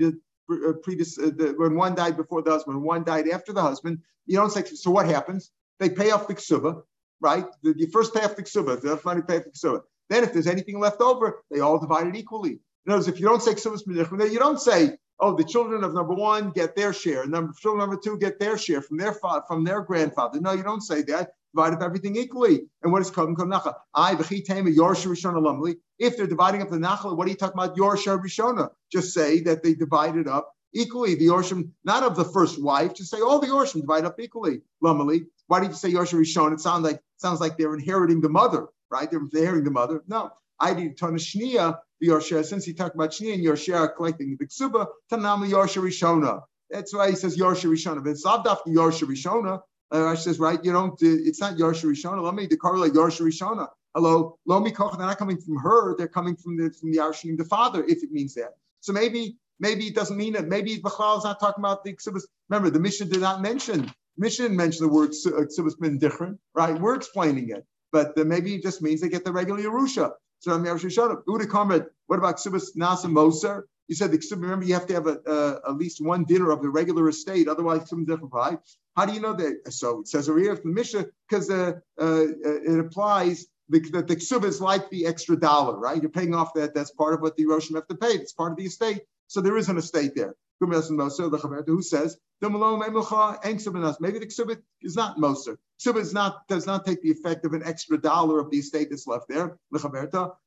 uh, 0.49 0.73
predis- 0.85 1.19
uh, 1.19 1.31
the, 1.35 1.53
when 1.57 1.75
one 1.75 1.95
died 1.95 2.17
before 2.17 2.41
the 2.41 2.51
husband, 2.51 2.81
one 2.81 3.03
died 3.03 3.27
after 3.29 3.53
the 3.53 3.61
husband, 3.61 3.99
you 4.25 4.37
don't 4.37 4.51
say, 4.51 4.63
so 4.63 4.91
what 4.91 5.05
happens? 5.05 5.51
They 5.79 5.89
pay 5.89 6.11
off 6.11 6.27
the 6.27 6.35
ksuba, 6.35 6.81
right? 7.21 7.45
The, 7.63 7.73
you 7.77 7.87
first 7.87 8.13
pay 8.13 8.23
off 8.23 8.35
the 8.35 8.43
ksuba, 8.43 8.81
the 8.81 8.99
money 9.05 9.21
pay 9.27 9.37
off 9.37 9.45
the 9.45 9.51
ksuba. 9.51 9.81
Then 10.09 10.23
if 10.23 10.33
there's 10.33 10.47
anything 10.47 10.79
left 10.79 11.01
over, 11.01 11.43
they 11.51 11.59
all 11.59 11.79
divide 11.79 12.07
it 12.07 12.15
equally. 12.15 12.59
In 12.85 12.91
other 12.91 12.97
words, 12.97 13.07
if 13.07 13.19
you 13.19 13.27
don't 13.27 13.41
say 13.41 13.53
ksuba, 13.53 14.31
you 14.31 14.39
don't 14.39 14.59
say, 14.59 14.97
oh, 15.19 15.35
the 15.35 15.43
children 15.43 15.83
of 15.83 15.93
number 15.93 16.13
one 16.13 16.51
get 16.51 16.75
their 16.75 16.93
share, 16.93 17.25
number 17.25 17.53
children 17.59 17.79
number 17.79 17.99
two 18.01 18.17
get 18.17 18.39
their 18.39 18.57
share 18.57 18.81
from 18.81 18.97
their 18.97 19.13
father, 19.13 19.43
from 19.47 19.63
their 19.63 19.81
grandfather. 19.81 20.39
No, 20.39 20.53
you 20.53 20.63
don't 20.63 20.81
say 20.81 21.01
that 21.03 21.31
divide 21.53 21.73
up 21.73 21.81
everything 21.81 22.15
equally. 22.15 22.61
And 22.83 22.91
what 22.91 23.01
is 23.01 23.11
Kodem 23.11 23.35
Kodem 23.35 23.51
Nachal? 23.53 23.73
I 23.93 24.15
v'chitema 24.15 24.75
Yorsha 24.75 25.07
Rishona 25.07 25.41
Lumli. 25.41 25.75
If 25.97 26.17
they're 26.17 26.27
dividing 26.27 26.61
up 26.61 26.69
the 26.69 26.77
Nachal, 26.77 27.17
what 27.17 27.27
are 27.27 27.29
you 27.29 27.35
talking 27.35 27.59
about 27.59 27.75
Yorsha 27.75 28.21
Rishona? 28.21 28.69
Just 28.91 29.13
say 29.13 29.41
that 29.41 29.63
they 29.63 29.73
divided 29.73 30.27
up 30.27 30.53
equally. 30.73 31.15
The 31.15 31.27
Yorshim, 31.27 31.71
not 31.83 32.03
of 32.03 32.15
the 32.15 32.25
first 32.25 32.61
wife, 32.61 32.93
just 32.93 33.11
say 33.11 33.21
all 33.21 33.39
the 33.39 33.47
Yorshim 33.47 33.81
divide 33.81 34.05
up 34.05 34.19
equally. 34.19 34.61
Lumli. 34.83 35.25
Why 35.47 35.59
did 35.59 35.69
you 35.69 35.75
say 35.75 35.91
Yorsha 35.91 36.19
Rishona? 36.19 36.53
It 36.53 36.59
sounds 36.59 36.83
like 36.83 37.01
sounds 37.17 37.39
like 37.39 37.57
they're 37.57 37.73
inheriting 37.73 38.21
the 38.21 38.29
mother, 38.29 38.67
right? 38.91 39.09
They're 39.09 39.19
inheriting 39.19 39.65
the 39.65 39.71
mother. 39.71 40.03
No. 40.07 40.31
I 40.59 40.73
did 40.73 40.97
Tanashnia, 40.97 41.77
the 42.01 42.07
Yorsha, 42.07 42.43
since 42.45 42.65
he 42.65 42.73
talked 42.73 42.95
about 42.95 43.11
Shnia 43.11 43.35
and 43.35 43.43
Yorsha 43.45 43.95
collecting 43.95 44.35
the 44.37 44.45
Ksuba, 44.45 44.87
Tanam 45.11 45.49
Yorsha 45.49 45.81
Rishona. 45.81 46.41
That's 46.69 46.93
why 46.93 47.09
he 47.09 47.15
says 47.15 47.37
Yorsha 47.37 47.69
Rishona. 47.69 48.03
But 48.03 48.11
it's 48.11 48.25
not 48.25 48.43
the 48.43 48.55
Yorsha 48.67 49.07
Rishona. 49.07 49.61
Rashi 49.93 50.19
says, 50.19 50.39
right, 50.39 50.63
you 50.63 50.71
don't, 50.73 50.97
it's 51.01 51.41
not 51.41 51.55
Yarsha 51.55 51.85
Rishona. 51.85 52.23
Let 52.23 52.35
me 52.35 52.47
correlate 52.57 52.93
Yarsha 52.93 53.21
Rishona. 53.21 53.67
Hello, 53.95 54.37
Lomi 54.45 54.71
Koch, 54.71 54.97
they're 54.97 55.07
not 55.07 55.17
coming 55.17 55.39
from 55.41 55.57
her, 55.57 55.97
they're 55.97 56.07
coming 56.07 56.35
from 56.35 56.57
the 56.57 56.71
from 56.71 56.91
the 56.91 56.99
Yarshim, 56.99 57.37
the 57.37 57.45
father, 57.45 57.83
if 57.85 58.03
it 58.03 58.11
means 58.11 58.35
that. 58.35 58.55
So 58.81 58.93
maybe 58.93 59.37
maybe 59.59 59.87
it 59.87 59.95
doesn't 59.95 60.17
mean 60.17 60.35
it. 60.35 60.47
Maybe 60.47 60.77
Bachlal 60.79 61.17
is 61.17 61.23
not 61.23 61.39
talking 61.39 61.63
about 61.63 61.83
the 61.83 61.93
Ksubas. 61.93 62.23
Remember, 62.49 62.69
the 62.69 62.79
Mishnah 62.79 63.07
did 63.07 63.21
not 63.21 63.41
mention, 63.41 63.91
Mishnah 64.17 64.45
didn't 64.45 64.57
mention 64.57 64.87
the 64.87 64.93
word 64.93 65.11
Ksubas 65.11 65.79
bin 65.79 65.97
different, 65.97 66.39
right? 66.53 66.79
We're 66.79 66.95
explaining 66.95 67.49
it. 67.49 67.65
But 67.91 68.17
uh, 68.19 68.25
maybe 68.25 68.55
it 68.55 68.63
just 68.63 68.81
means 68.81 69.01
they 69.01 69.09
get 69.09 69.25
the 69.25 69.31
regular 69.33 69.61
Yerusha. 69.61 70.11
So 70.39 70.53
I'm 70.53 70.63
Yarsha 70.63 70.85
Rishona. 70.85 71.23
Uda 71.27 71.45
Kamad, 71.47 71.87
what 72.07 72.19
about 72.19 72.37
Ksubas 72.37 72.77
Nasa 72.77 73.09
Moser? 73.11 73.67
You 73.89 73.95
said 73.95 74.11
the 74.11 74.35
remember 74.35 74.65
you 74.65 74.75
have 74.75 74.85
to 74.85 74.93
have 74.93 75.07
a, 75.07 75.19
uh, 75.27 75.59
at 75.67 75.75
least 75.75 75.99
one 75.99 76.23
dinner 76.23 76.51
of 76.51 76.61
the 76.61 76.69
regular 76.69 77.09
estate, 77.09 77.47
otherwise 77.47 77.89
some 77.89 78.05
different 78.05 78.31
pie. 78.31 78.57
How 78.95 79.05
do 79.05 79.13
you 79.13 79.19
know 79.19 79.33
that? 79.33 79.73
So 79.73 80.01
it 80.01 80.07
says 80.07 80.29
over 80.29 80.39
here 80.39 80.55
from 80.55 80.71
the 80.71 80.75
Mishnah 80.75 81.07
because 81.27 81.49
uh, 81.49 81.73
uh, 81.99 82.25
it 82.43 82.79
applies 82.79 83.47
that 83.69 84.07
the 84.07 84.15
ksuba 84.15 84.45
is 84.45 84.61
like 84.61 84.89
the 84.91 85.07
extra 85.07 85.35
dollar, 85.35 85.77
right? 85.77 85.99
You're 86.01 86.11
paying 86.11 86.35
off 86.35 86.53
that. 86.53 86.75
That's 86.75 86.91
part 86.91 87.15
of 87.15 87.21
what 87.21 87.35
the 87.35 87.45
Roshim 87.45 87.75
have 87.75 87.87
to 87.87 87.95
pay. 87.95 88.09
It's 88.09 88.33
part 88.33 88.51
of 88.51 88.57
the 88.57 88.65
estate. 88.65 89.01
So 89.27 89.41
there 89.41 89.57
is 89.57 89.69
an 89.69 89.77
estate 89.77 90.13
there. 90.15 90.35
Who 90.59 91.81
says 91.81 92.17
maybe 92.41 94.19
the 94.19 94.27
ksuba 94.27 94.61
is 94.81 94.95
not 94.95 95.17
moser. 95.17 95.57
Ksuba 95.79 95.97
is 95.97 96.13
not 96.13 96.47
does 96.47 96.65
not 96.65 96.85
take 96.85 97.01
the 97.01 97.11
effect 97.11 97.45
of 97.45 97.53
an 97.53 97.63
extra 97.63 97.97
dollar 97.97 98.39
of 98.39 98.49
the 98.51 98.57
estate 98.57 98.89
that's 98.89 99.07
left 99.07 99.29
there. 99.29 99.57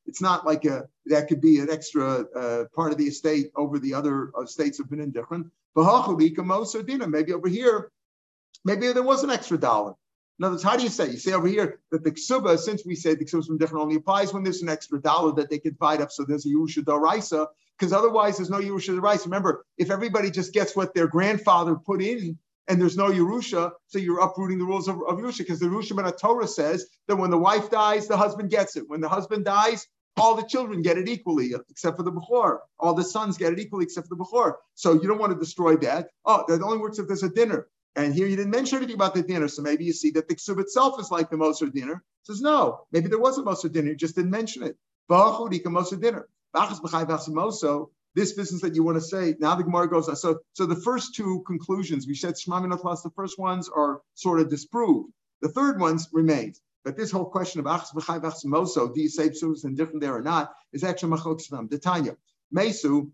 It's 0.05 0.21
not 0.21 0.45
like 0.45 0.65
a 0.65 0.87
that 1.07 1.27
could 1.27 1.41
be 1.41 1.59
an 1.59 1.69
extra 1.71 2.25
uh, 2.35 2.65
part 2.75 2.91
of 2.91 2.97
the 2.99 3.05
estate 3.05 3.51
over 3.55 3.79
the 3.79 3.93
other 3.95 4.31
estates 4.43 4.77
have 4.77 4.89
been 4.89 4.99
indifferent. 4.99 5.47
Maybe 5.75 7.33
over 7.33 7.47
here, 7.47 7.91
maybe 8.63 8.91
there 8.91 9.03
was 9.03 9.23
an 9.23 9.31
extra 9.31 9.57
dollar. 9.57 9.95
In 10.43 10.47
other 10.47 10.55
words, 10.55 10.63
how 10.63 10.75
do 10.75 10.83
you 10.83 10.89
say? 10.89 11.09
You 11.09 11.15
say 11.15 11.31
over 11.31 11.47
here 11.47 11.79
that 11.91 12.03
the 12.03 12.11
ksuba, 12.11 12.59
since 12.59 12.85
we 12.85 12.95
say 12.95 13.15
the 13.15 13.23
ksuba 13.23 13.47
from 13.47 13.57
different 13.57 13.81
only 13.81 13.95
applies 13.95 14.33
when 14.33 14.43
there's 14.43 14.61
an 14.61 14.67
extra 14.67 14.99
dollar 14.99 15.31
that 15.35 15.49
they 15.49 15.57
could 15.57 15.75
divide 15.75 16.01
up, 16.01 16.11
so 16.11 16.25
there's 16.25 16.45
a 16.45 16.49
Yerusha 16.49 16.83
Doraisa, 16.83 17.47
because 17.79 17.93
otherwise 17.93 18.35
there's 18.35 18.49
no 18.49 18.59
Yerusha 18.59 18.89
Doraisa. 18.89 19.23
Remember, 19.23 19.65
if 19.77 19.89
everybody 19.89 20.29
just 20.29 20.51
gets 20.51 20.75
what 20.75 20.93
their 20.93 21.07
grandfather 21.07 21.75
put 21.75 22.01
in 22.01 22.37
and 22.67 22.81
there's 22.81 22.97
no 22.97 23.09
Yerusha, 23.09 23.71
so 23.87 23.97
you're 23.99 24.19
uprooting 24.19 24.59
the 24.59 24.65
rules 24.65 24.89
of, 24.89 24.97
of 25.07 25.17
Yerusha, 25.17 25.37
because 25.37 25.61
the 25.61 25.67
Yerusha 25.67 25.95
Ben 25.95 26.11
Torah 26.11 26.45
says 26.45 26.87
that 27.07 27.15
when 27.15 27.29
the 27.29 27.37
wife 27.37 27.71
dies, 27.71 28.09
the 28.09 28.17
husband 28.17 28.49
gets 28.49 28.75
it. 28.75 28.83
When 28.89 28.99
the 28.99 29.07
husband 29.07 29.45
dies, 29.45 29.87
all 30.17 30.35
the 30.35 30.43
children 30.43 30.81
get 30.81 30.97
it 30.97 31.07
equally, 31.07 31.53
except 31.69 31.95
for 31.95 32.03
the 32.03 32.11
Bechor. 32.11 32.59
All 32.79 32.93
the 32.93 33.03
sons 33.05 33.37
get 33.37 33.53
it 33.53 33.59
equally, 33.59 33.85
except 33.85 34.09
for 34.09 34.15
the 34.15 34.21
Bechor. 34.21 34.55
So 34.75 34.91
you 34.91 35.07
don't 35.07 35.19
want 35.19 35.31
to 35.31 35.39
destroy 35.39 35.77
that. 35.77 36.09
Oh, 36.25 36.43
that 36.49 36.61
only 36.61 36.79
works 36.79 36.99
if 36.99 37.07
there's 37.07 37.23
a 37.23 37.29
dinner. 37.29 37.69
And 37.95 38.13
here 38.13 38.27
you 38.27 38.35
didn't 38.35 38.51
mention 38.51 38.77
anything 38.77 38.95
about 38.95 39.13
the 39.13 39.21
dinner, 39.21 39.47
so 39.47 39.61
maybe 39.61 39.85
you 39.85 39.93
see 39.93 40.11
that 40.11 40.27
the 40.27 40.35
ksub 40.35 40.59
itself 40.59 40.99
is 40.99 41.11
like 41.11 41.29
the 41.29 41.37
Moser 41.37 41.67
dinner. 41.67 42.03
Says 42.23 42.41
no, 42.41 42.87
maybe 42.91 43.07
there 43.07 43.19
was 43.19 43.37
a 43.37 43.43
Moser 43.43 43.69
dinner, 43.69 43.89
you 43.89 43.95
just 43.95 44.15
didn't 44.15 44.31
mention 44.31 44.63
it. 44.63 44.77
Moser 45.09 45.95
dinner. 45.97 46.27
this 48.15 48.33
business 48.33 48.61
that 48.61 48.75
you 48.75 48.83
want 48.83 48.97
to 48.97 49.01
say. 49.01 49.35
Now 49.39 49.55
the 49.55 49.63
Gemara 49.63 49.89
goes. 49.89 50.21
So, 50.21 50.39
so 50.53 50.65
the 50.65 50.75
first 50.75 51.15
two 51.15 51.43
conclusions 51.45 52.07
we 52.07 52.15
said 52.15 52.39
Shema 52.39 52.75
plus 52.77 53.01
the 53.01 53.09
first 53.11 53.37
ones 53.37 53.69
are 53.69 54.01
sort 54.15 54.39
of 54.39 54.49
disproved. 54.49 55.11
The 55.41 55.49
third 55.49 55.79
ones 55.79 56.09
remains. 56.11 56.61
But 56.83 56.97
this 56.97 57.11
whole 57.11 57.25
question 57.25 57.59
of 57.59 57.65
achs 57.65 57.93
b'chai 57.93 58.19
moso, 58.45 58.93
do 58.93 59.01
you 59.01 59.09
say 59.09 59.29
psulas 59.29 59.63
and 59.63 59.77
different 59.77 60.01
there 60.01 60.15
or 60.15 60.21
not, 60.21 60.53
is 60.73 60.83
actually 60.83 61.17
machok 61.17 61.41
svam. 61.41 61.69
The 61.69 61.79
Tanya, 61.79 62.17
Mesu, 62.53 63.09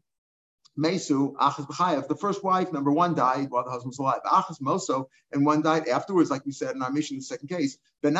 Mesu, 0.79 1.33
achas 1.35 1.67
b'chayev. 1.67 2.07
The 2.07 2.15
first 2.15 2.43
wife, 2.43 2.71
number 2.71 2.91
one, 2.91 3.13
died 3.13 3.47
while 3.49 3.65
the 3.65 3.71
husband 3.71 3.89
was 3.89 3.99
alive. 3.99 4.21
Achas 4.25 4.61
moso, 4.61 5.07
and 5.31 5.45
one 5.45 5.61
died 5.61 5.87
afterwards, 5.89 6.31
like 6.31 6.45
we 6.45 6.53
said 6.53 6.75
in 6.75 6.81
our 6.81 6.91
Mishnah, 6.91 7.17
the 7.17 7.23
second 7.23 7.49
case. 7.49 7.77
The 8.01 8.11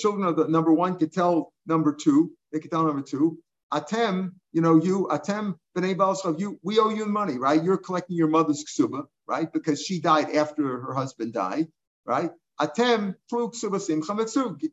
children 0.00 0.26
of 0.26 0.36
the 0.36 0.48
number 0.48 0.72
one 0.72 0.98
could 0.98 1.12
tell 1.12 1.52
number 1.66 1.92
two. 1.94 2.32
They 2.52 2.60
could 2.60 2.70
tell 2.70 2.84
number 2.84 3.02
two. 3.02 3.38
Atem, 3.72 4.32
you 4.52 4.62
know, 4.62 4.76
you, 4.76 5.08
Atem, 5.10 5.56
B'nai 5.76 5.96
Balschav, 5.96 6.40
you, 6.40 6.58
we 6.62 6.78
owe 6.78 6.88
you 6.88 7.04
money, 7.04 7.36
right? 7.36 7.62
You're 7.62 7.76
collecting 7.76 8.16
your 8.16 8.28
mother's 8.28 8.64
ksuba, 8.64 9.04
right? 9.26 9.52
Because 9.52 9.82
she 9.82 10.00
died 10.00 10.30
after 10.34 10.80
her 10.80 10.94
husband 10.94 11.32
died, 11.34 11.66
right? 12.06 12.30
Atem. 12.60 13.16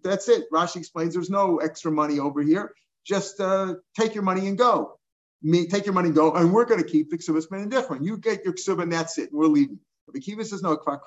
That's 0.04 0.30
it. 0.30 0.52
Rashi 0.52 0.76
explains 0.78 1.14
there's 1.14 1.30
no 1.30 1.58
extra 1.58 1.92
money 1.92 2.20
over 2.20 2.42
here. 2.42 2.74
Just 3.06 3.42
uh, 3.42 3.76
take 4.00 4.14
your 4.16 4.24
money 4.24 4.48
and 4.48 4.58
go. 4.58 5.00
Me, 5.44 5.68
take 5.68 5.86
your 5.86 5.94
money 5.94 6.08
and 6.08 6.16
go, 6.16 6.34
and 6.34 6.54
we're 6.54 6.66
going 6.66 6.82
to 6.82 6.90
keep 6.90 7.10
the 7.10 7.18
ksubas 7.18 7.50
ben 7.50 7.70
different. 7.70 8.04
You 8.04 8.18
get 8.18 8.46
your 8.46 8.54
ksuba 8.54 8.84
and 8.84 8.94
that's 8.94 9.18
it. 9.18 9.32
And 9.32 9.40
we're 9.40 9.48
leaving. 9.48 9.80
Rabbi 10.08 10.20
Kiva 10.20 10.46
says 10.46 10.62
no. 10.62 10.78
Rabbi 10.86 11.02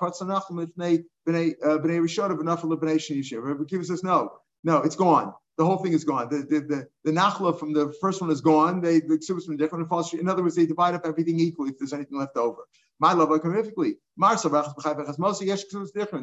Kiva 3.67 3.83
says 3.83 4.03
no. 4.03 4.31
No, 4.63 4.77
it's 4.77 4.95
gone 4.95 5.33
the 5.57 5.65
whole 5.65 5.77
thing 5.77 5.93
is 5.93 6.03
gone. 6.03 6.29
The 6.29 6.37
the 6.37 6.59
the, 6.61 6.87
the 7.03 7.11
nachla 7.11 7.59
from 7.59 7.73
the 7.73 7.93
first 7.99 8.21
one 8.21 8.29
is 8.29 8.41
gone. 8.41 8.79
They 8.79 8.99
the 8.99 9.17
ksubas 9.17 9.45
from 9.45 9.57
different. 9.57 9.91
In 10.13 10.29
other 10.29 10.43
words, 10.43 10.55
they 10.55 10.67
divide 10.67 10.93
up 10.93 11.01
everything 11.05 11.39
equally 11.39 11.71
if 11.71 11.79
there's 11.79 11.93
anything 11.93 12.17
left 12.17 12.37
over. 12.37 12.61
My 12.99 13.13
love 13.13 13.29
different. 13.29 13.95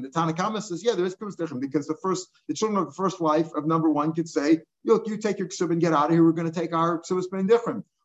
The 0.02 0.10
Tanakama 0.12 0.62
says, 0.62 0.84
yeah, 0.84 0.94
there 0.94 1.04
is 1.04 1.16
ksubas 1.16 1.36
different 1.36 1.62
because 1.62 1.86
the 1.86 1.96
first 2.00 2.28
the 2.48 2.54
children 2.54 2.78
of 2.78 2.86
the 2.86 2.92
first 2.92 3.20
wife 3.20 3.52
of 3.54 3.66
number 3.66 3.90
one 3.90 4.12
could 4.12 4.28
say, 4.28 4.60
look, 4.84 5.08
you 5.08 5.16
take 5.16 5.38
your 5.38 5.48
ksub 5.48 5.70
and 5.70 5.80
get 5.80 5.92
out 5.92 6.06
of 6.06 6.10
here. 6.12 6.24
We're 6.24 6.32
going 6.32 6.50
to 6.50 6.60
take 6.60 6.72
our 6.72 7.00
ksubas 7.00 7.24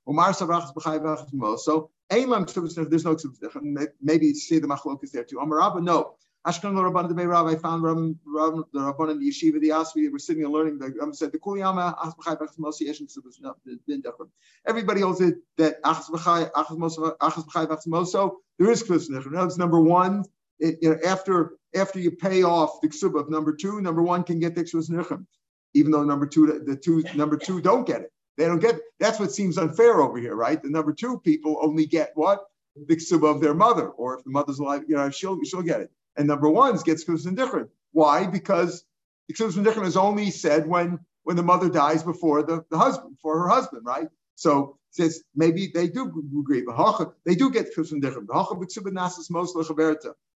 being 0.09 0.33
different. 0.33 1.59
So 1.59 1.89
There's 2.09 3.05
no 3.05 3.15
ksubas 3.15 3.39
different. 3.39 3.89
Maybe 4.01 4.33
see 4.33 4.59
the 4.59 4.67
machlok 4.67 5.03
is 5.03 5.11
there 5.11 5.23
too. 5.23 5.39
Amar 5.39 5.81
no. 5.81 6.15
Ashkan 6.47 6.73
Rabban 6.73 7.13
the 7.13 7.27
Rav, 7.27 7.47
I 7.47 7.55
found 7.55 7.83
Rabban, 7.83 8.15
Rabban, 8.25 8.63
the 8.71 8.79
Rabban 8.79 9.19
the 9.19 9.29
yeshiva, 9.29 9.59
the 9.59 9.69
Asvi, 9.69 10.09
we're 10.09 10.17
sitting 10.19 10.43
and 10.43 10.53
learning. 10.53 10.79
The 10.79 10.97
um, 11.01 11.13
said 11.13 11.33
the 11.33 11.37
Kuliyama 11.37 11.97
Achmachai 11.97 12.39
Bechas 12.39 12.57
Mosi 12.57 12.87
Yeshin 12.87 13.11
so 13.11 13.21
there's 13.65 13.81
been 13.85 13.99
different. 13.99 14.31
Everybody 14.65 15.01
holds 15.01 15.19
it 15.19 15.35
that 15.57 15.83
Achmachai 15.83 16.49
Achmachai 16.51 17.67
Bechas 17.67 17.87
Moso. 17.87 18.35
There 18.57 18.71
is 18.71 18.83
Kusnich. 18.83 19.29
That's 19.31 19.57
number 19.57 19.81
one. 19.81 20.23
It, 20.59 20.77
you 20.81 20.91
know, 20.91 20.97
after 21.05 21.57
after 21.75 21.99
you 21.99 22.11
pay 22.11 22.43
off 22.43 22.79
the 22.81 22.87
ksub 22.87 23.19
of 23.19 23.29
number 23.29 23.53
two, 23.53 23.81
number 23.81 24.01
one 24.01 24.23
can 24.23 24.39
get 24.39 24.55
the 24.55 24.63
ksub 24.63 25.25
even 25.73 25.91
though 25.91 26.03
number 26.03 26.25
two 26.25 26.61
the 26.65 26.75
two 26.75 27.03
number 27.15 27.37
two 27.37 27.61
don't 27.61 27.85
get 27.85 28.01
it. 28.01 28.11
They 28.39 28.45
don't 28.45 28.59
get. 28.59 28.79
That's 28.99 29.19
what 29.19 29.31
seems 29.31 29.59
unfair 29.59 30.01
over 30.01 30.17
here, 30.17 30.35
right? 30.35 30.61
The 30.61 30.69
number 30.69 30.93
two 30.93 31.19
people 31.19 31.59
only 31.61 31.85
get 31.85 32.11
what 32.15 32.45
the 32.87 32.95
ksub 32.95 33.23
of 33.29 33.41
their 33.41 33.53
mother, 33.53 33.89
or 33.89 34.17
if 34.17 34.23
the 34.23 34.31
mother's 34.31 34.59
alive, 34.59 34.83
you 34.87 34.95
know, 34.95 35.11
she'll 35.11 35.39
she'll 35.43 35.61
get 35.61 35.81
it 35.81 35.91
and 36.19 36.27
number 36.27 36.49
ones 36.49 36.83
gets 36.83 37.03
Ksubas 37.05 37.35
different. 37.35 37.69
Why? 37.93 38.27
Because 38.27 38.83
Ksubas 39.31 39.63
different 39.63 39.87
is 39.87 39.97
only 39.97 40.29
said 40.29 40.67
when 40.67 40.99
when 41.23 41.35
the 41.35 41.43
mother 41.43 41.69
dies 41.69 42.03
before 42.03 42.43
the, 42.43 42.63
the 42.71 42.77
husband, 42.77 43.17
for 43.21 43.39
her 43.39 43.47
husband, 43.47 43.85
right? 43.85 44.07
So 44.35 44.77
says 44.91 45.23
maybe 45.35 45.71
they 45.73 45.87
do 45.87 46.05
agree. 46.39 46.61
But 46.61 47.13
they 47.25 47.35
do 47.35 47.51
get 47.51 47.75
Ksubas 47.75 48.01
different. 48.01 48.29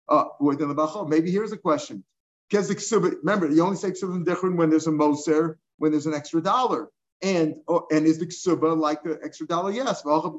Uh, 0.08 1.04
maybe 1.08 1.30
here's 1.30 1.52
a 1.52 1.56
question. 1.56 2.04
Because 2.50 2.68
the 2.68 2.74
ksuba, 2.74 3.14
Remember, 3.22 3.48
you 3.50 3.62
only 3.62 3.76
say 3.76 3.90
Ksubas 3.90 4.24
different 4.24 4.56
when 4.56 4.68
there's 4.70 4.86
a 4.86 4.92
moser, 4.92 5.58
when 5.78 5.90
there's 5.90 6.06
an 6.06 6.14
extra 6.14 6.42
dollar. 6.42 6.90
And 7.22 7.54
oh, 7.68 7.86
and 7.92 8.04
is 8.04 8.18
the 8.18 8.26
ksuba 8.26 8.76
like 8.76 9.04
the 9.04 9.18
extra 9.22 9.46
dollar? 9.46 9.70
Yes. 9.70 10.02
Also 10.04 10.38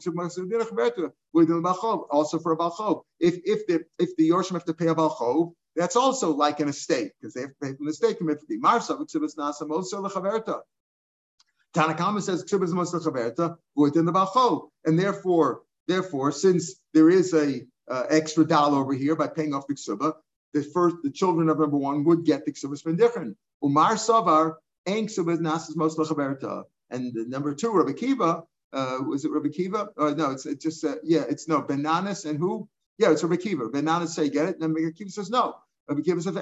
for 2.39 2.51
a 2.51 2.57
balchov. 2.57 3.03
If 3.21 3.39
if 3.45 3.65
the 3.67 3.85
if 3.99 4.15
the 4.17 4.29
yorshim 4.29 4.51
have 4.51 4.65
to 4.65 4.73
pay 4.73 4.87
a 4.87 4.95
balchov, 4.95 5.53
that's 5.77 5.95
also 5.95 6.33
like 6.33 6.59
an 6.59 6.67
estate 6.67 7.13
because 7.19 7.33
they 7.33 7.41
have 7.41 7.51
to 7.51 7.55
pay 7.61 7.73
from 7.73 7.85
the 7.85 7.91
estate 7.91 8.17
committee. 8.17 8.57
Marsa 8.57 8.95
ksubas 8.95 9.37
nasa 9.37 9.65
moser 9.65 9.97
lechaverta. 9.97 10.59
Tanakama 11.73 12.21
says 12.21 12.43
ksuba 12.43 12.65
is 12.65 12.73
moser 12.73 12.99
lechaverta 12.99 13.55
within 13.75 14.03
the 14.03 14.11
balchov, 14.11 14.67
and 14.83 14.99
therefore 14.99 15.61
therefore 15.87 16.33
since 16.33 16.75
there 16.93 17.09
is 17.09 17.33
a 17.33 17.65
uh, 17.89 18.03
extra 18.09 18.45
dollar 18.45 18.79
over 18.79 18.93
here 18.93 19.15
by 19.15 19.27
paying 19.27 19.53
off 19.53 19.67
the 19.67 19.75
ksuba, 19.75 20.15
the 20.53 20.63
first 20.63 20.97
the 21.01 21.11
children 21.11 21.47
of 21.47 21.59
number 21.59 21.77
one 21.77 22.03
would 22.03 22.25
get 22.25 22.43
the 22.45 22.51
ksuba 22.51 22.77
spin 22.77 22.97
different. 22.97 23.37
Umar 23.63 23.93
savar. 23.93 24.55
And 26.93 27.11
number 27.27 27.55
two, 27.55 27.71
Rabbi 27.71 27.93
Kiva, 27.93 28.43
uh, 28.71 28.99
was 29.07 29.25
it 29.25 29.31
Rabbi 29.31 29.49
Kiva? 29.49 29.89
Uh, 29.97 30.11
no, 30.11 30.31
it's, 30.31 30.45
it's 30.45 30.63
just, 30.63 30.85
uh, 30.85 30.95
yeah, 31.03 31.23
it's 31.27 31.47
no, 31.47 31.61
Ben 31.61 31.81
Nanas 31.81 32.25
and 32.25 32.37
who? 32.37 32.69
Yeah, 32.99 33.11
it's 33.11 33.23
Rabbi 33.23 33.37
Kiva. 33.37 33.69
Ben 33.69 33.85
Nanas 33.85 34.09
say, 34.09 34.29
get 34.29 34.45
it? 34.45 34.53
And 34.55 34.61
then 34.61 34.73
Rabbi 34.73 34.91
Kiva 34.95 35.09
says, 35.09 35.29
no. 35.29 35.55
Rabbi 35.89 36.01
Kiva 36.01 36.21
says, 36.21 36.35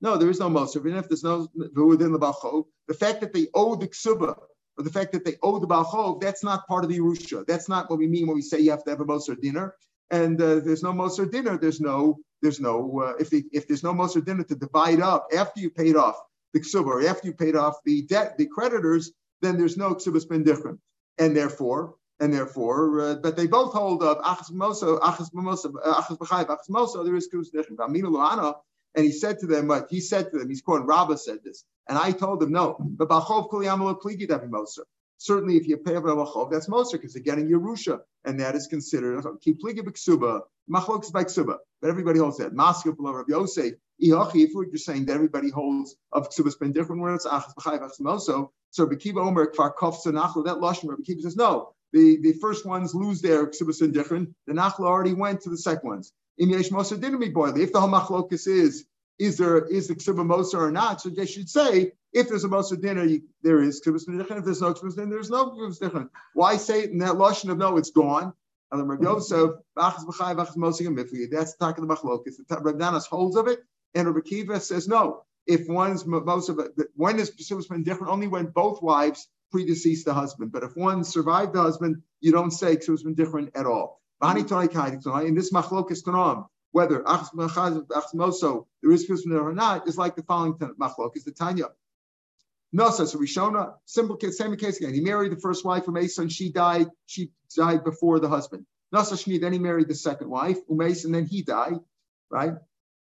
no, 0.00 0.16
there 0.16 0.30
is 0.30 0.40
no 0.40 0.48
Moser. 0.48 0.78
Even 0.78 0.96
if 0.96 1.08
there's 1.08 1.24
no 1.24 1.48
within 1.54 2.12
the 2.12 2.18
Balchov, 2.18 2.66
the 2.86 2.94
fact 2.94 3.20
that 3.20 3.32
they 3.32 3.48
owe 3.52 3.74
the 3.74 3.88
Ksuba, 3.88 4.38
or 4.78 4.84
the 4.84 4.90
fact 4.90 5.12
that 5.12 5.24
they 5.24 5.34
owe 5.42 5.58
the 5.58 5.66
Balchov, 5.66 6.20
that's 6.20 6.44
not 6.44 6.66
part 6.68 6.84
of 6.84 6.90
the 6.90 6.98
Yerusha. 6.98 7.44
That's 7.46 7.68
not 7.68 7.90
what 7.90 7.98
we 7.98 8.06
mean 8.06 8.28
when 8.28 8.36
we 8.36 8.42
say 8.42 8.60
you 8.60 8.70
have 8.70 8.84
to 8.84 8.90
have 8.90 9.00
a 9.00 9.04
Moser 9.04 9.34
dinner. 9.34 9.74
And 10.10 10.40
uh, 10.40 10.60
there's 10.60 10.84
no 10.84 10.92
Moser 10.92 11.26
dinner. 11.26 11.58
There's 11.58 11.80
no, 11.80 12.18
there's 12.40 12.60
no, 12.60 13.00
uh, 13.00 13.14
if, 13.18 13.32
if 13.32 13.66
there's 13.66 13.82
no 13.82 13.92
Moser 13.92 14.20
dinner 14.20 14.44
to 14.44 14.54
divide 14.54 15.00
up 15.00 15.26
after 15.36 15.60
you 15.60 15.68
paid 15.70 15.96
off 15.96 16.16
the 16.52 16.60
ksuba, 16.60 17.04
after 17.04 17.28
you 17.28 17.34
paid 17.34 17.56
off 17.56 17.76
the 17.84 18.02
debt, 18.02 18.36
the 18.38 18.46
creditors, 18.46 19.12
then 19.42 19.58
there's 19.58 19.76
no 19.76 19.94
ksuba 19.94 20.20
spin 20.20 20.44
different. 20.44 20.80
And 21.18 21.36
therefore, 21.36 21.94
and 22.20 22.32
therefore, 22.32 23.00
uh, 23.00 23.14
but 23.16 23.36
they 23.36 23.46
both 23.46 23.72
hold 23.72 24.02
of 24.02 24.18
achas 24.18 24.52
moso, 24.52 24.98
achas 25.00 25.30
moso, 25.34 25.72
achas 25.84 26.18
b'chayv, 26.18 26.56
moso, 26.70 27.04
there 27.04 27.16
is 27.16 27.28
ksuba 27.32 27.50
different. 27.52 27.80
Aminu 27.80 28.10
lo'ana, 28.10 28.54
and 28.94 29.04
he 29.04 29.12
said 29.12 29.38
to 29.40 29.46
them, 29.46 29.68
what 29.68 29.86
he 29.90 30.00
said 30.00 30.30
to 30.30 30.38
them, 30.38 30.48
he's 30.48 30.62
quoting 30.62 30.86
Rabbah 30.86 31.16
said 31.16 31.38
this, 31.44 31.64
and 31.88 31.98
I 31.98 32.12
told 32.12 32.40
them, 32.40 32.52
no, 32.52 32.76
but 32.80 33.08
b'chov 33.08 33.50
kol 33.50 33.60
yamalo 33.60 34.00
pligi 34.00 34.28
moser. 34.50 34.84
Certainly, 35.18 35.56
if 35.56 35.66
you 35.66 35.76
pay 35.76 35.96
a 35.96 36.00
b'chov, 36.00 36.50
that's 36.50 36.68
moser 36.68 36.96
because 36.96 37.12
they're 37.12 37.22
getting 37.22 37.48
Yerusha, 37.48 38.00
and 38.24 38.40
that 38.40 38.54
is 38.54 38.66
considered 38.68 39.24
uh, 39.26 39.32
keep 39.40 39.60
pligi 39.60 39.80
b'ksuba, 39.80 40.40
machlok 40.70 41.12
by. 41.12 41.54
But 41.80 41.90
everybody 41.90 42.18
holds 42.20 42.38
that. 42.38 42.52
Maskil 42.54 42.96
below 42.96 43.12
Rav 43.12 43.26
Yosef, 43.28 43.74
if 43.98 44.50
you're 44.54 44.76
saying 44.76 45.06
that 45.06 45.14
everybody 45.14 45.50
holds 45.50 45.96
of 46.12 46.30
ksubas 46.30 46.58
ben 46.58 46.72
different 46.72 47.02
words, 47.02 47.26
achas 47.26 47.54
b'chayv 47.54 47.80
achas 47.80 48.48
So 48.70 48.86
Bekiva 48.86 49.26
Omer 49.26 49.52
kfar 49.52 49.72
kof 49.74 49.96
nachla. 50.06 50.44
That 50.44 50.56
lashon 50.56 50.88
Rabbi 50.88 51.02
Kiva 51.02 51.22
says 51.22 51.36
no. 51.36 51.74
The, 51.92 52.18
the 52.20 52.34
first 52.34 52.66
ones 52.66 52.94
lose 52.94 53.20
their 53.20 53.46
ksubas 53.46 53.80
ben 53.80 53.92
different. 53.92 54.34
The 54.46 54.52
nachla 54.54 54.86
already 54.86 55.14
went 55.14 55.42
to 55.42 55.50
the 55.50 55.58
second 55.58 55.88
ones. 55.88 56.12
If 56.40 57.72
the 57.72 57.80
whole 57.80 57.88
machlokus 57.88 58.46
is 58.46 58.84
is 59.18 59.36
there 59.36 59.64
is 59.66 59.88
the 59.88 59.94
ksuba 59.94 60.24
moser 60.24 60.60
or 60.60 60.70
not, 60.70 61.00
so 61.00 61.08
they 61.08 61.26
should 61.26 61.48
say 61.48 61.92
if 62.12 62.28
there's 62.28 62.44
a 62.44 62.48
moser 62.48 62.76
dinner, 62.76 63.06
there 63.42 63.60
is 63.62 63.80
ksubas 63.80 64.06
ben 64.06 64.18
different. 64.18 64.40
If 64.40 64.44
there's 64.44 64.62
no 64.62 64.72
ksubas 64.74 64.96
dinner, 64.96 65.10
there's 65.10 65.30
no 65.30 65.50
ksubas 65.50 65.78
different. 65.78 66.10
Why 66.34 66.56
say 66.56 66.84
it 66.84 66.90
in 66.90 66.98
that 66.98 67.14
lashon 67.14 67.50
of 67.50 67.58
no? 67.58 67.76
It's 67.76 67.90
gone. 67.90 68.32
And 68.70 68.90
that's 68.90 69.28
the 69.28 69.54
talk 71.58 71.78
of 71.78 71.88
the 71.88 71.94
machlokus. 71.94 72.36
The 72.36 72.60
Rabbi 72.60 72.98
holds 73.08 73.36
of 73.36 73.46
it. 73.46 73.60
And 73.94 74.06
Rabbi 74.06 74.20
Kiva 74.20 74.60
says, 74.60 74.86
no, 74.86 75.24
if 75.46 75.66
one's 75.66 76.04
most 76.04 76.50
of 76.50 76.58
it, 76.58 76.72
when 76.94 77.18
is 77.18 77.30
been 77.30 77.82
different? 77.82 78.12
Only 78.12 78.28
when 78.28 78.46
both 78.46 78.82
wives 78.82 79.26
predeceased 79.54 80.04
the 80.04 80.12
husband. 80.12 80.52
But 80.52 80.64
if 80.64 80.76
one 80.76 81.02
survived 81.02 81.54
the 81.54 81.62
husband, 81.62 82.02
you 82.20 82.30
don't 82.30 82.50
say 82.50 82.76
been 82.76 83.14
different 83.14 83.56
at 83.56 83.64
all. 83.64 84.02
In 84.22 84.44
this 84.44 85.50
machlokas 85.50 86.02
tanam, 86.04 86.46
whether 86.72 87.02
achmoso 87.02 88.66
there 88.82 88.92
is 88.92 89.08
ksubas 89.08 89.42
or 89.42 89.52
not, 89.52 89.88
is 89.88 89.98
like 89.98 90.16
the 90.16 90.22
following 90.22 90.54
machlok 90.54 91.16
is 91.16 91.24
the 91.24 91.32
Tanya. 91.32 91.66
No, 92.72 92.90
so 92.90 93.04
Rishona, 93.18 93.74
simple 93.86 94.16
case, 94.16 94.36
same 94.36 94.54
case 94.56 94.76
again. 94.76 94.92
He 94.92 95.00
married 95.00 95.32
the 95.32 95.40
first 95.40 95.64
wife 95.64 95.84
from 95.84 95.96
Asa 95.96 96.20
and 96.22 96.32
she 96.32 96.52
died. 96.52 96.88
She 97.06 97.30
died 97.56 97.82
before 97.82 98.20
the 98.20 98.28
husband. 98.28 98.66
Nasa 98.94 99.14
Shni, 99.14 99.40
then 99.40 99.52
he 99.52 99.58
married 99.58 99.88
the 99.88 99.94
second 99.94 100.28
wife, 100.28 100.58
Umes, 100.68 101.04
and 101.04 101.14
then 101.14 101.26
he 101.26 101.42
died, 101.42 101.78
right? 102.30 102.54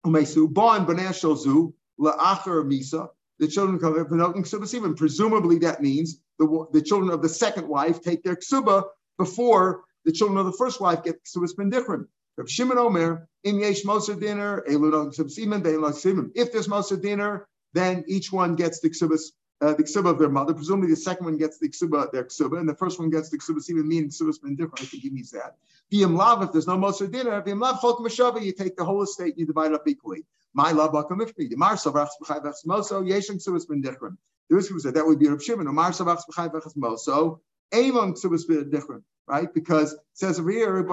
Umesu, 0.05 0.51
Bon 0.51 0.85
Banashozu, 0.85 1.73
La'achar 1.99 2.63
Misa, 2.63 3.09
the 3.39 3.47
children 3.47 3.75
of 3.83 4.97
Presumably 4.97 5.59
that 5.59 5.81
means 5.81 6.19
the, 6.37 6.67
the 6.71 6.81
children 6.81 7.11
of 7.11 7.21
the 7.21 7.29
second 7.29 7.67
wife 7.67 8.01
take 8.01 8.23
their 8.23 8.35
Ksuba 8.35 8.83
before 9.17 9.83
the 10.05 10.11
children 10.11 10.37
of 10.37 10.45
the 10.45 10.53
first 10.53 10.81
wife 10.81 11.03
get 11.03 11.23
Ksuba 11.23 11.47
Spin 11.47 11.69
different. 11.69 12.07
Rav 12.39 12.49
Shimon 12.49 12.77
Omer, 12.77 13.27
Im 13.43 13.59
Yesh 13.59 13.83
Moser 13.85 14.15
dinner, 14.15 14.63
If 14.65 16.51
there's 16.51 16.67
Moser 16.67 16.97
dinner, 16.97 17.47
then 17.73 18.03
each 18.07 18.31
one 18.31 18.55
gets 18.55 18.79
the 18.79 18.89
Ksubas 18.89 19.31
uh, 19.61 19.73
the 19.73 19.83
ksuba 19.83 20.11
of 20.11 20.19
their 20.19 20.29
mother. 20.29 20.53
Presumably, 20.53 20.89
the 20.89 20.95
second 20.95 21.25
one 21.25 21.37
gets 21.37 21.57
the 21.59 21.69
ksuba 21.69 22.11
their 22.11 22.23
ksuba, 22.23 22.59
and 22.59 22.69
the 22.69 22.75
first 22.75 22.99
one 22.99 23.09
gets 23.09 23.29
the 23.29 23.37
ksuba 23.37 23.59
even 23.69 23.87
meaning 23.87 24.09
ksuba's 24.09 24.39
been 24.39 24.55
different. 24.55 24.81
I 24.81 24.85
think 24.85 25.03
he 25.03 25.09
means 25.09 25.31
that. 25.31 25.57
V'im 25.91 26.15
lav, 26.15 26.41
if 26.43 26.51
there's 26.51 26.67
no 26.67 26.77
moser 26.77 27.07
dinner, 27.07 27.41
v'im 27.41 27.59
lav 27.59 27.81
chok 27.81 27.99
mashava, 27.99 28.41
you 28.41 28.53
take 28.53 28.77
the 28.77 28.85
whole 28.85 29.03
estate 29.03 29.31
and 29.31 29.39
you 29.39 29.45
divide 29.45 29.71
it 29.71 29.75
up 29.75 29.87
equally. 29.87 30.23
My 30.53 30.71
love 30.71 30.93
bakam 30.93 31.19
ifri. 31.19 31.49
The 31.49 31.55
marsav 31.57 31.93
rachs 31.93 32.15
b'chai 32.21 32.41
v'chas 32.41 32.65
moso 32.65 33.03
yeshem 33.03 33.35
ksuba's 33.35 33.65
been 33.65 33.81
different. 33.81 34.17
There 34.49 34.57
is 34.57 34.71
ksuba 34.71 34.93
that 34.93 35.05
would 35.05 35.19
be 35.19 35.27
Reb 35.27 35.41
Shimon. 35.41 35.67
Marsav 35.67 36.05
rachs 36.05 36.23
b'chai 36.29 36.49
v'chas 36.51 36.77
moso. 36.77 37.41
Amon 37.73 38.13
ksuba's 38.13 38.45
different, 38.71 39.03
right? 39.27 39.53
Because 39.53 39.93
it 39.93 39.99
says 40.13 40.39
over 40.39 40.51
here, 40.51 40.83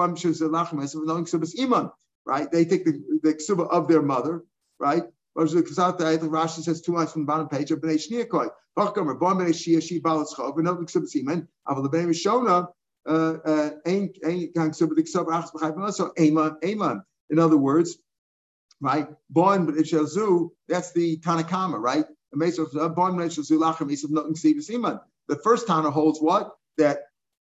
ksuba's 1.25 1.59
iman, 1.59 1.91
right? 2.25 2.51
They 2.51 2.65
take 2.65 2.85
the, 2.85 3.01
the 3.23 3.33
ksuba 3.33 3.69
of 3.69 3.87
their 3.87 4.01
mother, 4.01 4.43
right? 4.79 5.03
Rashi 5.37 6.63
says 6.63 6.81
two 6.81 6.93
lines 6.93 7.11
from 7.11 7.23
the 7.23 7.27
bottom 7.27 7.47
page 7.47 7.71
of 7.71 7.79
Bnei 7.79 7.95
Shniakoi. 7.95 8.49
Bachkamer, 8.77 9.19
Bon 9.19 9.37
Bnei 9.37 9.49
Shia, 9.49 9.81
Shi 9.81 10.01
and 10.03 10.65
no 10.65 10.75
Ksub 10.77 11.05
Simen, 11.05 11.47
Aval 11.67 11.91
Bnei 11.91 12.07
Mishona, 12.07 12.67
uh, 13.07 13.37
uh, 13.43 13.69
Ain't 13.85 14.17
Ain't 14.25 14.53
Gang 14.53 14.73
Sub 14.73 14.89
the 14.95 15.03
Ksub 15.03 15.27
Achs 15.27 15.51
B'chai 15.51 15.93
so 15.93 16.11
Aman, 16.19 16.57
Aman. 16.63 17.03
In 17.29 17.39
other 17.39 17.57
words, 17.57 17.97
right? 18.81 19.07
Bon 19.29 19.67
Bnei 19.67 20.49
that's 20.67 20.91
the 20.93 21.17
Tanakama, 21.19 21.79
right? 21.79 22.05
The 25.27 25.35
first 25.43 25.67
Tana 25.67 25.91
holds 25.91 26.19
what? 26.19 26.56
That 26.77 26.99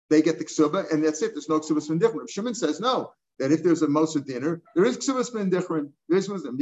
they 0.09 0.21
get 0.21 0.39
the 0.39 0.45
ksuba, 0.45 0.91
and 0.91 1.03
that's 1.03 1.21
it. 1.21 1.33
There's 1.33 1.49
no 1.49 1.59
ksuba 1.59 1.99
different. 1.99 2.29
Shimon 2.29 2.55
says 2.55 2.79
no 2.79 3.13
that 3.39 3.51
if 3.51 3.63
there's 3.63 3.81
a 3.81 3.87
Moser 3.87 4.19
dinner, 4.19 4.61
there 4.75 4.85
is 4.85 4.97
ksubas 4.97 5.49
different. 5.49 5.91
There 6.07 6.17
is. 6.17 6.27
That 6.27 6.53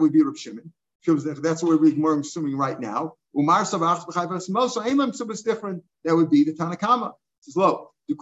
would 0.00 0.12
be 0.12 0.22
Reb 0.22 0.36
Shimon. 0.36 0.72
That's 1.06 1.62
what 1.62 1.80
we're 1.80 2.20
assuming 2.20 2.56
right 2.56 2.78
now. 2.78 3.14
Umar 3.36 3.62
mosa. 3.62 5.44
Different. 5.44 5.82
That 6.04 6.14
would 6.16 6.30
be 6.30 6.44
the 6.44 6.52
Tanakama. 6.52 7.12
Says 7.40 7.56
low. 7.56 7.90
You 8.08 8.16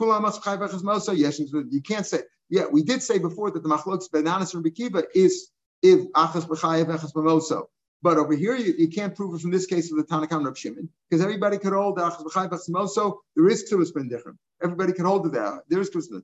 can't 1.82 2.07
say. 2.07 2.20
Yeah, 2.48 2.66
we 2.70 2.82
did 2.82 3.03
say 3.03 3.18
before 3.18 3.51
that 3.51 3.62
the 3.62 3.68
machlokes 3.68 4.11
Ben 4.11 4.24
Nanas 4.24 4.53
from 4.53 4.64
Bekiva 4.64 5.05
is 5.14 5.51
if 5.82 6.11
achas 6.12 6.46
b'chayev 6.46 6.86
achas 6.86 7.12
b'moso. 7.12 7.66
But 8.03 8.16
over 8.16 8.34
here, 8.34 8.57
you, 8.57 8.74
you 8.78 8.88
can't 8.88 9.14
prove 9.14 9.34
it 9.34 9.42
from 9.42 9.51
this 9.51 9.66
case 9.66 9.90
of 9.90 9.98
the 9.98 10.05
Tanakam 10.05 10.46
Rav 10.46 10.57
Shimon, 10.57 10.88
because 11.09 11.22
everybody 11.22 11.59
could 11.59 11.72
hold 11.72 11.96
the 11.96 12.03
Achaz 12.03 12.48
B'chimoso, 12.48 13.18
there 13.36 13.48
is 13.48 13.70
Ksubas 13.70 13.92
Ben 13.94 14.09
different. 14.09 14.38
Everybody 14.62 14.92
can 14.92 15.05
hold 15.05 15.24
to 15.24 15.30
that. 15.30 15.64
There 15.68 15.80
is 15.80 15.90
Ksubas 15.90 16.22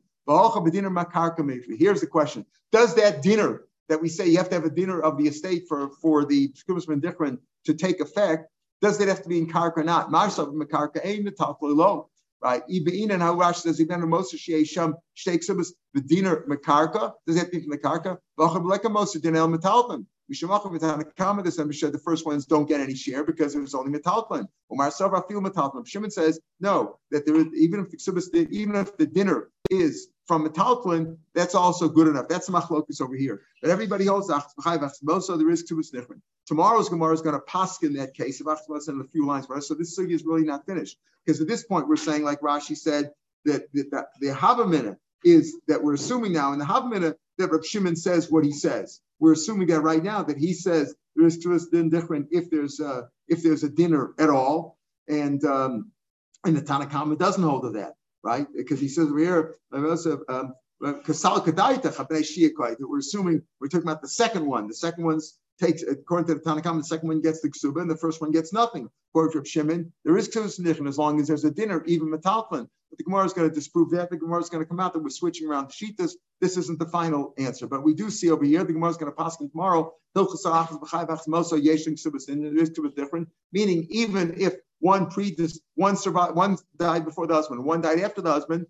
Here's 1.78 2.00
the 2.00 2.06
question. 2.06 2.46
Does 2.72 2.94
that 2.94 3.22
dinner 3.22 3.62
that 3.88 4.00
we 4.00 4.08
say 4.08 4.26
you 4.26 4.38
have 4.38 4.48
to 4.48 4.54
have 4.54 4.64
a 4.64 4.70
dinner 4.70 5.00
of 5.00 5.18
the 5.18 5.28
estate 5.28 5.64
for, 5.68 5.90
for 6.00 6.24
the 6.24 6.48
Ksubas 6.48 6.86
Ben 6.86 7.00
different 7.00 7.40
to 7.66 7.74
take 7.74 8.00
effect, 8.00 8.48
does 8.80 8.98
that 8.98 9.08
have 9.08 9.22
to 9.22 9.28
be 9.28 9.38
in 9.38 9.46
Karka 9.46 9.78
or 9.78 9.84
not? 9.84 10.10
Marsav 10.10 10.52
Makarka 10.54 11.00
ain't 11.04 11.24
the. 11.24 12.04
Right? 12.42 12.62
Ibn 12.68 13.10
and 13.10 13.56
says 13.56 13.80
Ibn 13.80 14.00
Moshe 14.02 14.68
Sham 14.68 14.94
Shtei 15.16 15.38
Ksubas 15.38 15.68
the 15.94 16.00
dinner 16.00 16.44
Makarka. 16.48 17.12
Does 17.26 17.36
that 17.36 17.46
to 17.46 17.50
be 17.50 17.60
from 17.60 17.70
the 17.70 17.78
Karka? 17.78 18.18
V'achab 18.38 18.64
Leka 18.66 18.88
Moshe 18.88 19.16
Dinel 19.16 19.54
Metalvim. 19.54 20.06
The 20.28 22.00
first 22.02 22.26
ones 22.26 22.46
don't 22.46 22.68
get 22.68 22.80
any 22.80 22.94
share 22.94 23.24
because 23.24 23.54
it 23.54 23.60
was 23.60 23.74
only 23.74 23.96
metalplan. 23.96 24.46
Umar 24.72 24.90
feel 24.90 25.40
metalplan. 25.40 25.86
Shimon 25.86 26.10
says 26.10 26.40
no, 26.60 26.98
that 27.10 27.26
there 27.26 27.36
is, 27.36 27.46
even 27.54 27.80
if 27.80 27.90
the 27.90 28.48
even 28.50 28.74
if 28.76 28.96
the 28.96 29.06
dinner 29.06 29.50
is 29.70 30.08
from 30.26 30.46
metalplan, 30.46 31.16
that's 31.34 31.54
also 31.54 31.88
good 31.88 32.08
enough. 32.08 32.28
That's 32.28 32.46
the 32.46 32.52
machlokus 32.52 33.00
over 33.00 33.14
here. 33.14 33.42
But 33.62 33.70
everybody 33.70 34.06
holds 34.06 34.26
so 34.28 35.36
there 35.36 35.50
is 35.50 35.70
ksubas 35.70 35.92
different. 35.92 36.22
Tomorrow's 36.46 36.88
Gemara 36.88 37.12
is 37.12 37.22
going 37.22 37.34
to 37.34 37.40
pass 37.40 37.82
in 37.82 37.94
that 37.94 38.14
case 38.14 38.40
of 38.40 38.46
achmas 38.46 38.88
in 38.88 39.00
a 39.00 39.04
few 39.04 39.26
lines. 39.26 39.46
So 39.66 39.74
this 39.74 39.98
sugi 39.98 40.12
is 40.12 40.24
really 40.24 40.44
not 40.44 40.64
finished 40.64 40.96
because 41.24 41.40
at 41.40 41.48
this 41.48 41.64
point 41.64 41.88
we're 41.88 41.96
saying, 41.96 42.22
like 42.22 42.40
Rashi 42.40 42.76
said, 42.76 43.10
that, 43.44 43.72
that, 43.74 43.90
that 43.90 44.06
the 44.20 44.28
Havamina 44.28 44.96
is 45.24 45.56
that 45.66 45.82
we're 45.82 45.94
assuming 45.94 46.32
now 46.32 46.52
in 46.52 46.58
the 46.58 46.64
Havamina 46.64 47.14
that 47.39 47.51
Rav 47.51 47.66
Shimon 47.66 47.97
says 47.97 48.30
what 48.30 48.45
he 48.45 48.53
says 48.53 49.01
we're 49.18 49.32
assuming 49.32 49.68
that 49.68 49.80
right 49.80 50.03
now 50.03 50.22
that 50.22 50.39
he 50.39 50.53
says 50.53 50.95
there 51.14 51.26
is 51.26 51.39
truas 51.39 51.70
din 51.70 51.89
different 51.89 52.28
if 52.30 52.51
there's 52.51 52.80
a, 52.80 53.09
if 53.28 53.43
there's 53.43 53.64
a 53.64 53.68
dinner 53.68 54.14
at 54.18 54.30
all, 54.30 54.78
and 55.09 55.43
um, 55.45 55.91
and 56.45 56.57
the 56.57 56.62
Tanakhama 56.62 57.18
doesn't 57.18 57.43
hold 57.43 57.62
to 57.62 57.70
that, 57.70 57.95
right? 58.22 58.47
Because 58.55 58.78
he 58.80 58.89
says 58.89 59.09
we're 59.11 59.24
here, 59.24 59.57
um, 59.72 60.55
we're 60.80 61.03
assuming 62.99 63.43
we're 63.61 63.68
talking 63.68 63.89
about 63.89 64.03
the 64.03 64.09
second 64.09 64.47
one. 64.47 64.68
The 64.68 64.74
second 64.74 65.05
one's 65.05 65.39
takes, 65.59 65.82
according 65.82 66.26
to 66.26 66.34
the 66.34 66.41
Tanakhama, 66.41 66.78
the 66.78 66.84
second 66.84 67.09
one 67.09 67.22
gets 67.22 67.41
the 67.41 67.49
ksuba 67.49 67.80
and 67.80 67.91
the 67.91 67.97
first 67.97 68.20
one 68.20 68.30
gets 68.30 68.53
nothing. 68.53 68.91
According 69.12 69.43
to 69.43 69.49
Shimon, 69.49 69.91
there 70.05 70.18
is 70.18 70.28
ksuba 70.28 70.87
as 70.87 70.99
long 70.99 71.18
as 71.20 71.28
there's 71.28 71.45
a 71.45 71.51
dinner, 71.51 71.82
even 71.87 72.09
metalfin. 72.11 72.68
But 72.91 72.99
the 72.99 73.05
Gemara 73.05 73.24
is 73.24 73.32
going 73.32 73.49
to 73.49 73.55
disprove 73.55 73.91
that. 73.91 74.11
The 74.11 74.16
Gemara 74.16 74.41
is 74.41 74.49
going 74.49 74.62
to 74.62 74.68
come 74.68 74.80
out 74.80 74.93
that 74.93 75.03
we're 75.03 75.11
switching 75.11 75.49
around 75.49 75.68
the 75.68 75.72
shitas. 75.72 76.12
This 76.41 76.57
isn't 76.57 76.78
the 76.78 76.87
final 76.87 77.34
answer, 77.39 77.66
but 77.66 77.82
we 77.82 77.95
do 77.95 78.11
see 78.11 78.30
over 78.30 78.45
here 78.45 78.62
the 78.64 78.72
Gemara 78.72 78.91
is 78.91 78.97
going 78.97 79.11
to 79.11 79.16
pass 79.16 79.37
tomorrow. 79.37 79.93
Is 80.14 80.45
different, 82.95 83.28
meaning 83.53 83.87
even 83.91 84.34
if 84.41 84.55
one 84.80 85.11
pre 85.11 85.37
one 85.74 85.97
survived, 85.97 86.37
one 86.37 86.57
died 86.76 87.05
before 87.05 87.26
the 87.26 87.34
husband, 87.34 87.64
one 87.64 87.80
died 87.80 88.01
after 88.01 88.20
the 88.20 88.30
husband, 88.30 88.66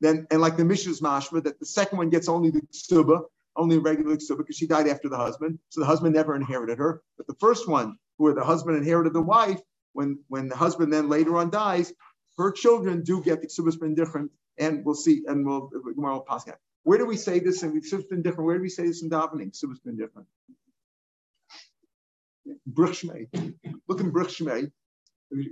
then 0.00 0.26
and 0.30 0.40
like 0.40 0.56
the 0.56 0.64
Mishnah's 0.64 1.00
mashma, 1.00 1.42
that 1.44 1.58
the 1.58 1.66
second 1.66 1.98
one 1.98 2.10
gets 2.10 2.28
only 2.28 2.50
the 2.50 2.62
ksuba, 2.72 3.22
only 3.56 3.76
a 3.76 3.80
regular 3.80 4.16
ksuba 4.16 4.38
because 4.38 4.56
she 4.56 4.66
died 4.66 4.88
after 4.88 5.08
the 5.08 5.16
husband, 5.16 5.58
so 5.68 5.80
the 5.80 5.86
husband 5.86 6.14
never 6.14 6.34
inherited 6.36 6.78
her. 6.78 7.02
But 7.16 7.26
the 7.26 7.34
first 7.34 7.68
one, 7.68 7.96
where 8.16 8.34
the 8.34 8.44
husband 8.44 8.76
inherited 8.76 9.12
the 9.12 9.22
wife, 9.22 9.60
when 9.92 10.18
when 10.28 10.48
the 10.48 10.56
husband 10.56 10.92
then 10.92 11.08
later 11.08 11.36
on 11.36 11.50
dies, 11.50 11.92
her 12.38 12.52
children 12.52 13.02
do 13.02 13.22
get 13.22 13.40
the 13.42 13.48
ksubas 13.48 13.78
different, 13.94 14.30
and 14.58 14.84
we'll 14.84 14.94
see, 14.94 15.24
and 15.26 15.44
we'll 15.44 15.70
tomorrow 15.94 16.24
pass 16.26 16.44
that. 16.44 16.58
Where 16.84 16.96
do 16.96 17.04
we 17.04 17.16
say 17.16 17.40
this? 17.40 17.62
And 17.62 17.74
ksubas 17.82 18.08
been 18.08 18.22
different. 18.22 18.46
Where 18.46 18.56
do 18.56 18.62
we 18.62 18.68
say 18.68 18.86
this 18.86 19.02
in 19.02 19.10
davening? 19.10 19.52
Ksubas 19.52 19.82
been 19.84 19.96
different. 19.96 20.28
Bruchshmei. 22.72 23.26
Look 23.88 24.00
in 24.00 24.12
Bruchshmei. 24.12 24.70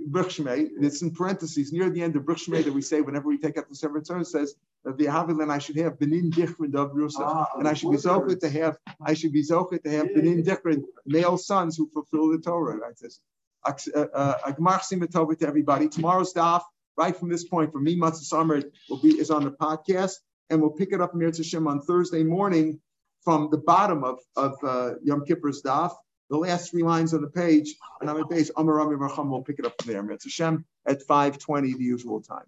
Bruchshmei. 0.09 0.69
It's 0.81 1.01
in 1.01 1.11
parentheses 1.11 1.71
near 1.71 1.89
the 1.89 2.01
end 2.01 2.15
of 2.15 2.23
Bruchshmei 2.23 2.63
that 2.63 2.73
we 2.73 2.81
say 2.81 3.01
whenever 3.01 3.27
we 3.27 3.37
take 3.37 3.57
out 3.57 3.69
the 3.69 3.75
seven 3.75 4.03
terms 4.03 4.31
says 4.31 4.55
that 4.83 4.97
the 4.97 5.05
Havilan 5.05 5.51
I 5.51 5.59
should 5.59 5.77
have 5.77 5.99
benin 5.99 6.29
different 6.29 6.73
of 6.75 6.97
Yosef, 6.97 7.21
ah, 7.23 7.49
and 7.57 7.67
I 7.67 7.73
should 7.73 7.91
be 7.91 7.97
zochet 7.97 8.39
to 8.39 8.49
have 8.49 8.77
I 9.05 9.13
should 9.13 9.33
be 9.33 9.43
zochet 9.43 9.83
to 9.83 9.91
have 9.91 10.15
benin 10.15 10.41
different 10.41 10.85
male 11.05 11.37
sons 11.37 11.77
who 11.77 11.87
fulfill 11.89 12.31
the 12.31 12.39
Torah. 12.39 12.79
Like 12.79 12.97
this. 12.97 13.19
Agmar 13.65 14.79
uh, 14.79 15.35
to 15.35 15.47
everybody. 15.47 15.89
Tomorrow's 15.89 16.33
daf 16.33 16.63
right 16.97 17.15
from 17.15 17.29
this 17.29 17.43
point, 17.43 17.71
for 17.71 17.79
me, 17.79 17.95
Matzah 17.95 18.23
Summer, 18.23 18.61
will 18.89 19.01
be 19.01 19.19
is 19.19 19.31
on 19.31 19.43
the 19.43 19.51
podcast, 19.51 20.13
and 20.49 20.61
we'll 20.61 20.71
pick 20.71 20.91
it 20.91 21.01
up 21.01 21.13
Mir 21.13 21.27
Hashem 21.27 21.67
on 21.67 21.81
Thursday 21.81 22.23
morning 22.23 22.79
from 23.21 23.49
the 23.51 23.57
bottom 23.57 24.03
of, 24.03 24.19
of 24.35 24.55
uh, 24.63 24.93
Yom 25.03 25.25
Kippur's 25.25 25.61
daf, 25.61 25.93
the 26.29 26.37
last 26.37 26.71
three 26.71 26.83
lines 26.83 27.13
on 27.13 27.21
the 27.21 27.29
page, 27.29 27.75
and 28.01 28.09
I'm 28.09 28.17
at 28.17 28.29
base 28.29 28.51
Amar 28.57 28.75
Rami 28.75 28.95
Racham. 28.95 29.29
We'll 29.29 29.43
pick 29.43 29.59
it 29.59 29.65
up 29.65 29.73
from 29.81 29.93
there. 29.93 30.03
Mir 30.03 30.17
Hashem 30.21 30.65
at 30.85 31.05
5:20, 31.07 31.77
the 31.77 31.83
usual 31.83 32.21
time. 32.21 32.45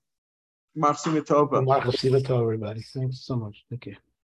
Marchim 0.77 1.19
Tova. 1.21 1.63
Marchim 1.65 2.21
Tova, 2.21 2.41
everybody. 2.41 2.81
Thanks 2.81 3.25
so 3.25 3.35
much. 3.35 3.65
Thank 3.69 3.87
you. 3.87 3.95